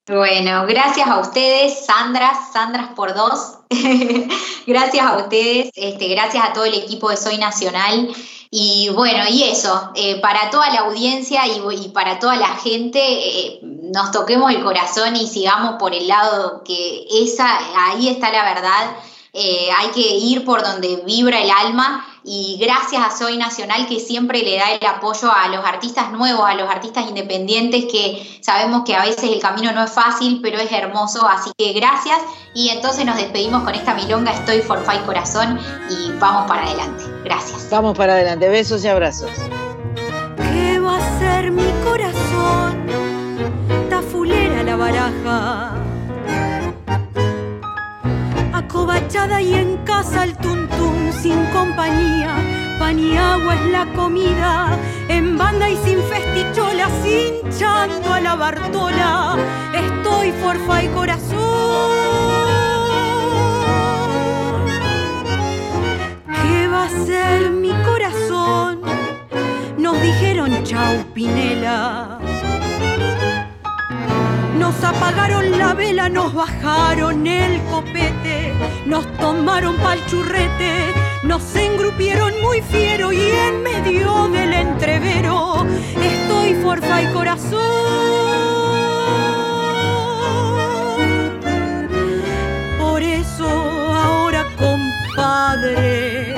Bueno, 0.05 0.65
gracias 0.67 1.07
a 1.07 1.19
ustedes, 1.21 1.85
Sandras, 1.85 2.51
Sandras 2.51 2.89
por 2.93 3.13
dos. 3.13 3.59
gracias 4.67 5.05
a 5.05 5.17
ustedes, 5.17 5.71
este, 5.75 6.09
gracias 6.09 6.43
a 6.43 6.51
todo 6.51 6.65
el 6.65 6.73
equipo 6.73 7.09
de 7.09 7.15
Soy 7.15 7.37
Nacional. 7.37 8.09
Y 8.51 8.89
bueno, 8.89 9.25
y 9.29 9.43
eso, 9.43 9.91
eh, 9.93 10.19
para 10.21 10.49
toda 10.49 10.71
la 10.71 10.81
audiencia 10.81 11.41
y, 11.45 11.89
para 11.89 12.17
toda 12.17 12.35
la 12.35 12.55
gente, 12.55 12.99
eh, 12.99 13.59
nos 13.61 14.11
toquemos 14.11 14.51
el 14.51 14.63
corazón 14.63 15.15
y 15.15 15.27
sigamos 15.27 15.75
por 15.77 15.93
el 15.93 16.07
lado 16.07 16.63
que 16.63 17.05
esa, 17.11 17.47
ahí 17.77 18.09
está 18.09 18.31
la 18.31 18.43
verdad. 18.43 18.97
Eh, 19.33 19.69
hay 19.77 19.89
que 19.89 20.01
ir 20.01 20.43
por 20.45 20.63
donde 20.63 21.03
vibra 21.05 21.39
el 21.39 21.51
alma 21.51 22.07
y 22.23 22.57
gracias 22.61 23.01
a 23.01 23.17
Soy 23.17 23.37
Nacional 23.37 23.87
que 23.87 23.99
siempre 23.99 24.41
le 24.41 24.57
da 24.57 24.71
el 24.71 24.85
apoyo 24.85 25.31
a 25.31 25.47
los 25.47 25.65
artistas 25.65 26.11
nuevos, 26.11 26.45
a 26.45 26.55
los 26.55 26.69
artistas 26.69 27.07
independientes 27.07 27.85
que 27.85 28.39
sabemos 28.41 28.83
que 28.85 28.95
a 28.95 29.03
veces 29.03 29.23
el 29.23 29.39
camino 29.39 29.71
no 29.71 29.83
es 29.83 29.91
fácil, 29.91 30.39
pero 30.41 30.57
es 30.57 30.71
hermoso, 30.71 31.27
así 31.27 31.51
que 31.57 31.73
gracias 31.73 32.19
y 32.53 32.69
entonces 32.69 33.05
nos 33.05 33.15
despedimos 33.17 33.63
con 33.63 33.75
esta 33.75 33.93
milonga 33.93 34.31
Estoy 34.33 34.61
for 34.61 34.83
Fight 34.83 35.05
Corazón 35.05 35.59
y 35.89 36.11
vamos 36.19 36.47
para 36.47 36.63
adelante. 36.63 37.03
Gracias. 37.23 37.69
Vamos 37.69 37.97
para 37.97 38.13
adelante, 38.13 38.49
besos 38.49 38.83
y 38.83 38.87
abrazos. 38.87 39.31
¿Qué 40.37 40.79
va 40.79 40.97
a 40.97 41.19
ser 41.19 41.51
mi 41.51 41.69
corazón? 41.83 42.87
Tafulera 43.89 44.63
la 44.63 44.75
baraja 44.75 45.78
acobachada 49.09 49.41
y 49.41 49.53
en 49.53 49.77
casa 49.77 50.23
el 50.23 50.35
tuntún 50.37 51.11
sin 51.11 51.43
compañía. 51.47 52.35
Pan 52.79 52.99
y 52.99 53.17
agua 53.17 53.55
es 53.55 53.71
la 53.71 53.85
comida, 53.93 54.77
en 55.07 55.37
banda 55.37 55.69
y 55.69 55.75
sin 55.77 55.99
festicholas, 56.03 56.91
hinchando 57.05 58.13
a 58.13 58.19
la 58.21 58.35
Bartola. 58.35 59.37
Estoy 59.73 60.31
forfa 60.33 60.83
y 60.83 60.87
corazón. 60.89 61.39
a 66.71 66.87
ser 67.05 67.51
mi 67.51 67.73
corazón? 67.83 68.79
Nos 69.77 70.01
dijeron 70.01 70.63
chau 70.63 71.03
Pinela. 71.13 72.28
Nos 74.69 74.83
apagaron 74.83 75.57
la 75.57 75.73
vela, 75.73 76.09
nos 76.09 76.31
bajaron 76.31 77.25
el 77.25 77.59
copete, 77.71 78.53
nos 78.85 79.03
tomaron 79.17 79.75
pa'l 79.77 79.99
churrete, 80.05 80.93
nos 81.23 81.55
engrupieron 81.55 82.39
muy 82.43 82.61
fiero 82.61 83.11
y 83.11 83.19
en 83.31 83.63
medio 83.63 84.27
del 84.27 84.53
entrevero 84.53 85.65
estoy 85.99 86.53
forfa 86.61 87.01
y 87.01 87.07
corazón. 87.07 87.59
Por 92.79 93.01
eso 93.01 93.49
ahora, 93.91 94.45
compadre, 94.55 96.35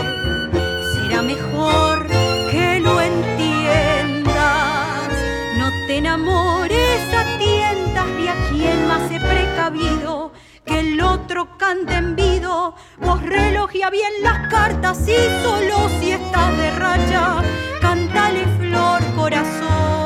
Enamores 6.14 7.14
a 7.14 7.38
tientas 7.38 8.06
ni 8.06 8.28
a 8.28 8.36
quien 8.50 8.86
más 8.86 9.10
he 9.10 9.18
precavido. 9.18 10.34
Que 10.66 10.80
el 10.82 11.00
otro 11.00 11.58
cante 11.58 11.94
en 11.94 12.18
vido, 12.18 12.76
vos 12.98 13.22
relogia 13.22 13.90
bien 13.90 14.12
las 14.22 14.50
cartas 14.50 15.08
y 15.08 15.16
solo 15.42 15.88
si 16.02 16.12
estás 16.12 16.58
de 16.58 16.72
racha, 16.72 17.42
cántale 17.80 18.46
flor 18.60 19.02
corazón. 19.16 20.01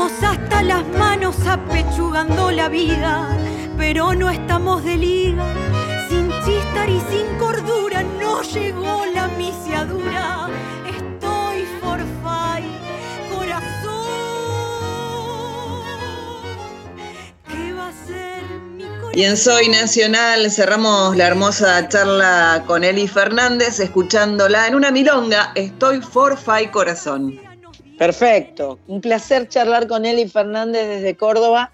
Estamos 0.00 0.38
hasta 0.38 0.62
las 0.62 0.86
manos 0.96 1.36
apechugando 1.46 2.50
la 2.50 2.70
vida, 2.70 3.28
pero 3.76 4.14
no 4.14 4.30
estamos 4.30 4.82
de 4.82 4.96
liga. 4.96 5.44
Sin 6.08 6.30
chistar 6.42 6.88
y 6.88 6.98
sin 7.10 7.38
cordura 7.38 8.02
no 8.18 8.40
llegó 8.40 9.04
la 9.14 9.28
misiadura. 9.28 10.48
Estoy 10.88 11.66
forfait, 11.82 12.64
corazón. 13.30 14.06
¿Qué 17.46 17.72
va 17.74 17.88
a 17.88 18.06
ser 18.06 18.42
mi 18.74 18.84
corazón? 18.84 19.12
Y 19.12 19.24
en 19.24 19.36
Soy 19.36 19.68
Nacional 19.68 20.50
cerramos 20.50 21.14
la 21.14 21.26
hermosa 21.26 21.86
charla 21.88 22.64
con 22.66 22.84
Eli 22.84 23.06
Fernández, 23.06 23.80
escuchándola 23.80 24.66
en 24.66 24.76
una 24.76 24.90
milonga, 24.90 25.52
Estoy 25.54 26.00
forfa 26.00 26.62
y 26.62 26.68
corazón. 26.68 27.49
Perfecto. 28.00 28.78
Un 28.88 29.02
placer 29.02 29.46
charlar 29.46 29.86
con 29.86 30.06
Eli 30.06 30.26
Fernández 30.26 30.88
desde 30.88 31.18
Córdoba. 31.18 31.70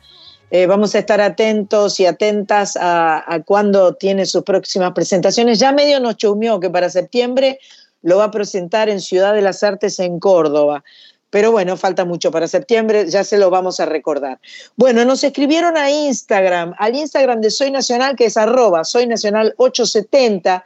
Eh, 0.51 0.67
vamos 0.67 0.93
a 0.97 0.99
estar 0.99 1.21
atentos 1.21 2.01
y 2.01 2.07
atentas 2.07 2.77
a, 2.77 3.23
a 3.33 3.45
cuándo 3.45 3.95
tiene 3.95 4.27
sus 4.27 4.43
próximas 4.43 4.91
presentaciones. 4.93 5.61
Ya 5.61 5.71
medio 5.71 6.01
nos 6.01 6.17
chumió 6.17 6.59
que 6.59 6.69
para 6.69 6.91
septiembre 6.91 7.61
lo 8.03 8.19
va 8.19 8.25
a 8.25 8.31
presentar 8.33 8.89
en 8.89 9.01
Ciudad 9.01 9.35
de 9.35 9.41
las 9.41 9.63
Artes 9.63 10.01
en 10.01 10.19
Córdoba. 10.19 10.83
Pero 11.31 11.53
bueno, 11.53 11.77
falta 11.77 12.05
mucho 12.05 12.33
para 12.33 12.49
septiembre, 12.49 13.09
ya 13.09 13.23
se 13.23 13.39
lo 13.39 13.49
vamos 13.49 13.79
a 13.79 13.87
recordar. 13.87 14.41
Bueno, 14.75 15.05
nos 15.05 15.23
escribieron 15.23 15.77
a 15.77 15.93
Instagram, 15.93 16.75
al 16.77 16.97
Instagram 16.97 17.41
de 17.41 17.53
Soy 17.53 17.71
Nacional, 17.71 18.17
que 18.17 18.25
es 18.25 18.37
arroba 18.37 18.83
Soy 18.83 19.07
Nacional 19.07 19.55
870, 19.59 20.65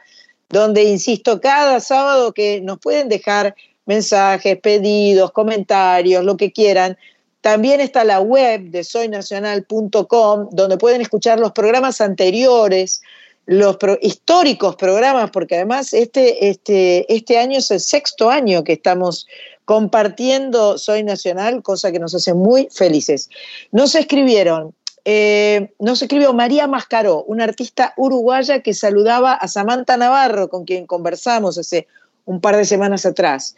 donde, 0.49 0.85
insisto, 0.85 1.39
cada 1.39 1.79
sábado 1.79 2.33
que 2.33 2.61
nos 2.61 2.79
pueden 2.79 3.09
dejar 3.09 3.53
mensajes, 3.85 4.59
pedidos, 4.59 5.31
comentarios, 5.31 6.23
lo 6.23 6.37
que 6.37 6.51
quieran. 6.51 6.97
También 7.41 7.81
está 7.81 8.03
la 8.03 8.19
web 8.21 8.69
de 8.69 8.83
soynacional.com, 8.83 10.49
donde 10.51 10.77
pueden 10.77 11.01
escuchar 11.01 11.39
los 11.39 11.51
programas 11.53 11.99
anteriores, 11.99 13.01
los 13.47 13.77
históricos 14.01 14.75
programas, 14.75 15.31
porque 15.31 15.55
además 15.55 15.93
este, 15.93 16.49
este, 16.49 17.11
este 17.13 17.39
año 17.39 17.57
es 17.57 17.71
el 17.71 17.79
sexto 17.79 18.29
año 18.29 18.63
que 18.63 18.73
estamos 18.73 19.27
compartiendo 19.65 20.77
Soy 20.77 21.03
Nacional, 21.03 21.63
cosa 21.63 21.91
que 21.91 21.99
nos 21.99 22.13
hace 22.13 22.33
muy 22.33 22.67
felices. 22.71 23.29
Nos 23.71 23.95
escribieron, 23.95 24.75
eh, 25.05 25.73
nos 25.79 26.01
escribió 26.01 26.33
María 26.33 26.67
Mascaró, 26.67 27.23
una 27.23 27.45
artista 27.45 27.93
uruguaya 27.97 28.61
que 28.61 28.73
saludaba 28.73 29.33
a 29.33 29.47
Samantha 29.47 29.97
Navarro, 29.97 30.49
con 30.49 30.65
quien 30.65 30.85
conversamos 30.85 31.57
hace 31.57 31.87
un 32.25 32.41
par 32.41 32.57
de 32.57 32.65
semanas 32.65 33.05
atrás. 33.05 33.55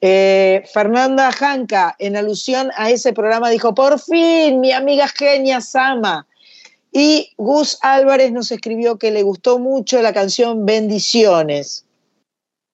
Eh, 0.00 0.62
Fernanda 0.72 1.32
Janca, 1.32 1.96
en 1.98 2.16
alusión 2.16 2.70
a 2.76 2.90
ese 2.90 3.12
programa, 3.12 3.48
dijo, 3.50 3.74
por 3.74 3.98
fin, 3.98 4.60
mi 4.60 4.72
amiga 4.72 5.08
genia 5.08 5.60
Sama. 5.60 6.26
Y 6.92 7.32
Gus 7.38 7.78
Álvarez 7.80 8.30
nos 8.30 8.52
escribió 8.52 8.98
que 8.98 9.10
le 9.10 9.22
gustó 9.22 9.58
mucho 9.58 10.00
la 10.02 10.12
canción 10.12 10.66
Bendiciones. 10.66 11.84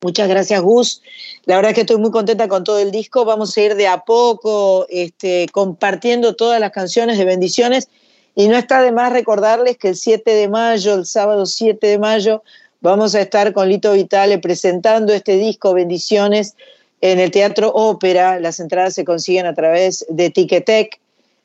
Muchas 0.02 0.28
gracias, 0.28 0.61
Gus. 0.61 1.02
La 1.44 1.57
verdad 1.57 1.70
es 1.70 1.74
que 1.74 1.81
estoy 1.82 1.98
muy 1.98 2.11
contenta 2.11 2.48
con 2.48 2.65
todo 2.65 2.78
el 2.78 2.90
disco. 2.90 3.24
Vamos 3.24 3.57
a 3.57 3.61
ir 3.61 3.74
de 3.74 3.86
a 3.86 3.98
poco 3.98 4.86
este, 4.89 5.47
compartiendo 5.52 6.35
todas 6.35 6.59
las 6.59 6.70
canciones 6.70 7.16
de 7.16 7.24
Bendiciones. 7.24 7.89
Y 8.35 8.48
no 8.48 8.57
está 8.57 8.82
de 8.82 8.93
más 8.93 9.12
recordarles 9.12 9.77
que 9.77 9.89
el 9.89 9.97
7 9.97 10.31
de 10.32 10.48
mayo, 10.48 10.94
el 10.94 11.07
sábado 11.07 11.47
7 11.47 11.86
de 11.86 11.98
mayo, 11.98 12.43
vamos 12.81 13.15
a 13.15 13.20
estar 13.20 13.52
con 13.52 13.69
Lito 13.69 13.93
Vitale 13.93 14.39
presentando 14.39 15.12
este 15.12 15.36
disco 15.36 15.74
Bendiciones 15.74 16.57
en 17.01 17.19
el 17.19 17.31
Teatro 17.31 17.73
Ópera. 17.74 18.40
Las 18.40 18.61
entradas 18.61 18.94
se 18.94 19.05
consiguen 19.05 19.47
a 19.47 19.55
través 19.55 20.05
de 20.09 20.31
Ticketek, 20.31 21.01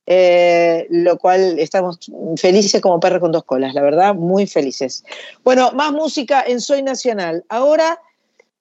eh, 0.07 0.87
lo 0.89 1.17
cual 1.17 1.59
estamos 1.59 1.99
felices 2.37 2.81
como 2.81 2.99
perros 2.99 3.19
con 3.19 3.31
dos 3.31 3.43
colas, 3.43 3.73
la 3.73 3.81
verdad, 3.81 4.15
muy 4.15 4.47
felices. 4.47 5.03
Bueno, 5.43 5.71
más 5.71 5.91
música 5.91 6.43
en 6.45 6.61
Soy 6.61 6.83
Nacional. 6.83 7.43
Ahora 7.49 7.99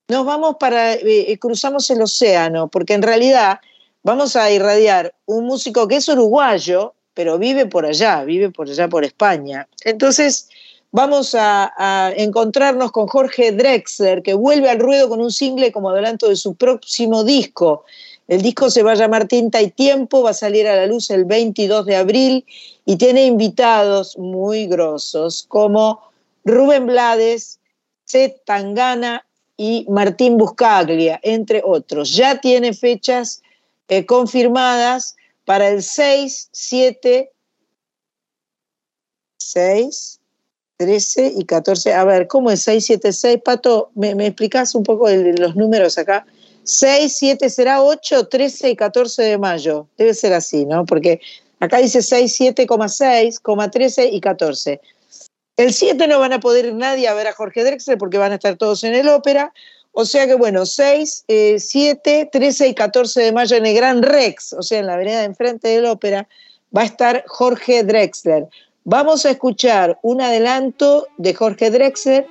nos 0.09 0.27
vamos 0.27 0.57
para, 0.59 0.95
eh, 0.95 1.39
cruzamos 1.39 1.89
el 1.91 2.03
océano, 2.03 2.69
porque 2.69 2.95
en 2.95 3.03
realidad 3.03 3.61
vamos 4.03 4.37
a 4.37 4.51
irradiar 4.51 5.15
un 5.27 5.47
músico 5.47 5.89
que 5.89 5.97
es 5.97 6.09
uruguayo, 6.09 6.95
pero 7.15 7.39
vive 7.39 7.67
por 7.67 7.87
allá, 7.87 8.25
vive 8.25 8.51
por 8.51 8.69
allá 8.69 8.89
por 8.89 9.05
España. 9.05 9.69
Entonces 9.85 10.49
vamos 10.95 11.35
a, 11.37 12.13
encontrarnos 12.17 12.93
con 12.93 13.09
Jorge 13.09 13.51
Drexler, 13.51 14.23
que 14.23 14.33
vuelve 14.33 14.71
al 14.71 14.79
ruedo 14.79 15.09
con 15.09 15.21
un 15.21 15.33
single 15.33 15.73
como 15.73 15.91
adelanto 15.91 16.29
de 16.29 16.37
su 16.37 16.55
próximo 16.55 17.25
disco. 17.25 17.85
El 18.29 18.43
disco 18.43 18.71
se 18.71 18.85
va 18.85 18.93
a 18.93 18.95
llamar 18.95 19.27
Tinta 19.27 19.61
y 19.61 19.73
Tiempo, 19.73 20.23
va 20.23 20.31
a 20.31 20.35
salir 20.35 20.69
a 20.69 20.77
la 20.77 20.87
luz 20.87 21.11
el 21.11 21.25
22 21.25 21.85
de 21.85 21.97
abril 21.97 22.47
y 22.87 22.95
tiene 22.95 23.27
invitados 23.27 24.17
muy 24.17 24.67
grosos 24.69 25.45
como 25.49 26.01
Rubén 26.45 26.87
Blades, 26.87 27.59
C. 28.05 28.41
Tangana 28.47 29.27
y 29.57 29.87
Martín 29.89 30.39
Buscaglia, 30.39 31.19
entre 31.25 31.61
otros. 31.65 32.15
Ya 32.15 32.41
tiene 32.41 32.73
fechas 32.73 33.43
eh, 33.89 34.07
confirmadas 34.07 35.17
para 35.45 35.71
el 35.71 35.83
6, 35.83 36.51
7, 36.53 37.33
6, 39.39 40.14
13 40.79 41.33
y 41.37 41.45
14. 41.45 41.93
A 41.93 42.05
ver, 42.05 42.27
¿cómo 42.27 42.51
es 42.51 42.63
6, 42.63 42.85
7, 42.87 43.13
6? 43.13 43.39
Pato, 43.45 43.91
¿me, 43.95 44.15
me 44.15 44.27
explicas 44.27 44.75
un 44.75 44.83
poco 44.83 45.09
el- 45.09 45.35
los 45.37 45.55
números 45.57 45.99
acá? 45.99 46.27
6, 46.65 47.15
7 47.17 47.51
será 47.51 47.83
8, 47.83 48.29
13 48.29 48.71
y 48.71 48.77
14 48.77 49.23
de 49.23 49.39
mayo. 49.39 49.87
Debe 49.99 50.15
ser 50.15 50.33
así, 50.33 50.65
¿no? 50.65 50.85
Porque 50.85 51.21
acá 51.61 51.79
dice 51.79 52.03
6, 52.03 52.35
7,6, 52.41 53.71
13 53.71 54.07
y 54.07 54.21
14. 54.21 54.81
El 55.57 55.73
7 55.73 56.09
no 56.09 56.19
van 56.19 56.33
a 56.33 56.41
poder 56.41 56.67
ir 56.67 56.75
nadie 56.75 57.07
a 57.07 57.15
ver 57.15 57.29
a 57.29 57.33
Jorge 57.33 57.63
Drexler 57.63 57.97
porque 57.99 58.19
van 58.19 58.33
a 58.33 58.37
estar 58.37 58.57
todos 58.57 58.83
en 58.83 58.95
el 58.95 59.09
ópera. 59.09 59.53
O 59.93 60.05
sea 60.05 60.27
que, 60.27 60.35
bueno, 60.35 60.67
6, 60.67 61.25
7, 61.59 62.29
13 62.33 62.69
y 62.69 62.75
14 62.75 63.21
de 63.21 63.33
mayo 63.33 63.57
en 63.57 63.67
el 63.67 63.75
Gran 63.77 64.03
Rex, 64.03 64.53
o 64.55 64.63
sea, 64.63 64.81
en 64.81 64.87
la 64.87 64.97
vereda 64.97 65.21
de 65.21 65.27
enfrente 65.27 65.69
del 65.69 65.85
ópera, 65.85 66.29
va 66.77 66.83
a 66.83 66.87
estar 66.87 67.23
Jorge 67.29 67.85
Drexler. 67.85 68.49
Vamos 68.85 69.25
a 69.25 69.31
escuchar 69.31 69.99
un 70.03 70.21
adelanto 70.21 71.07
de 71.17 71.33
Jorge 71.35 71.71
Drexler 71.71 72.27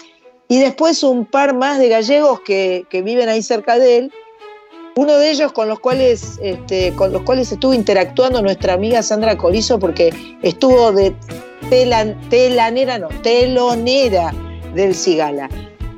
y 0.47 0.59
después 0.59 1.01
un 1.03 1.25
par 1.25 1.55
más 1.55 1.79
de 1.79 1.89
gallegos 1.89 2.41
que, 2.41 2.85
que 2.89 3.01
viven 3.01 3.27
ahí 3.27 3.41
cerca 3.41 3.79
de 3.79 3.97
él. 3.97 4.11
Uno 4.95 5.13
de 5.17 5.31
ellos 5.31 5.51
con 5.51 5.67
los 5.67 5.79
cuales, 5.79 6.39
este, 6.43 6.93
con 6.93 7.11
los 7.11 7.23
cuales 7.23 7.51
estuvo 7.51 7.73
interactuando 7.73 8.43
nuestra 8.43 8.73
amiga 8.73 9.01
Sandra 9.01 9.35
Corizo 9.35 9.79
porque 9.79 10.13
estuvo 10.43 10.91
de 10.91 11.15
telan- 11.71 12.15
telanera, 12.29 12.99
no, 12.99 13.07
telonera 13.23 14.31
del 14.75 14.93
Cigala. 14.93 15.49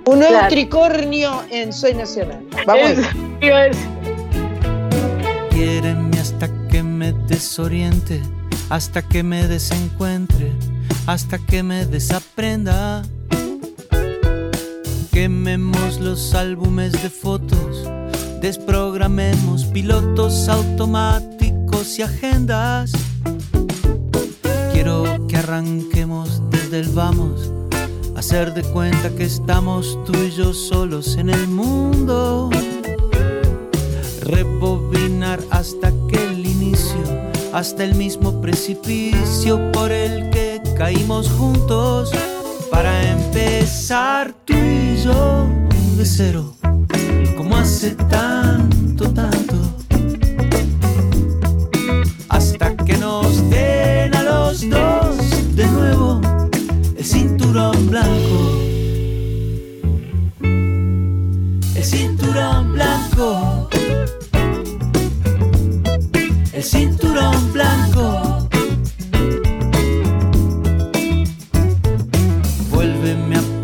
Un 0.06 0.20
nuevo 0.20 0.34
Claro. 0.36 0.48
tricornio 0.48 1.44
en 1.50 1.74
Soy 1.74 1.96
Nacional. 1.96 2.46
Vamos. 2.66 2.92
Es- 3.42 3.78
hasta 6.22 6.50
que 6.72 6.82
me 6.82 7.12
desoriente, 7.28 8.20
hasta 8.70 9.02
que 9.02 9.24
me 9.24 9.48
desencuentre, 9.48 10.52
hasta 11.06 11.38
que 11.38 11.64
me 11.64 11.86
desaprenda. 11.86 13.04
Quememos 15.12 16.00
los 16.00 16.34
álbumes 16.34 16.92
de 16.92 17.10
fotos, 17.10 17.90
desprogramemos 18.42 19.66
pilotos 19.66 20.50
automáticos 20.50 21.98
y 22.00 22.02
agendas. 22.02 22.92
Quiero 24.74 25.26
que 25.28 25.38
arranquemos 25.38 26.42
desde 26.50 26.80
el 26.80 26.90
vamos, 26.90 27.52
hacer 28.16 28.54
de 28.54 28.64
cuenta 28.64 29.10
que 29.16 29.24
estamos 29.24 29.98
tú 30.06 30.14
y 30.18 30.32
yo 30.32 30.54
solos 30.54 31.16
en 31.18 31.30
el 31.30 31.48
mundo 31.48 32.50
rebobinar 34.26 35.40
hasta 35.52 35.92
que 36.10 36.18
el 36.18 36.46
inicio, 36.46 37.15
hasta 37.56 37.86
el 37.86 37.96
mismo 37.96 38.42
precipicio 38.42 39.72
por 39.72 39.90
el 39.90 40.30
que 40.30 40.62
caímos 40.78 41.30
juntos, 41.30 42.12
para 42.70 42.92
empezar 43.14 44.34
tú 44.44 44.54
y 44.54 45.02
yo 45.02 45.48
de 45.96 46.06
cero, 46.06 46.54
como 47.38 47.56
hace 47.56 47.92
tanto, 47.92 49.10
tanto, 49.10 49.56
hasta 52.28 52.76
que 52.76 52.98
nos 52.98 53.50
den 53.50 54.14
a 54.14 54.24
los 54.24 54.70
dos 54.70 55.56
de 55.56 55.66
nuevo 55.68 56.20
el 56.98 57.06
cinturón 57.06 57.90
blanco. 57.90 58.52
El 61.74 61.84
cinturón 61.86 62.74
blanco. 62.74 63.45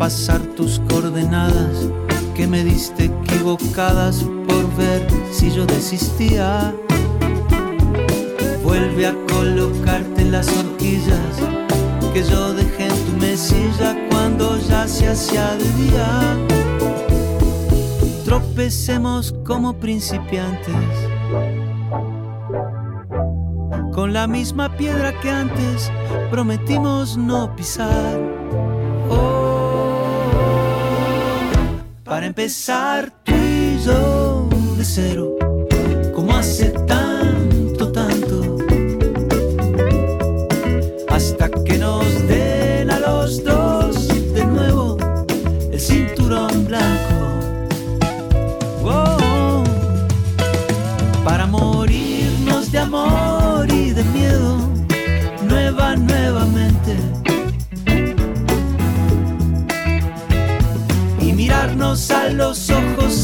Pasar 0.02 0.40
tus 0.56 0.80
coordenadas 0.90 1.86
que 2.34 2.48
me 2.48 2.64
diste 2.64 3.04
equivocadas 3.04 4.24
por 4.48 4.74
ver 4.74 5.06
si 5.30 5.52
yo 5.52 5.64
desistía. 5.64 6.74
Vuelve 8.64 9.06
a 9.06 9.14
colocarte 9.32 10.24
las 10.24 10.48
horquillas 10.48 11.36
que 12.12 12.24
yo 12.24 12.52
dejé 12.52 12.88
en 12.88 13.04
tu 13.06 13.16
mesilla 13.24 13.96
cuando 14.10 14.58
ya 14.58 14.88
se 14.88 15.06
hacía 15.06 15.54
de 15.54 15.70
día. 15.84 16.36
Tropecemos 18.24 19.32
como 19.46 19.72
principiantes 19.74 20.74
con 23.92 24.12
la 24.12 24.26
misma 24.26 24.76
piedra 24.76 25.12
que 25.20 25.30
antes 25.30 25.92
prometimos 26.28 27.16
no 27.16 27.54
pisar. 27.54 28.41
Para 32.12 32.26
empezar 32.26 33.10
tú 33.24 33.32
y 33.32 33.78
de 34.76 34.84
cero, 34.84 35.34
como 36.14 36.36
hace 36.36 36.68
tanto, 36.68 37.01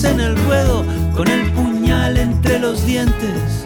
en 0.04 0.20
el 0.20 0.36
ruedo, 0.44 0.84
con 1.16 1.26
el 1.26 1.50
puñal 1.52 2.18
entre 2.18 2.60
los 2.60 2.86
dientes. 2.86 3.57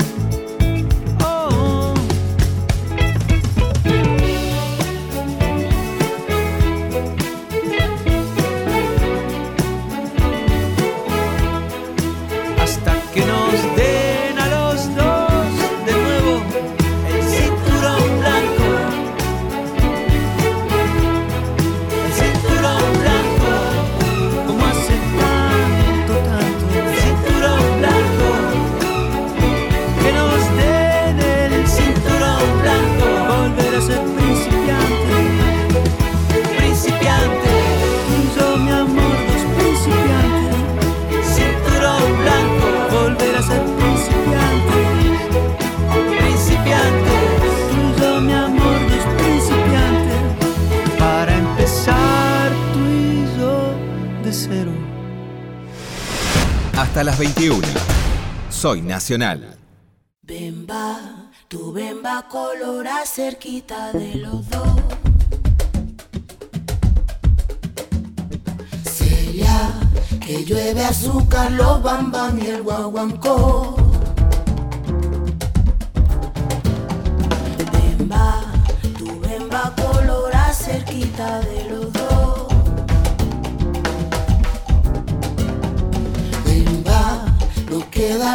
Las 57.12 57.18
21. 57.18 57.66
Soy 58.48 58.80
Nacional. 58.80 59.58
Bemba, 60.22 61.30
tu 61.48 61.72
bemba 61.72 62.26
colora 62.28 63.04
cerquita 63.04 63.92
de 63.92 64.14
los 64.14 64.48
dos. 64.48 64.80
Celia, 68.84 69.72
que 70.24 70.44
llueve 70.44 70.84
azúcar, 70.84 71.50
los 71.52 71.82
bambam 71.82 72.38
y 72.38 72.46
el 72.46 72.62
guaguancó. 72.62 73.76
Bemba, 77.72 78.40
tu 78.98 79.20
bemba 79.20 79.74
colora 79.76 80.52
cerquita 80.54 81.40
de 81.40 81.64
los 81.64 81.71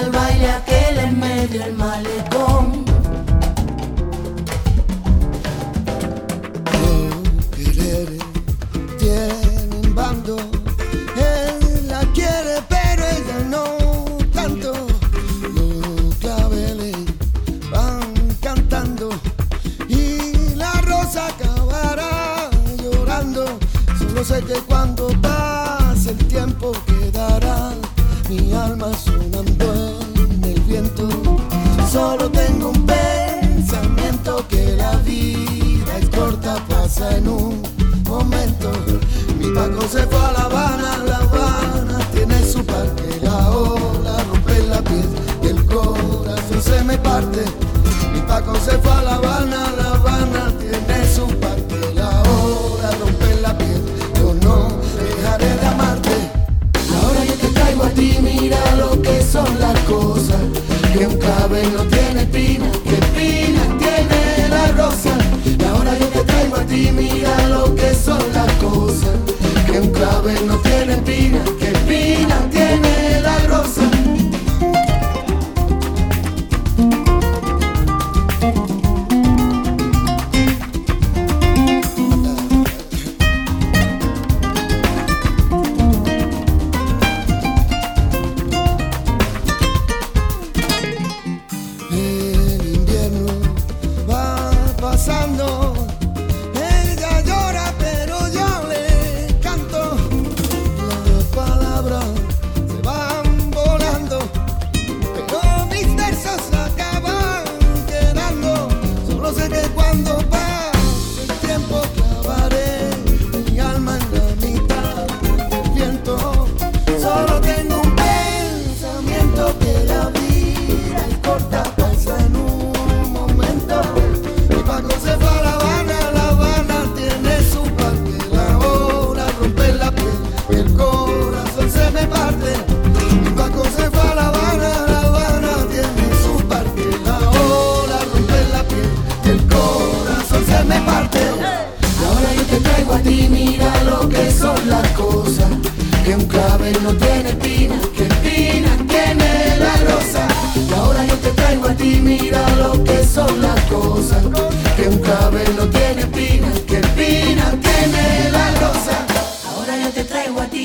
el 0.02 0.12
baile 0.12 0.52
aquel 0.52 0.98
en 1.00 1.20
medio 1.20 1.60
del 1.64 1.74
malecón. 1.74 2.37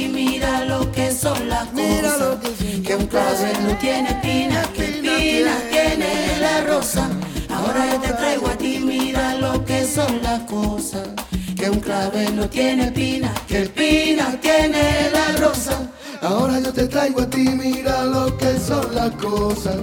Mira 0.09 0.65
lo 0.65 0.91
que 0.93 1.11
son 1.13 1.49
las 1.49 1.67
cosas. 1.69 2.39
Que 2.85 2.97
un 2.97 3.07
clavel 3.07 3.57
no 3.67 3.77
tiene 3.77 4.09
espina, 4.11 4.63
que 4.75 4.85
espina 4.85 5.55
tiene 5.71 6.39
la 6.41 6.61
rosa. 6.63 7.09
Ahora 7.49 7.87
yo 7.93 8.01
te 8.01 8.13
traigo 8.13 8.49
a 8.49 8.57
ti, 8.57 8.79
mira 8.79 9.35
lo 9.37 9.65
que 9.65 9.85
son 9.85 10.23
las 10.23 10.41
cosas. 10.43 11.09
Que 11.57 11.71
un 11.71 11.81
clavel 11.81 12.37
no 12.37 12.49
tiene 12.49 12.85
espina, 12.87 13.33
que 13.47 13.63
espina 13.63 14.37
tiene 14.41 15.11
la 15.13 15.37
rosa. 15.39 15.91
Ahora 16.23 16.61
yo 16.61 16.73
te 16.73 16.87
traigo 16.87 17.23
a 17.23 17.27
ti, 17.27 17.49
mira 17.49 18.05
lo 18.05 18.37
que 18.39 18.59
son 18.59 18.95
las 18.95 19.11
cosas. 19.13 19.77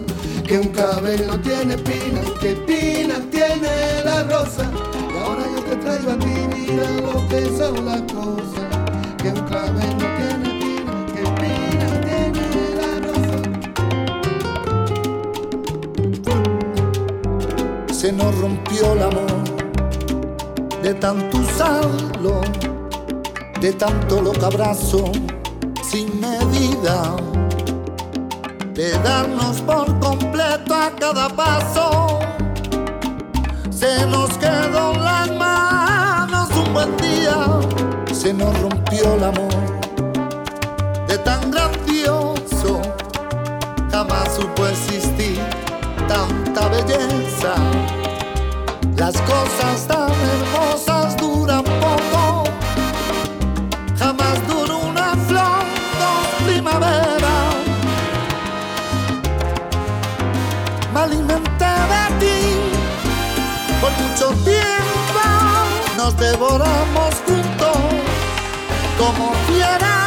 Que 0.48 0.58
un 0.58 0.70
clavel 0.70 1.28
no 1.28 1.40
tiene 1.41 1.76
espina, 1.76 2.22
que 2.40 2.52
espina 2.52 3.16
tiene 3.30 4.04
la 4.06 4.24
rosa. 4.24 4.70
Y 5.14 5.18
ahora 5.18 5.44
yo 5.54 5.64
te 5.64 5.76
traigo 5.76 6.12
a 6.12 6.18
ti, 6.18 6.34
mira 6.56 6.90
lo 7.02 7.28
que 7.28 7.46
son 7.58 7.86
las 7.86 8.02
cosas. 8.14 8.68
Que 9.22 9.30
un 9.30 9.46
clavel 9.48 9.99
Se 18.10 18.15
nos 18.15 18.36
rompió 18.40 18.94
el 18.94 19.03
amor 19.03 19.44
de 20.81 20.95
tanto 20.95 21.38
usarlo, 21.38 22.41
de 23.61 23.72
tanto 23.73 24.19
lo 24.19 24.31
que 24.31 24.45
abrazo 24.45 25.11
sin 25.88 26.19
medida, 26.19 27.15
de 28.73 28.90
darnos 29.03 29.61
por 29.61 29.99
completo 29.99 30.73
a 30.73 30.90
cada 30.99 31.30
paso. 31.30 32.18
Se 33.69 34.07
nos 34.07 34.36
quedó 34.40 34.91
en 34.95 35.03
las 35.03 35.30
manos 35.30 36.49
un 36.65 36.73
buen 36.73 36.98
día, 36.98 37.45
se 38.11 38.34
nos 38.34 38.60
rompió 38.60 39.14
el 39.14 39.23
amor 39.23 39.53
de 41.07 41.15
tan 41.19 41.52
grandioso, 41.52 42.81
jamás 43.91 44.34
supo 44.36 44.65
existir 44.65 45.40
tanta 46.07 46.68
belleza. 46.69 47.99
Las 49.00 49.16
cosas 49.22 49.88
tan 49.88 50.12
hermosas 50.12 51.16
duran 51.16 51.64
poco, 51.64 52.44
jamás 53.98 54.46
duró 54.46 54.80
una 54.80 55.16
flor 55.26 55.64
dos 56.02 56.46
primavera. 56.46 57.36
Me 60.94 61.00
alimenté 61.00 61.74
de 61.94 62.20
ti 62.20 62.40
por 63.80 63.92
mucho 64.02 64.28
tiempo, 64.44 65.24
nos 65.96 66.18
devoramos 66.18 67.16
juntos 67.26 67.78
como 68.98 69.32
fiera. 69.48 69.99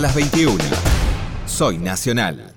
Las 0.00 0.14
21. 0.14 0.56
Soy 1.46 1.76
Nacional. 1.78 2.54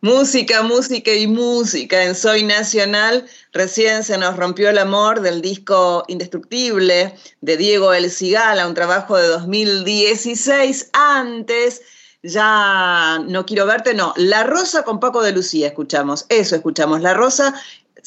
Música, 0.00 0.62
música 0.62 1.12
y 1.12 1.26
música 1.26 2.04
en 2.04 2.14
Soy 2.14 2.44
Nacional. 2.44 3.26
Recién 3.52 4.04
se 4.04 4.16
nos 4.16 4.36
rompió 4.36 4.70
el 4.70 4.78
amor 4.78 5.22
del 5.22 5.42
disco 5.42 6.04
Indestructible 6.06 7.16
de 7.40 7.56
Diego 7.56 7.92
El 7.92 8.12
Cigala, 8.12 8.68
un 8.68 8.74
trabajo 8.74 9.16
de 9.16 9.26
2016. 9.26 10.90
Antes, 10.92 11.82
ya 12.22 13.18
no 13.26 13.44
quiero 13.44 13.66
verte, 13.66 13.94
no. 13.94 14.14
La 14.16 14.44
Rosa 14.44 14.84
con 14.84 15.00
Paco 15.00 15.22
de 15.22 15.32
Lucía, 15.32 15.66
escuchamos. 15.66 16.26
Eso 16.28 16.54
escuchamos. 16.54 17.00
La 17.00 17.14
Rosa, 17.14 17.54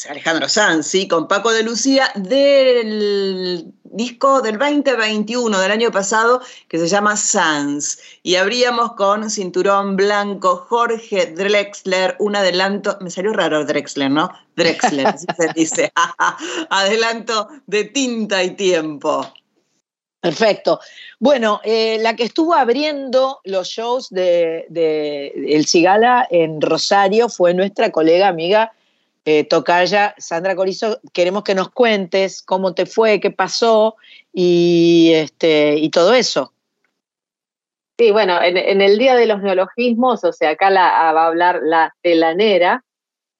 Alejandro 0.07 0.47
Sanz, 0.47 0.87
sí, 0.87 1.09
con 1.09 1.27
Paco 1.27 1.51
de 1.51 1.63
Lucía, 1.63 2.09
del 2.15 3.73
disco 3.99 4.41
del 4.41 4.57
2021, 4.57 5.59
del 5.59 5.71
año 5.71 5.91
pasado, 5.91 6.41
que 6.69 6.77
se 6.77 6.87
llama 6.87 7.17
Sanz. 7.17 7.99
Y 8.23 8.35
abríamos 8.35 8.93
con 8.93 9.29
Cinturón 9.29 9.97
Blanco, 9.97 10.65
Jorge 10.69 11.25
Drexler, 11.25 12.15
un 12.19 12.37
adelanto, 12.37 12.97
me 13.01 13.09
salió 13.09 13.33
raro 13.33 13.65
Drexler, 13.65 14.09
¿no? 14.09 14.31
Drexler, 14.55 15.05
así 15.05 15.25
se 15.37 15.49
dice. 15.53 15.91
adelanto 16.69 17.49
de 17.67 17.83
tinta 17.83 18.41
y 18.41 18.51
tiempo. 18.51 19.33
Perfecto. 20.21 20.79
Bueno, 21.19 21.59
eh, 21.65 21.97
la 21.99 22.15
que 22.15 22.23
estuvo 22.23 22.53
abriendo 22.53 23.41
los 23.43 23.67
shows 23.67 24.09
de, 24.09 24.65
de 24.69 25.33
El 25.49 25.67
Cigala 25.67 26.25
en 26.31 26.61
Rosario 26.61 27.27
fue 27.27 27.53
nuestra 27.53 27.91
colega 27.91 28.29
amiga 28.29 28.71
eh, 29.31 29.43
Tocaya 29.43 30.15
Sandra 30.17 30.55
Corizo. 30.55 30.99
Queremos 31.13 31.43
que 31.43 31.53
nos 31.53 31.69
cuentes 31.69 32.41
cómo 32.41 32.73
te 32.73 32.87
fue, 32.87 33.19
qué 33.19 33.29
pasó 33.29 33.95
y, 34.33 35.11
este, 35.13 35.75
y 35.77 35.89
todo 35.91 36.15
eso. 36.15 36.51
Sí, 37.97 38.11
bueno, 38.11 38.41
en, 38.41 38.57
en 38.57 38.81
el 38.81 38.97
Día 38.97 39.15
de 39.15 39.27
los 39.27 39.41
Neologismos, 39.41 40.23
o 40.23 40.31
sea, 40.33 40.51
acá 40.51 40.69
la, 40.71 41.11
va 41.13 41.23
a 41.25 41.27
hablar 41.27 41.59
la 41.61 41.93
telanera. 42.01 42.83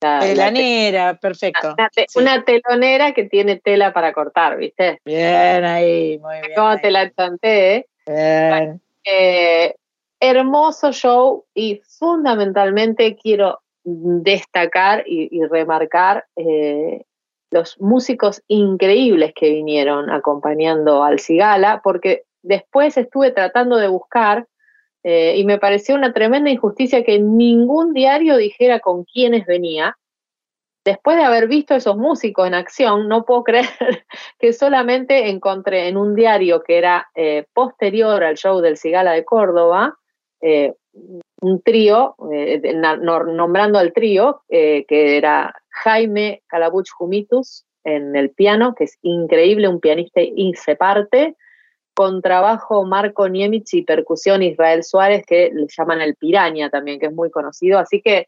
la- 0.00 0.18
la 0.18 0.20
te- 0.20 0.28
Telanera, 0.28 1.14
perfecto. 1.18 1.74
una, 1.76 1.88
te- 1.88 2.06
una 2.14 2.44
telonera 2.44 3.12
que 3.12 3.24
tiene 3.24 3.56
tela 3.56 3.92
para 3.92 4.12
cortar, 4.12 4.58
¿viste? 4.58 5.00
Bien 5.04 5.64
ahí, 5.64 6.18
muy 6.18 6.36
bien. 6.40 6.52
¿Cómo 6.54 6.78
te 6.78 6.90
la 6.90 7.10
chanté? 7.10 7.86
Bien. 8.06 8.80
Eh, 9.04 9.74
hermoso 10.20 10.92
show 10.92 11.44
y 11.54 11.80
fundamentalmente 11.98 13.16
quiero 13.16 13.60
destacar 13.84 15.04
y, 15.06 15.42
remarcar 15.44 16.26
eh, 16.36 17.04
los 17.50 17.80
músicos 17.80 18.42
increíbles 18.46 19.32
que 19.34 19.50
vinieron 19.50 20.10
acompañando 20.10 21.02
al 21.02 21.18
Cigala, 21.18 21.80
porque 21.82 22.24
después 22.42 22.96
estuve 22.96 23.32
tratando 23.32 23.76
de 23.76 23.88
buscar 23.88 24.46
eh, 25.02 25.36
y 25.36 25.44
me 25.44 25.58
pareció 25.58 25.94
una 25.94 26.12
tremenda 26.12 26.50
injusticia 26.50 27.04
que 27.04 27.18
ningún 27.18 27.94
diario 27.94 28.36
dijera 28.36 28.80
con 28.80 29.04
quiénes 29.04 29.46
venía. 29.46 29.96
Después 30.84 31.16
de 31.16 31.24
haber 31.24 31.48
visto 31.48 31.74
esos 31.74 31.96
músicos 31.96 32.46
en 32.46 32.54
acción, 32.54 33.08
no 33.08 33.24
puedo 33.24 33.44
creer 33.44 33.66
que 34.38 34.52
solamente 34.52 35.28
encontré 35.28 35.88
en 35.88 35.96
un 35.96 36.14
diario 36.14 36.62
que 36.62 36.78
era 36.78 37.08
eh, 37.14 37.46
posterior 37.52 38.22
al 38.24 38.36
show 38.36 38.60
del 38.60 38.76
Cigala 38.76 39.12
de 39.12 39.24
Córdoba, 39.24 39.96
un 41.40 41.62
trío, 41.62 42.16
eh, 42.32 42.60
nombrando 43.32 43.78
al 43.78 43.92
trío, 43.92 44.42
eh, 44.48 44.84
que 44.86 45.16
era 45.16 45.54
Jaime 45.70 46.42
Calabuch 46.46 46.88
Jumitus 46.90 47.64
en 47.84 48.14
el 48.14 48.30
piano, 48.30 48.74
que 48.74 48.84
es 48.84 48.98
increíble, 49.02 49.68
un 49.68 49.80
pianista 49.80 50.20
y 50.20 50.52
se 50.54 50.76
parte, 50.76 51.36
con 51.94 52.22
trabajo 52.22 52.84
Marco 52.84 53.28
Niemic 53.28 53.64
y 53.72 53.82
percusión 53.82 54.42
Israel 54.42 54.84
Suárez, 54.84 55.24
que 55.26 55.50
le 55.52 55.66
llaman 55.76 56.00
el 56.00 56.14
Piraña 56.14 56.70
también, 56.70 56.98
que 57.00 57.06
es 57.06 57.12
muy 57.12 57.30
conocido. 57.30 57.78
Así 57.78 58.00
que 58.00 58.26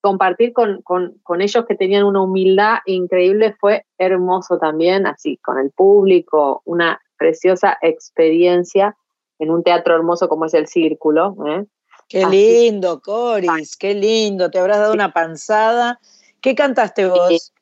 compartir 0.00 0.52
con, 0.52 0.82
con- 0.82 1.14
con 1.22 1.40
ellos 1.42 1.64
que 1.66 1.74
tenían 1.74 2.04
una 2.04 2.22
humildad 2.22 2.78
increíble 2.86 3.54
fue 3.60 3.84
hermoso 3.98 4.58
también, 4.58 5.06
así 5.06 5.36
con 5.38 5.58
el 5.58 5.70
público, 5.70 6.62
una 6.64 7.00
preciosa 7.18 7.78
experiencia 7.82 8.96
en 9.38 9.50
un 9.50 9.62
teatro 9.62 9.94
hermoso 9.94 10.28
como 10.28 10.44
es 10.46 10.54
el 10.54 10.66
Círculo. 10.66 11.36
¿eh? 11.46 11.64
Qué 12.10 12.24
Así. 12.24 12.34
lindo, 12.34 13.00
Coris, 13.00 13.76
qué 13.76 13.94
lindo. 13.94 14.50
Te 14.50 14.58
habrás 14.58 14.80
dado 14.80 14.92
una 14.92 15.12
panzada. 15.12 16.00
¿Qué 16.40 16.56
cantaste 16.56 17.06
vos? 17.06 17.52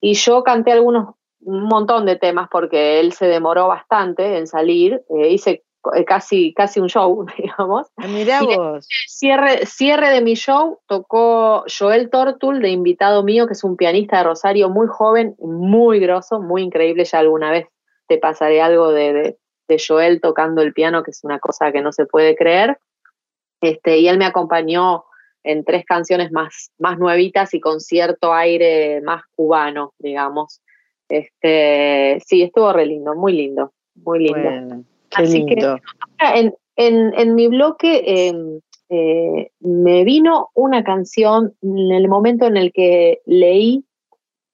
Y 0.00 0.14
yo 0.14 0.42
canté 0.42 0.72
algunos, 0.72 1.14
un 1.42 1.62
montón 1.62 2.04
de 2.04 2.16
temas 2.16 2.48
porque 2.50 2.98
él 2.98 3.12
se 3.12 3.26
demoró 3.26 3.68
bastante 3.68 4.38
en 4.38 4.48
salir. 4.48 5.02
eh, 5.10 5.28
hice 5.28 5.62
eh, 5.94 6.04
casi, 6.04 6.52
casi 6.52 6.80
un 6.80 6.88
show, 6.88 7.24
digamos. 7.38 7.86
Mirá 8.08 8.42
Y 8.42 8.46
vos. 8.46 8.86
Cierre, 9.06 9.66
cierre 9.66 10.10
de 10.10 10.20
mi 10.20 10.34
show 10.34 10.80
tocó 10.88 11.64
Joel 11.68 12.10
Tortul, 12.10 12.60
de 12.60 12.70
invitado 12.70 13.22
mío, 13.22 13.46
que 13.46 13.52
es 13.52 13.62
un 13.62 13.76
pianista 13.76 14.18
de 14.18 14.24
Rosario 14.24 14.68
muy 14.68 14.88
joven, 14.88 15.36
muy 15.38 16.00
grosso, 16.00 16.40
muy 16.40 16.62
increíble. 16.62 17.04
Ya 17.04 17.20
alguna 17.20 17.52
vez 17.52 17.66
te 18.08 18.18
pasaré 18.18 18.60
algo 18.60 18.90
de, 18.90 19.12
de- 19.12 19.38
de 19.68 19.82
Joel 19.86 20.20
tocando 20.20 20.62
el 20.62 20.72
piano, 20.72 21.02
que 21.04 21.10
es 21.12 21.22
una 21.24 21.38
cosa 21.38 21.70
que 21.70 21.82
no 21.82 21.92
se 21.92 22.06
puede 22.06 22.34
creer. 22.34 22.78
Este, 23.60 23.98
y 23.98 24.08
él 24.08 24.18
me 24.18 24.24
acompañó 24.26 25.04
en 25.44 25.64
tres 25.64 25.84
canciones 25.86 26.30
más, 26.32 26.70
más 26.78 26.98
nuevitas 26.98 27.54
y 27.54 27.60
con 27.60 27.80
cierto 27.80 28.32
aire 28.32 29.00
más 29.02 29.22
cubano, 29.34 29.94
digamos. 29.98 30.60
Este, 31.08 32.20
sí, 32.26 32.42
estuvo 32.42 32.72
re 32.72 32.86
lindo, 32.86 33.14
muy 33.14 33.32
lindo, 33.32 33.72
muy 33.94 34.20
lindo. 34.20 34.38
Bueno, 34.40 34.84
qué 35.10 35.22
Así 35.22 35.46
que, 35.46 35.54
lindo. 35.56 35.78
en, 36.34 36.54
en- 36.76 37.14
en 37.18 37.34
mi 37.34 37.48
bloque 37.48 38.02
eh, 38.06 38.60
eh, 38.90 39.50
me 39.60 40.04
vino 40.04 40.50
una 40.54 40.84
canción 40.84 41.54
en 41.62 41.92
el 41.92 42.08
momento 42.08 42.46
en 42.46 42.56
el 42.56 42.72
que 42.72 43.20
leí 43.26 43.84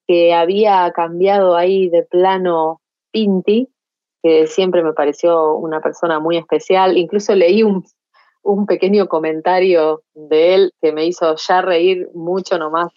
que 0.06 0.34
había 0.34 0.90
cambiado 0.92 1.56
ahí 1.56 1.88
de 1.88 2.02
plano 2.02 2.80
Pinti, 3.10 3.68
que 4.22 4.46
siempre 4.46 4.82
me 4.82 4.92
pareció 4.92 5.54
una 5.54 5.80
persona 5.80 6.18
muy 6.20 6.36
especial. 6.36 6.96
Incluso 6.98 7.34
leí 7.34 7.62
un, 7.62 7.84
un 8.44 8.66
pequeño 8.66 9.08
comentario 9.08 10.02
de 10.14 10.54
él 10.54 10.72
que 10.80 10.92
me 10.92 11.04
hizo 11.06 11.34
ya 11.36 11.60
reír 11.62 12.08
mucho 12.14 12.58
nomás 12.58 12.92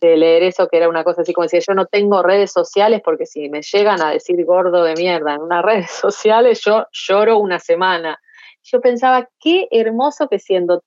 de 0.00 0.16
leer 0.16 0.42
eso, 0.42 0.66
que 0.68 0.76
era 0.78 0.88
una 0.88 1.04
cosa 1.04 1.22
así 1.22 1.32
como 1.32 1.44
decía, 1.44 1.60
yo 1.66 1.74
no 1.74 1.86
tengo 1.86 2.22
redes 2.22 2.50
sociales 2.52 3.00
porque 3.04 3.24
si 3.24 3.48
me 3.48 3.62
llegan 3.62 4.02
a 4.02 4.10
decir 4.10 4.44
gordo 4.44 4.82
de 4.82 4.94
mierda 4.94 5.34
en 5.34 5.42
unas 5.42 5.64
redes 5.64 5.90
sociales, 5.90 6.60
yo 6.64 6.86
lloro 6.92 7.38
una 7.38 7.58
semana. 7.60 8.20
Yo 8.64 8.80
pensaba, 8.80 9.28
qué 9.40 9.68
hermoso 9.70 10.28
que 10.28 10.38
siendo 10.38 10.82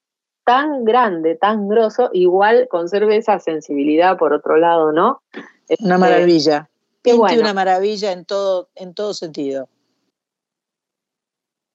tan 0.45 0.83
grande, 0.83 1.35
tan 1.35 1.67
grosso, 1.67 2.09
igual 2.13 2.67
conserve 2.69 3.17
esa 3.17 3.39
sensibilidad 3.39 4.17
por 4.17 4.33
otro 4.33 4.57
lado, 4.57 4.91
¿no? 4.91 5.21
Una 5.33 5.45
Este, 5.69 5.97
maravilla. 5.97 6.69
qué 7.01 7.13
bueno. 7.13 7.39
una 7.41 7.53
maravilla 7.53 8.11
en 8.11 8.25
todo, 8.25 8.69
en 8.75 8.93
todo 8.93 9.13
sentido. 9.13 9.67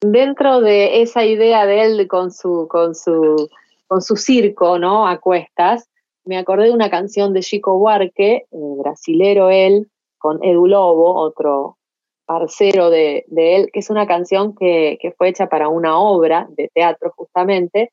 Dentro 0.01 0.61
de 0.61 1.03
esa 1.03 1.25
idea 1.25 1.67
de 1.67 1.83
él 1.83 2.09
con 2.09 2.31
su, 2.31 2.69
circo, 4.17 4.79
¿no? 4.79 5.07
A 5.07 5.19
cuestas, 5.19 5.89
me 6.25 6.39
acordé 6.39 6.67
de 6.67 6.73
una 6.73 6.91
canción 6.91 7.33
de 7.33 7.41
Chico 7.41 7.79
Buarque, 7.79 8.35
eh, 8.37 8.47
brasilero 8.51 9.51
él, 9.51 9.91
con 10.19 10.43
Edu 10.45 10.67
Lobo, 10.67 11.15
otro 11.15 11.77
parcero 12.27 12.91
de, 12.91 13.25
él, 13.37 13.71
que 13.73 13.81
es 13.81 13.91
una 13.91 14.07
canción 14.07 14.55
que, 14.55 14.99
que 15.01 15.13
fue 15.13 15.29
hecha 15.29 15.49
para 15.49 15.69
una 15.69 15.99
obra 15.99 16.47
de 16.51 16.71
teatro 16.73 17.13
justamente, 17.17 17.93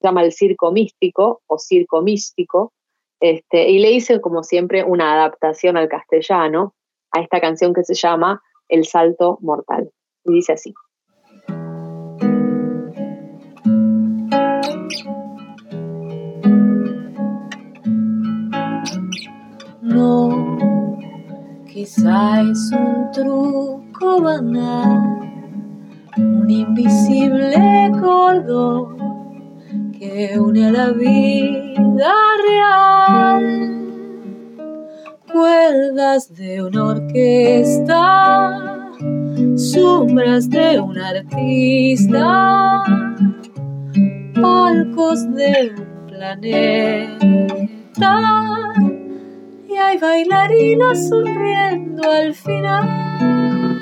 se 0.00 0.08
llama 0.08 0.22
El 0.22 0.32
Circo 0.32 0.72
Místico 0.72 1.42
o 1.46 1.58
Circo 1.58 2.00
Místico, 2.00 2.72
este, 3.20 3.68
y 3.68 3.78
le 3.78 3.92
hice 3.92 4.20
como 4.20 4.42
siempre 4.42 4.84
una 4.84 5.14
adaptación 5.14 5.76
al 5.76 5.88
castellano 5.88 6.74
a 7.12 7.20
esta 7.20 7.40
canción 7.40 7.72
que 7.72 7.82
se 7.84 7.94
llama 7.94 8.42
El 8.68 8.86
Salto 8.86 9.38
Mortal. 9.40 9.90
Y 10.24 10.34
dice 10.34 10.52
así. 10.52 10.74
No, 19.82 20.98
quizá 21.72 22.42
es 22.42 22.70
un 22.72 23.10
truco 23.12 24.20
banal, 24.20 25.20
un 26.16 26.50
invisible 26.50 27.90
cordón 28.00 28.96
que 29.98 30.38
une 30.38 30.66
a 30.66 30.70
la 30.72 30.90
vida 30.90 32.12
real. 32.48 33.76
Cuerdas 35.32 36.34
de 36.34 36.62
una 36.62 36.84
orquesta, 36.84 38.00
sombras 39.56 40.48
de 40.48 40.80
un 40.80 40.98
artista, 40.98 42.82
palcos 44.40 45.30
de 45.32 45.72
un 45.76 46.06
planeta 46.06 46.72
y 49.68 49.76
hay 49.76 49.98
bailarinas 49.98 51.08
sonriendo 51.08 52.10
al 52.10 52.34
final. 52.34 53.80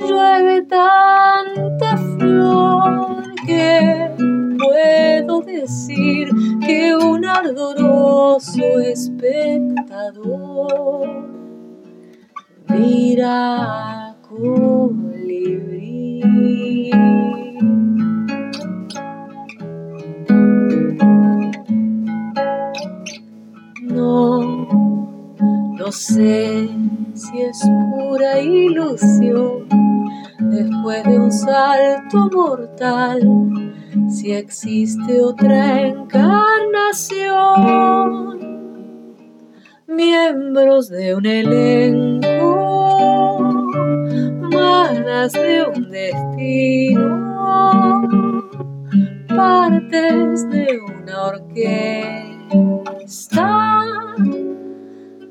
Llueve 0.00 0.62
tanta 0.62 1.96
flor 1.96 3.24
que 3.46 4.10
puedo 4.58 5.40
decir 5.42 6.28
que 6.64 6.94
un 6.94 7.24
ardoroso 7.24 8.80
espectador 8.80 10.26
mira. 12.68 13.96
No, 23.82 24.40
no 25.78 25.92
sé 25.92 26.68
si 27.14 27.40
es 27.40 27.68
pura 27.90 28.40
ilusión. 28.40 29.68
Después 30.38 31.04
de 31.04 31.18
un 31.18 31.32
salto 31.32 32.28
mortal, 32.32 33.20
si 34.08 34.32
existe 34.32 35.22
otra 35.22 35.82
encarnación, 35.82 37.26
miembros 39.86 40.88
de 40.88 41.14
un 41.14 41.26
elenco, 41.26 42.26
notas 44.50 45.32
de 45.32 45.64
un 45.74 45.90
destino, 45.90 47.06
partes 49.36 50.48
de 50.48 50.80
una 50.80 51.26
orquesta, 51.26 52.56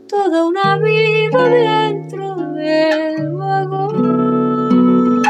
toda 0.07 0.45
una 0.45 0.77
vida 0.77 1.49
dentro 1.49 2.35
del 2.53 3.33
vagón, 3.33 5.23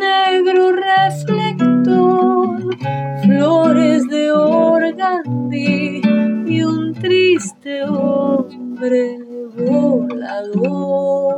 negro 0.00 0.72
reflector, 0.72 2.58
flores 3.24 4.06
de 4.08 4.30
organdí 4.30 6.02
y 6.46 6.62
un 6.62 6.92
triste 6.92 7.84
hombre 7.84 9.18
volador. 9.56 11.36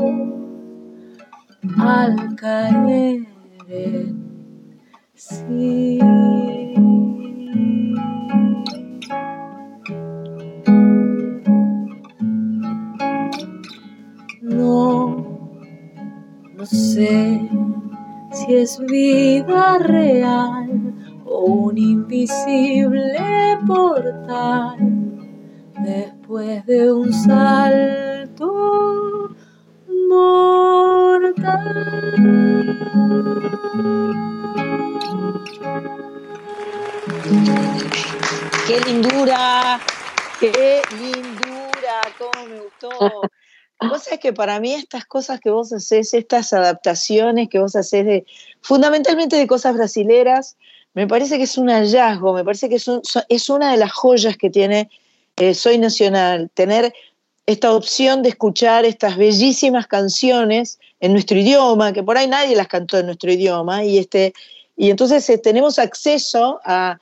Al 1.79 2.35
caer 2.37 3.27
en 3.69 4.26
sí. 5.29 5.99
No, 14.43 15.27
no 16.57 16.67
sé 16.67 17.49
si 18.33 18.55
es 18.55 18.79
vida 18.87 19.79
real 19.79 20.95
o 21.25 21.45
un 21.45 21.79
invisible 21.79 23.59
portal 23.67 24.77
después 25.83 26.65
de 26.67 26.93
un 26.93 27.13
salto 27.13 28.55
mortal. 30.09 31.67
¡Qué 38.67 38.81
lindura! 38.81 39.81
¡Qué 40.41 40.83
lindura! 40.99 42.01
¡Cómo 42.19 42.47
me 42.47 42.61
gustó! 42.61 42.91
Vos 43.91 44.05
sabés 44.05 44.21
que 44.21 44.33
para 44.33 44.59
mí 44.59 44.73
estas 44.73 45.05
cosas 45.05 45.39
que 45.39 45.51
vos 45.51 45.71
haces, 45.71 46.15
estas 46.15 46.55
adaptaciones 46.55 47.51
que 47.51 47.59
vos 47.59 47.77
haces 47.77 48.07
de, 48.07 48.25
fundamentalmente 48.63 49.37
de 49.37 49.47
cosas 49.47 49.75
brasileras, 49.77 50.57
me 50.95 51.07
parece 51.07 51.37
que 51.37 51.45
es 51.45 51.59
un 51.59 51.69
hallazgo, 51.69 52.33
me 52.33 52.43
parece 52.43 52.71
que 52.71 52.77
es, 52.77 52.89
un- 52.89 53.03
es 53.29 53.51
una 53.51 53.71
de 53.73 53.77
las 53.77 53.93
joyas 53.93 54.39
que 54.39 54.49
tiene 54.49 54.89
eh, 55.37 55.53
Soy 55.53 55.77
Nacional, 55.77 56.49
tener 56.55 56.95
esta 57.45 57.75
opción 57.75 58.23
de 58.23 58.31
escuchar 58.31 58.87
estas 58.87 59.19
bellísimas 59.19 59.87
canciones 59.87 60.79
en 60.99 61.13
nuestro 61.13 61.37
idioma, 61.39 61.93
que 61.93 62.03
por 62.03 62.17
ahí 62.17 62.29
nadie 62.29 62.57
las 62.57 62.69
cantó 62.69 62.97
en 62.99 63.05
nuestro 63.05 63.31
idioma, 63.31 63.85
y, 63.85 63.99
este, 63.99 64.33
y 64.77 64.91
entonces 64.91 65.29
eh, 65.31 65.39
tenemos 65.39 65.79
acceso 65.79 66.61
a, 66.65 66.99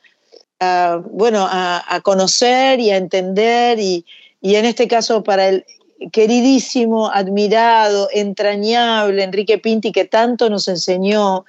a, 0.61 1.01
bueno, 1.11 1.47
a, 1.51 1.85
a 1.95 2.01
conocer 2.01 2.81
y 2.81 2.91
a 2.91 2.97
entender, 2.97 3.79
y, 3.81 4.05
y 4.41 4.55
en 4.55 4.65
este 4.65 4.89
caso 4.89 5.23
para 5.23 5.49
el 5.49 5.65
queridísimo, 6.13 7.11
admirado, 7.11 8.09
entrañable 8.13 9.23
Enrique 9.23 9.59
Pinti, 9.59 9.93
que 9.93 10.05
tanto 10.05 10.51
nos 10.51 10.69
enseñó 10.69 11.45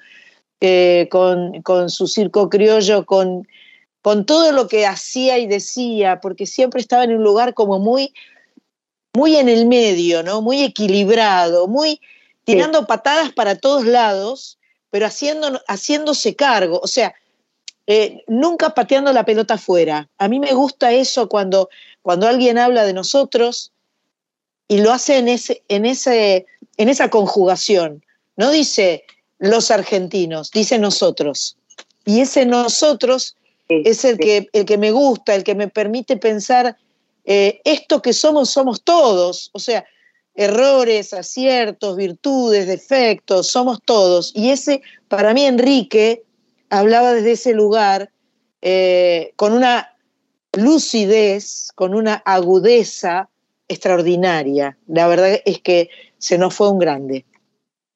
eh, 0.60 1.08
con, 1.10 1.62
con 1.62 1.90
su 1.90 2.06
circo 2.06 2.48
criollo, 2.48 3.04
con, 3.04 3.46
con 4.02 4.24
todo 4.24 4.52
lo 4.52 4.68
que 4.68 4.86
hacía 4.86 5.38
y 5.38 5.46
decía, 5.46 6.20
porque 6.20 6.46
siempre 6.46 6.80
estaba 6.80 7.04
en 7.04 7.14
un 7.14 7.22
lugar 7.22 7.54
como 7.54 7.78
muy, 7.78 8.14
muy 9.14 9.36
en 9.36 9.48
el 9.48 9.66
medio, 9.66 10.22
¿no? 10.22 10.40
Muy 10.40 10.62
equilibrado, 10.62 11.68
muy 11.68 12.00
tirando 12.44 12.86
patadas 12.86 13.32
para 13.32 13.58
todos 13.58 13.84
lados, 13.84 14.58
pero 14.90 15.06
haciendo, 15.06 15.60
haciéndose 15.66 16.34
cargo. 16.34 16.80
O 16.82 16.86
sea, 16.86 17.14
eh, 17.86 18.24
nunca 18.26 18.74
pateando 18.74 19.12
la 19.12 19.24
pelota 19.24 19.54
afuera. 19.54 20.08
A 20.18 20.28
mí 20.28 20.40
me 20.40 20.52
gusta 20.52 20.92
eso 20.92 21.28
cuando, 21.28 21.68
cuando 22.02 22.26
alguien 22.26 22.58
habla 22.58 22.84
de 22.84 22.92
nosotros 22.92 23.72
y 24.68 24.78
lo 24.78 24.92
hace 24.92 25.18
en, 25.18 25.28
ese, 25.28 25.62
en, 25.68 25.86
ese, 25.86 26.46
en 26.76 26.88
esa 26.88 27.10
conjugación. 27.10 28.04
No 28.36 28.50
dice 28.50 29.04
los 29.38 29.70
argentinos, 29.70 30.50
dice 30.50 30.78
nosotros. 30.78 31.56
Y 32.04 32.20
ese 32.20 32.46
nosotros 32.46 33.36
es 33.68 34.04
el 34.04 34.18
que, 34.18 34.48
el 34.52 34.64
que 34.64 34.78
me 34.78 34.90
gusta, 34.90 35.34
el 35.34 35.44
que 35.44 35.54
me 35.54 35.68
permite 35.68 36.16
pensar, 36.16 36.76
eh, 37.24 37.60
esto 37.64 38.02
que 38.02 38.12
somos, 38.12 38.50
somos 38.50 38.82
todos. 38.82 39.50
O 39.52 39.58
sea, 39.58 39.84
errores, 40.36 41.12
aciertos, 41.12 41.96
virtudes, 41.96 42.66
defectos, 42.66 43.48
somos 43.48 43.80
todos. 43.84 44.32
Y 44.34 44.50
ese, 44.50 44.82
para 45.08 45.34
mí, 45.34 45.44
Enrique 45.44 46.22
hablaba 46.70 47.14
desde 47.14 47.32
ese 47.32 47.54
lugar 47.54 48.10
eh, 48.62 49.32
con 49.36 49.52
una 49.52 49.96
lucidez, 50.52 51.70
con 51.74 51.94
una 51.94 52.14
agudeza 52.14 53.28
extraordinaria. 53.68 54.76
La 54.86 55.08
verdad 55.08 55.40
es 55.44 55.60
que 55.60 55.88
se 56.18 56.38
nos 56.38 56.54
fue 56.54 56.70
un 56.70 56.78
grande. 56.78 57.24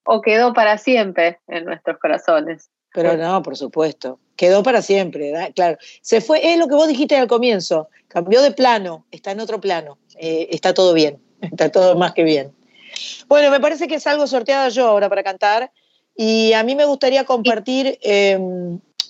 O 0.04 0.20
quedó 0.20 0.52
para 0.52 0.78
siempre 0.78 1.38
en 1.48 1.64
nuestros 1.66 1.98
corazones. 1.98 2.70
Pero 2.92 3.16
no, 3.16 3.42
por 3.42 3.56
supuesto. 3.56 4.18
Quedó 4.34 4.62
para 4.62 4.82
siempre, 4.82 5.32
claro. 5.54 5.78
Se 6.00 6.20
fue, 6.20 6.52
es 6.52 6.58
lo 6.58 6.66
que 6.66 6.74
vos 6.74 6.88
dijiste 6.88 7.16
al 7.16 7.28
comienzo. 7.28 7.88
Cambió 8.08 8.42
de 8.42 8.50
plano, 8.50 9.06
está 9.10 9.30
en 9.30 9.40
otro 9.40 9.60
plano. 9.60 9.98
Eh, 10.18 10.48
está 10.50 10.74
todo 10.74 10.92
bien, 10.92 11.20
está 11.40 11.70
todo 11.70 11.96
más 11.96 12.12
que 12.12 12.24
bien. 12.24 12.52
Bueno, 13.28 13.50
me 13.50 13.60
parece 13.60 13.88
que 13.88 13.96
es 13.96 14.06
algo 14.06 14.26
sorteado 14.26 14.68
yo 14.70 14.88
ahora 14.88 15.08
para 15.08 15.22
cantar. 15.22 15.70
Y 16.16 16.52
a 16.52 16.62
mí 16.64 16.74
me 16.74 16.84
gustaría 16.84 17.24
compartir 17.24 17.98
eh, 18.02 18.38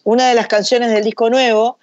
una 0.05 0.29
de 0.29 0.35
las 0.35 0.47
canciones 0.47 0.93
del 0.93 1.05
disco 1.05 1.31
nuevo. 1.31 1.79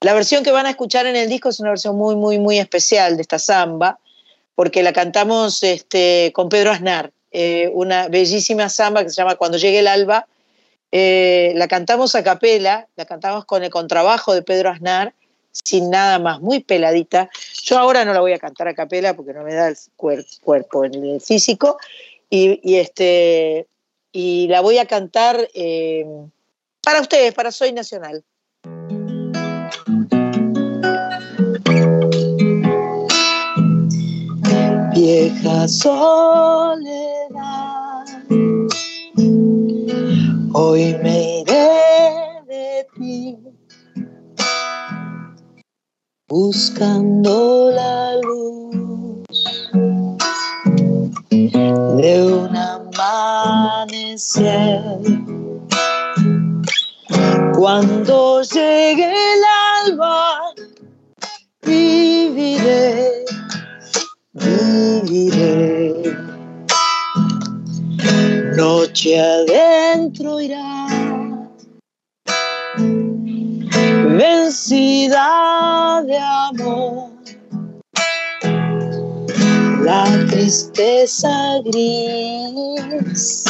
La 0.00 0.12
versión 0.12 0.44
que 0.44 0.50
van 0.50 0.66
a 0.66 0.70
escuchar 0.70 1.06
en 1.06 1.16
el 1.16 1.28
disco 1.28 1.48
es 1.48 1.60
una 1.60 1.70
versión 1.70 1.96
muy, 1.96 2.16
muy, 2.16 2.38
muy 2.38 2.58
especial 2.58 3.16
de 3.16 3.22
esta 3.22 3.38
samba, 3.38 3.98
porque 4.54 4.82
la 4.82 4.92
cantamos 4.92 5.62
este, 5.62 6.30
con 6.34 6.48
Pedro 6.48 6.70
Aznar, 6.70 7.12
eh, 7.32 7.70
una 7.72 8.08
bellísima 8.08 8.68
samba 8.68 9.02
que 9.02 9.10
se 9.10 9.16
llama 9.16 9.36
Cuando 9.36 9.58
llegue 9.58 9.78
el 9.78 9.88
alba. 9.88 10.26
Eh, 10.92 11.52
la 11.56 11.68
cantamos 11.68 12.14
a 12.14 12.22
capela, 12.22 12.88
la 12.96 13.06
cantamos 13.06 13.44
con 13.44 13.64
el 13.64 13.70
contrabajo 13.70 14.34
de 14.34 14.42
Pedro 14.42 14.70
Aznar, 14.70 15.14
sin 15.52 15.90
nada 15.90 16.18
más, 16.18 16.40
muy 16.40 16.60
peladita. 16.60 17.30
Yo 17.68 17.76
ahora 17.78 18.04
no 18.04 18.12
la 18.12 18.20
voy 18.20 18.32
a 18.32 18.38
cantar 18.38 18.68
a 18.68 18.74
capela 18.74 19.14
porque 19.16 19.32
no 19.32 19.42
me 19.42 19.52
da 19.52 19.66
el 19.66 19.76
cuer- 19.96 20.24
cuerpo 20.40 20.84
en 20.84 20.94
el 21.04 21.20
físico, 21.20 21.78
y, 22.30 22.60
y 22.62 22.76
este, 22.76 23.66
y 24.12 24.46
la 24.46 24.60
voy 24.60 24.78
a 24.78 24.86
cantar 24.86 25.48
eh, 25.52 26.06
para 26.80 27.00
ustedes, 27.00 27.34
para 27.34 27.50
Soy 27.50 27.72
Nacional. 27.72 28.22
Vieja 34.94 35.66
soledad, 35.66 36.86
hoy 40.52 40.94
me 41.02 41.40
iré 41.40 41.68
de 42.46 42.86
ti, 42.96 43.36
buscando 46.28 47.70
la 47.70 48.16
luz 48.16 48.74
de 51.30 52.24
un 52.26 52.56
amanecer. 52.56 54.00
Cuando 57.56 58.42
llegue 58.42 59.06
el 59.06 59.42
alba, 59.86 60.52
viviré, 61.62 63.24
viviré. 64.32 65.94
Noche 68.56 69.20
adentro 69.20 70.40
irá, 70.40 70.65
de 74.46 76.18
amor. 76.18 77.10
La 79.82 80.04
tristeza 80.28 81.60
gris 81.64 83.42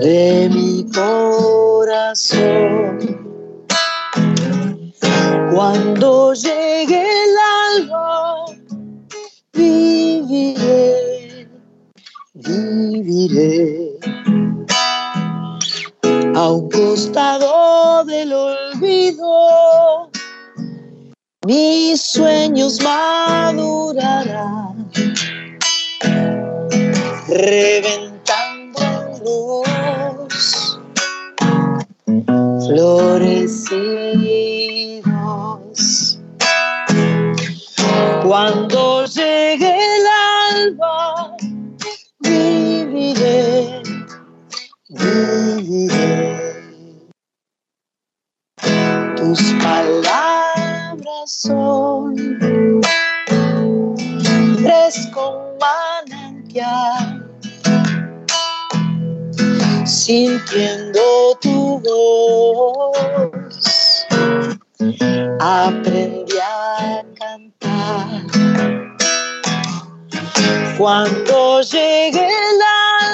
de 0.00 0.50
mi 0.52 0.86
corazón. 0.92 2.42
Cuando 5.54 6.34
llegue 6.34 7.00
el 7.00 7.36
alba, 7.88 8.44
viviré, 9.54 11.48
viviré. 12.34 14.01
Mis 21.46 22.00
sueños 22.00 22.78
madurarán, 22.82 24.90
reventando 27.28 28.01
sintiendo 60.04 61.38
tu 61.40 61.78
voz, 61.78 62.96
aprendí 65.38 66.38
a 66.42 67.04
cantar. 67.20 68.22
Cuando 70.76 71.60
llegue 71.62 72.26
el 72.26 72.60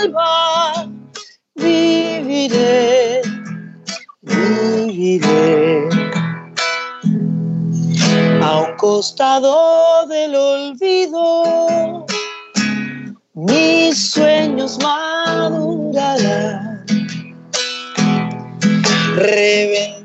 alba, 0.07 0.89
viviré, 1.57 3.21
viviré. 4.23 5.89
A 8.43 8.61
un 8.61 8.77
costado 8.77 10.07
del 10.07 10.35
olvido, 10.35 12.07
mis 13.35 14.11
sueños 14.13 14.79
madurarán, 14.83 16.68
reventando 19.19 19.98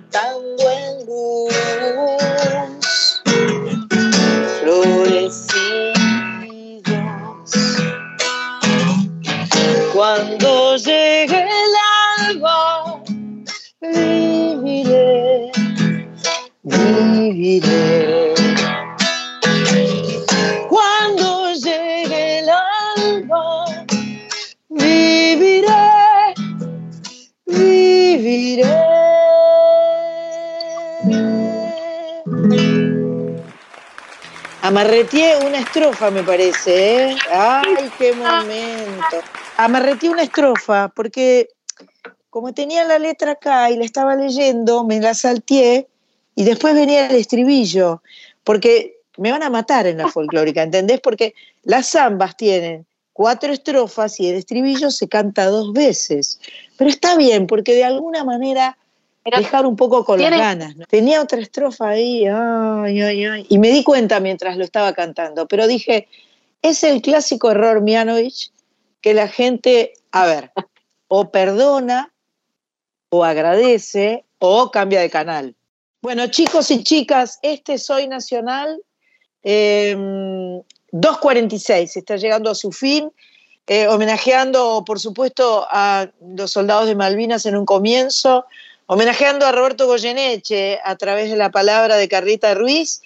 Amarreteé 34.74 35.38
una 35.46 35.60
estrofa, 35.60 36.10
me 36.10 36.24
parece, 36.24 37.12
¿eh? 37.12 37.16
¡Ay, 37.32 37.92
qué 37.96 38.12
momento! 38.12 39.22
Amarreteé 39.56 40.10
una 40.10 40.24
estrofa 40.24 40.92
porque 40.96 41.50
como 42.32 42.56
tenía 42.56 42.84
la 42.84 42.98
letra 42.98 43.34
acá 43.34 43.70
y 43.70 43.78
la 43.78 43.86
estaba 43.86 44.16
leyendo, 44.16 44.84
me 44.84 45.00
la 45.00 45.14
salteé 45.14 45.88
y 46.34 46.44
después 46.44 46.74
venía 46.74 47.06
el 47.06 47.18
estribillo, 47.18 48.02
porque 48.44 48.98
me 49.18 49.30
van 49.32 49.44
a 49.44 49.52
matar 49.52 49.86
en 49.86 50.00
la 50.00 50.08
folclórica, 50.08 50.64
¿entendés? 50.64 51.00
Porque 51.02 51.36
las 51.62 51.92
zambas 51.92 52.36
tienen 52.36 52.88
cuatro 53.14 53.54
estrofas 53.54 54.20
y 54.20 54.30
el 54.30 54.38
estribillo 54.38 54.90
se 54.90 55.08
canta 55.08 55.46
dos 55.46 55.72
veces. 55.72 56.40
Pero 56.78 56.90
está 56.90 57.16
bien, 57.16 57.46
porque 57.46 57.76
de 57.76 57.84
alguna 57.84 58.24
manera 58.24 58.76
dejar 59.24 59.66
un 59.66 59.76
poco 59.76 60.06
con 60.06 60.22
las 60.22 60.32
ganas. 60.32 60.76
¿no? 60.76 60.86
Tenía 60.86 61.22
otra 61.22 61.40
estrofa 61.40 61.90
ahí, 61.90 62.26
ay, 62.26 63.02
ay, 63.02 63.26
ay, 63.26 63.46
y 63.50 63.58
me 63.58 63.72
di 63.72 63.84
cuenta 63.84 64.20
mientras 64.20 64.58
lo 64.58 64.64
estaba 64.64 64.94
cantando, 64.94 65.48
pero 65.48 65.68
dije, 65.68 66.08
es 66.62 66.84
el 66.84 67.02
clásico 67.02 67.52
error 67.52 67.82
Mianovich 67.82 68.52
que 69.02 69.14
la 69.14 69.28
gente, 69.28 69.94
a 70.12 70.26
ver, 70.26 70.52
o 71.08 71.30
perdona, 71.30 72.14
o 73.10 73.24
agradece, 73.24 74.26
o 74.40 74.72
cambia 74.72 75.02
de 75.02 75.10
canal. 75.10 75.56
Bueno, 76.02 76.28
chicos 76.28 76.72
y 76.72 76.84
chicas, 76.84 77.40
este 77.44 77.78
Soy 77.78 78.08
Nacional 78.08 78.82
eh, 79.44 79.96
2.46 79.96 81.98
está 81.98 82.18
llegando 82.18 82.50
a 82.50 82.56
su 82.56 82.72
fin, 82.72 83.12
eh, 83.68 83.88
homenajeando, 83.88 84.84
por 84.86 85.00
supuesto, 85.00 85.68
a 85.70 86.10
los 86.22 86.52
soldados 86.52 86.88
de 86.88 86.96
Malvinas 86.96 87.46
en 87.46 87.56
un 87.56 87.66
comienzo, 87.66 88.46
homenajeando 88.94 89.48
a 89.48 89.52
Roberto 89.52 89.88
Goyeneche 89.88 90.80
a 90.84 90.96
través 90.96 91.32
de 91.32 91.36
la 91.36 91.50
palabra 91.50 91.98
de 91.98 92.08
Carlita 92.08 92.54
Ruiz, 92.54 93.02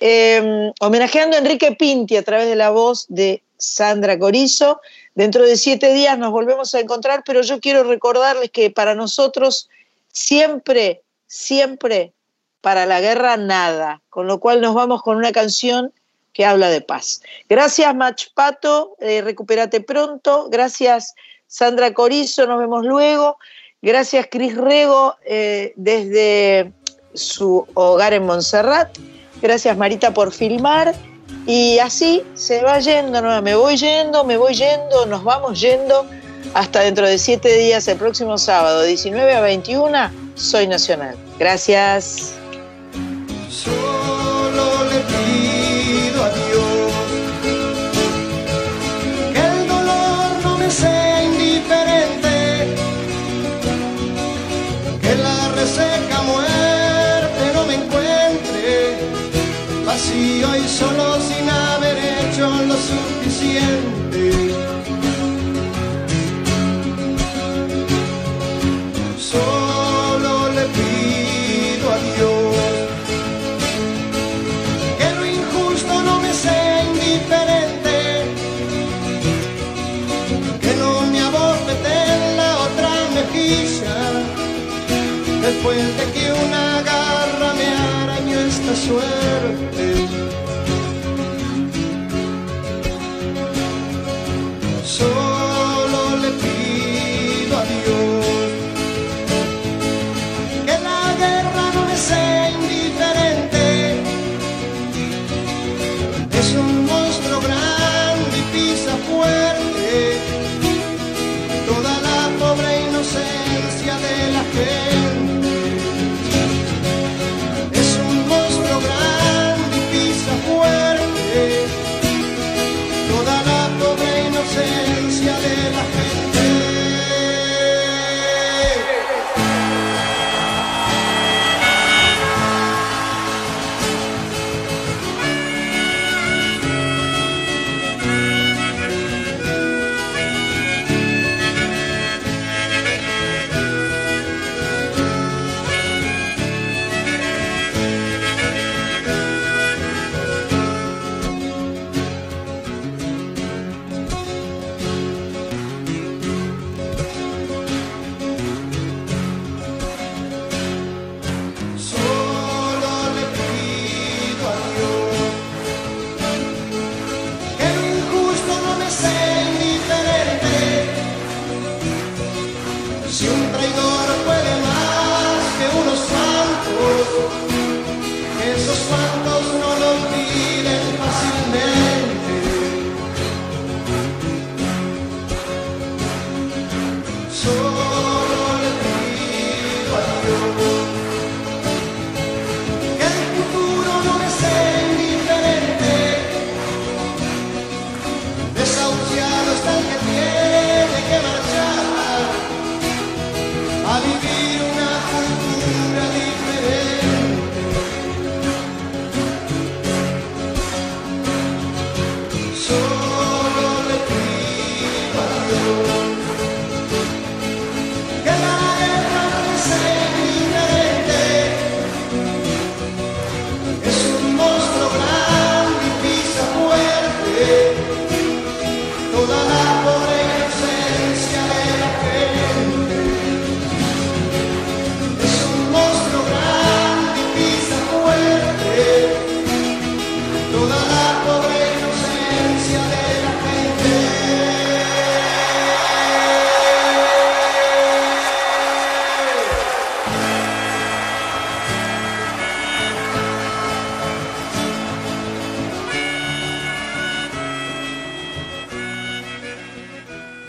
eh, 0.00 0.72
homenajeando 0.80 1.36
a 1.36 1.40
Enrique 1.40 1.72
Pinti 1.72 2.16
a 2.16 2.22
través 2.22 2.48
de 2.48 2.56
la 2.56 2.70
voz 2.70 3.04
de 3.10 3.42
Sandra 3.58 4.18
Corizo. 4.18 4.80
Dentro 5.14 5.44
de 5.44 5.58
siete 5.58 5.92
días 5.92 6.18
nos 6.18 6.30
volvemos 6.32 6.74
a 6.74 6.80
encontrar, 6.80 7.22
pero 7.26 7.42
yo 7.42 7.60
quiero 7.60 7.84
recordarles 7.84 8.50
que 8.50 8.70
para 8.70 8.94
nosotros 8.94 9.68
siempre, 10.10 11.02
siempre 11.26 12.14
para 12.62 12.86
la 12.86 13.02
guerra 13.02 13.36
nada, 13.36 14.00
con 14.08 14.26
lo 14.26 14.40
cual 14.40 14.62
nos 14.62 14.74
vamos 14.74 15.02
con 15.02 15.18
una 15.18 15.32
canción 15.32 15.92
que 16.32 16.46
habla 16.46 16.70
de 16.70 16.80
paz. 16.80 17.20
Gracias 17.46 17.94
Mach 17.94 18.24
Pato, 18.32 18.96
eh, 19.00 19.20
recupérate 19.20 19.82
pronto, 19.82 20.48
gracias 20.48 21.14
Sandra 21.46 21.92
Corizo, 21.92 22.46
nos 22.46 22.58
vemos 22.58 22.86
luego, 22.86 23.36
gracias 23.86 24.26
Cris 24.30 24.56
Rego 24.56 25.14
eh, 25.24 25.72
desde 25.76 26.72
su 27.14 27.66
hogar 27.74 28.12
en 28.12 28.26
Montserrat, 28.26 28.88
gracias 29.40 29.76
Marita 29.76 30.12
por 30.12 30.32
filmar 30.32 30.94
y 31.46 31.78
así 31.78 32.24
se 32.34 32.62
va 32.62 32.80
yendo, 32.80 33.22
¿no? 33.22 33.40
me 33.40 33.54
voy 33.54 33.76
yendo, 33.76 34.24
me 34.24 34.36
voy 34.36 34.54
yendo, 34.54 35.06
nos 35.06 35.22
vamos 35.22 35.60
yendo 35.60 36.04
hasta 36.54 36.80
dentro 36.80 37.06
de 37.06 37.18
siete 37.18 37.56
días, 37.56 37.86
el 37.86 37.98
próximo 37.98 38.38
sábado, 38.38 38.82
19 38.82 39.34
a 39.34 39.40
21, 39.40 40.10
Soy 40.34 40.66
Nacional. 40.66 41.16
Gracias. 41.38 42.34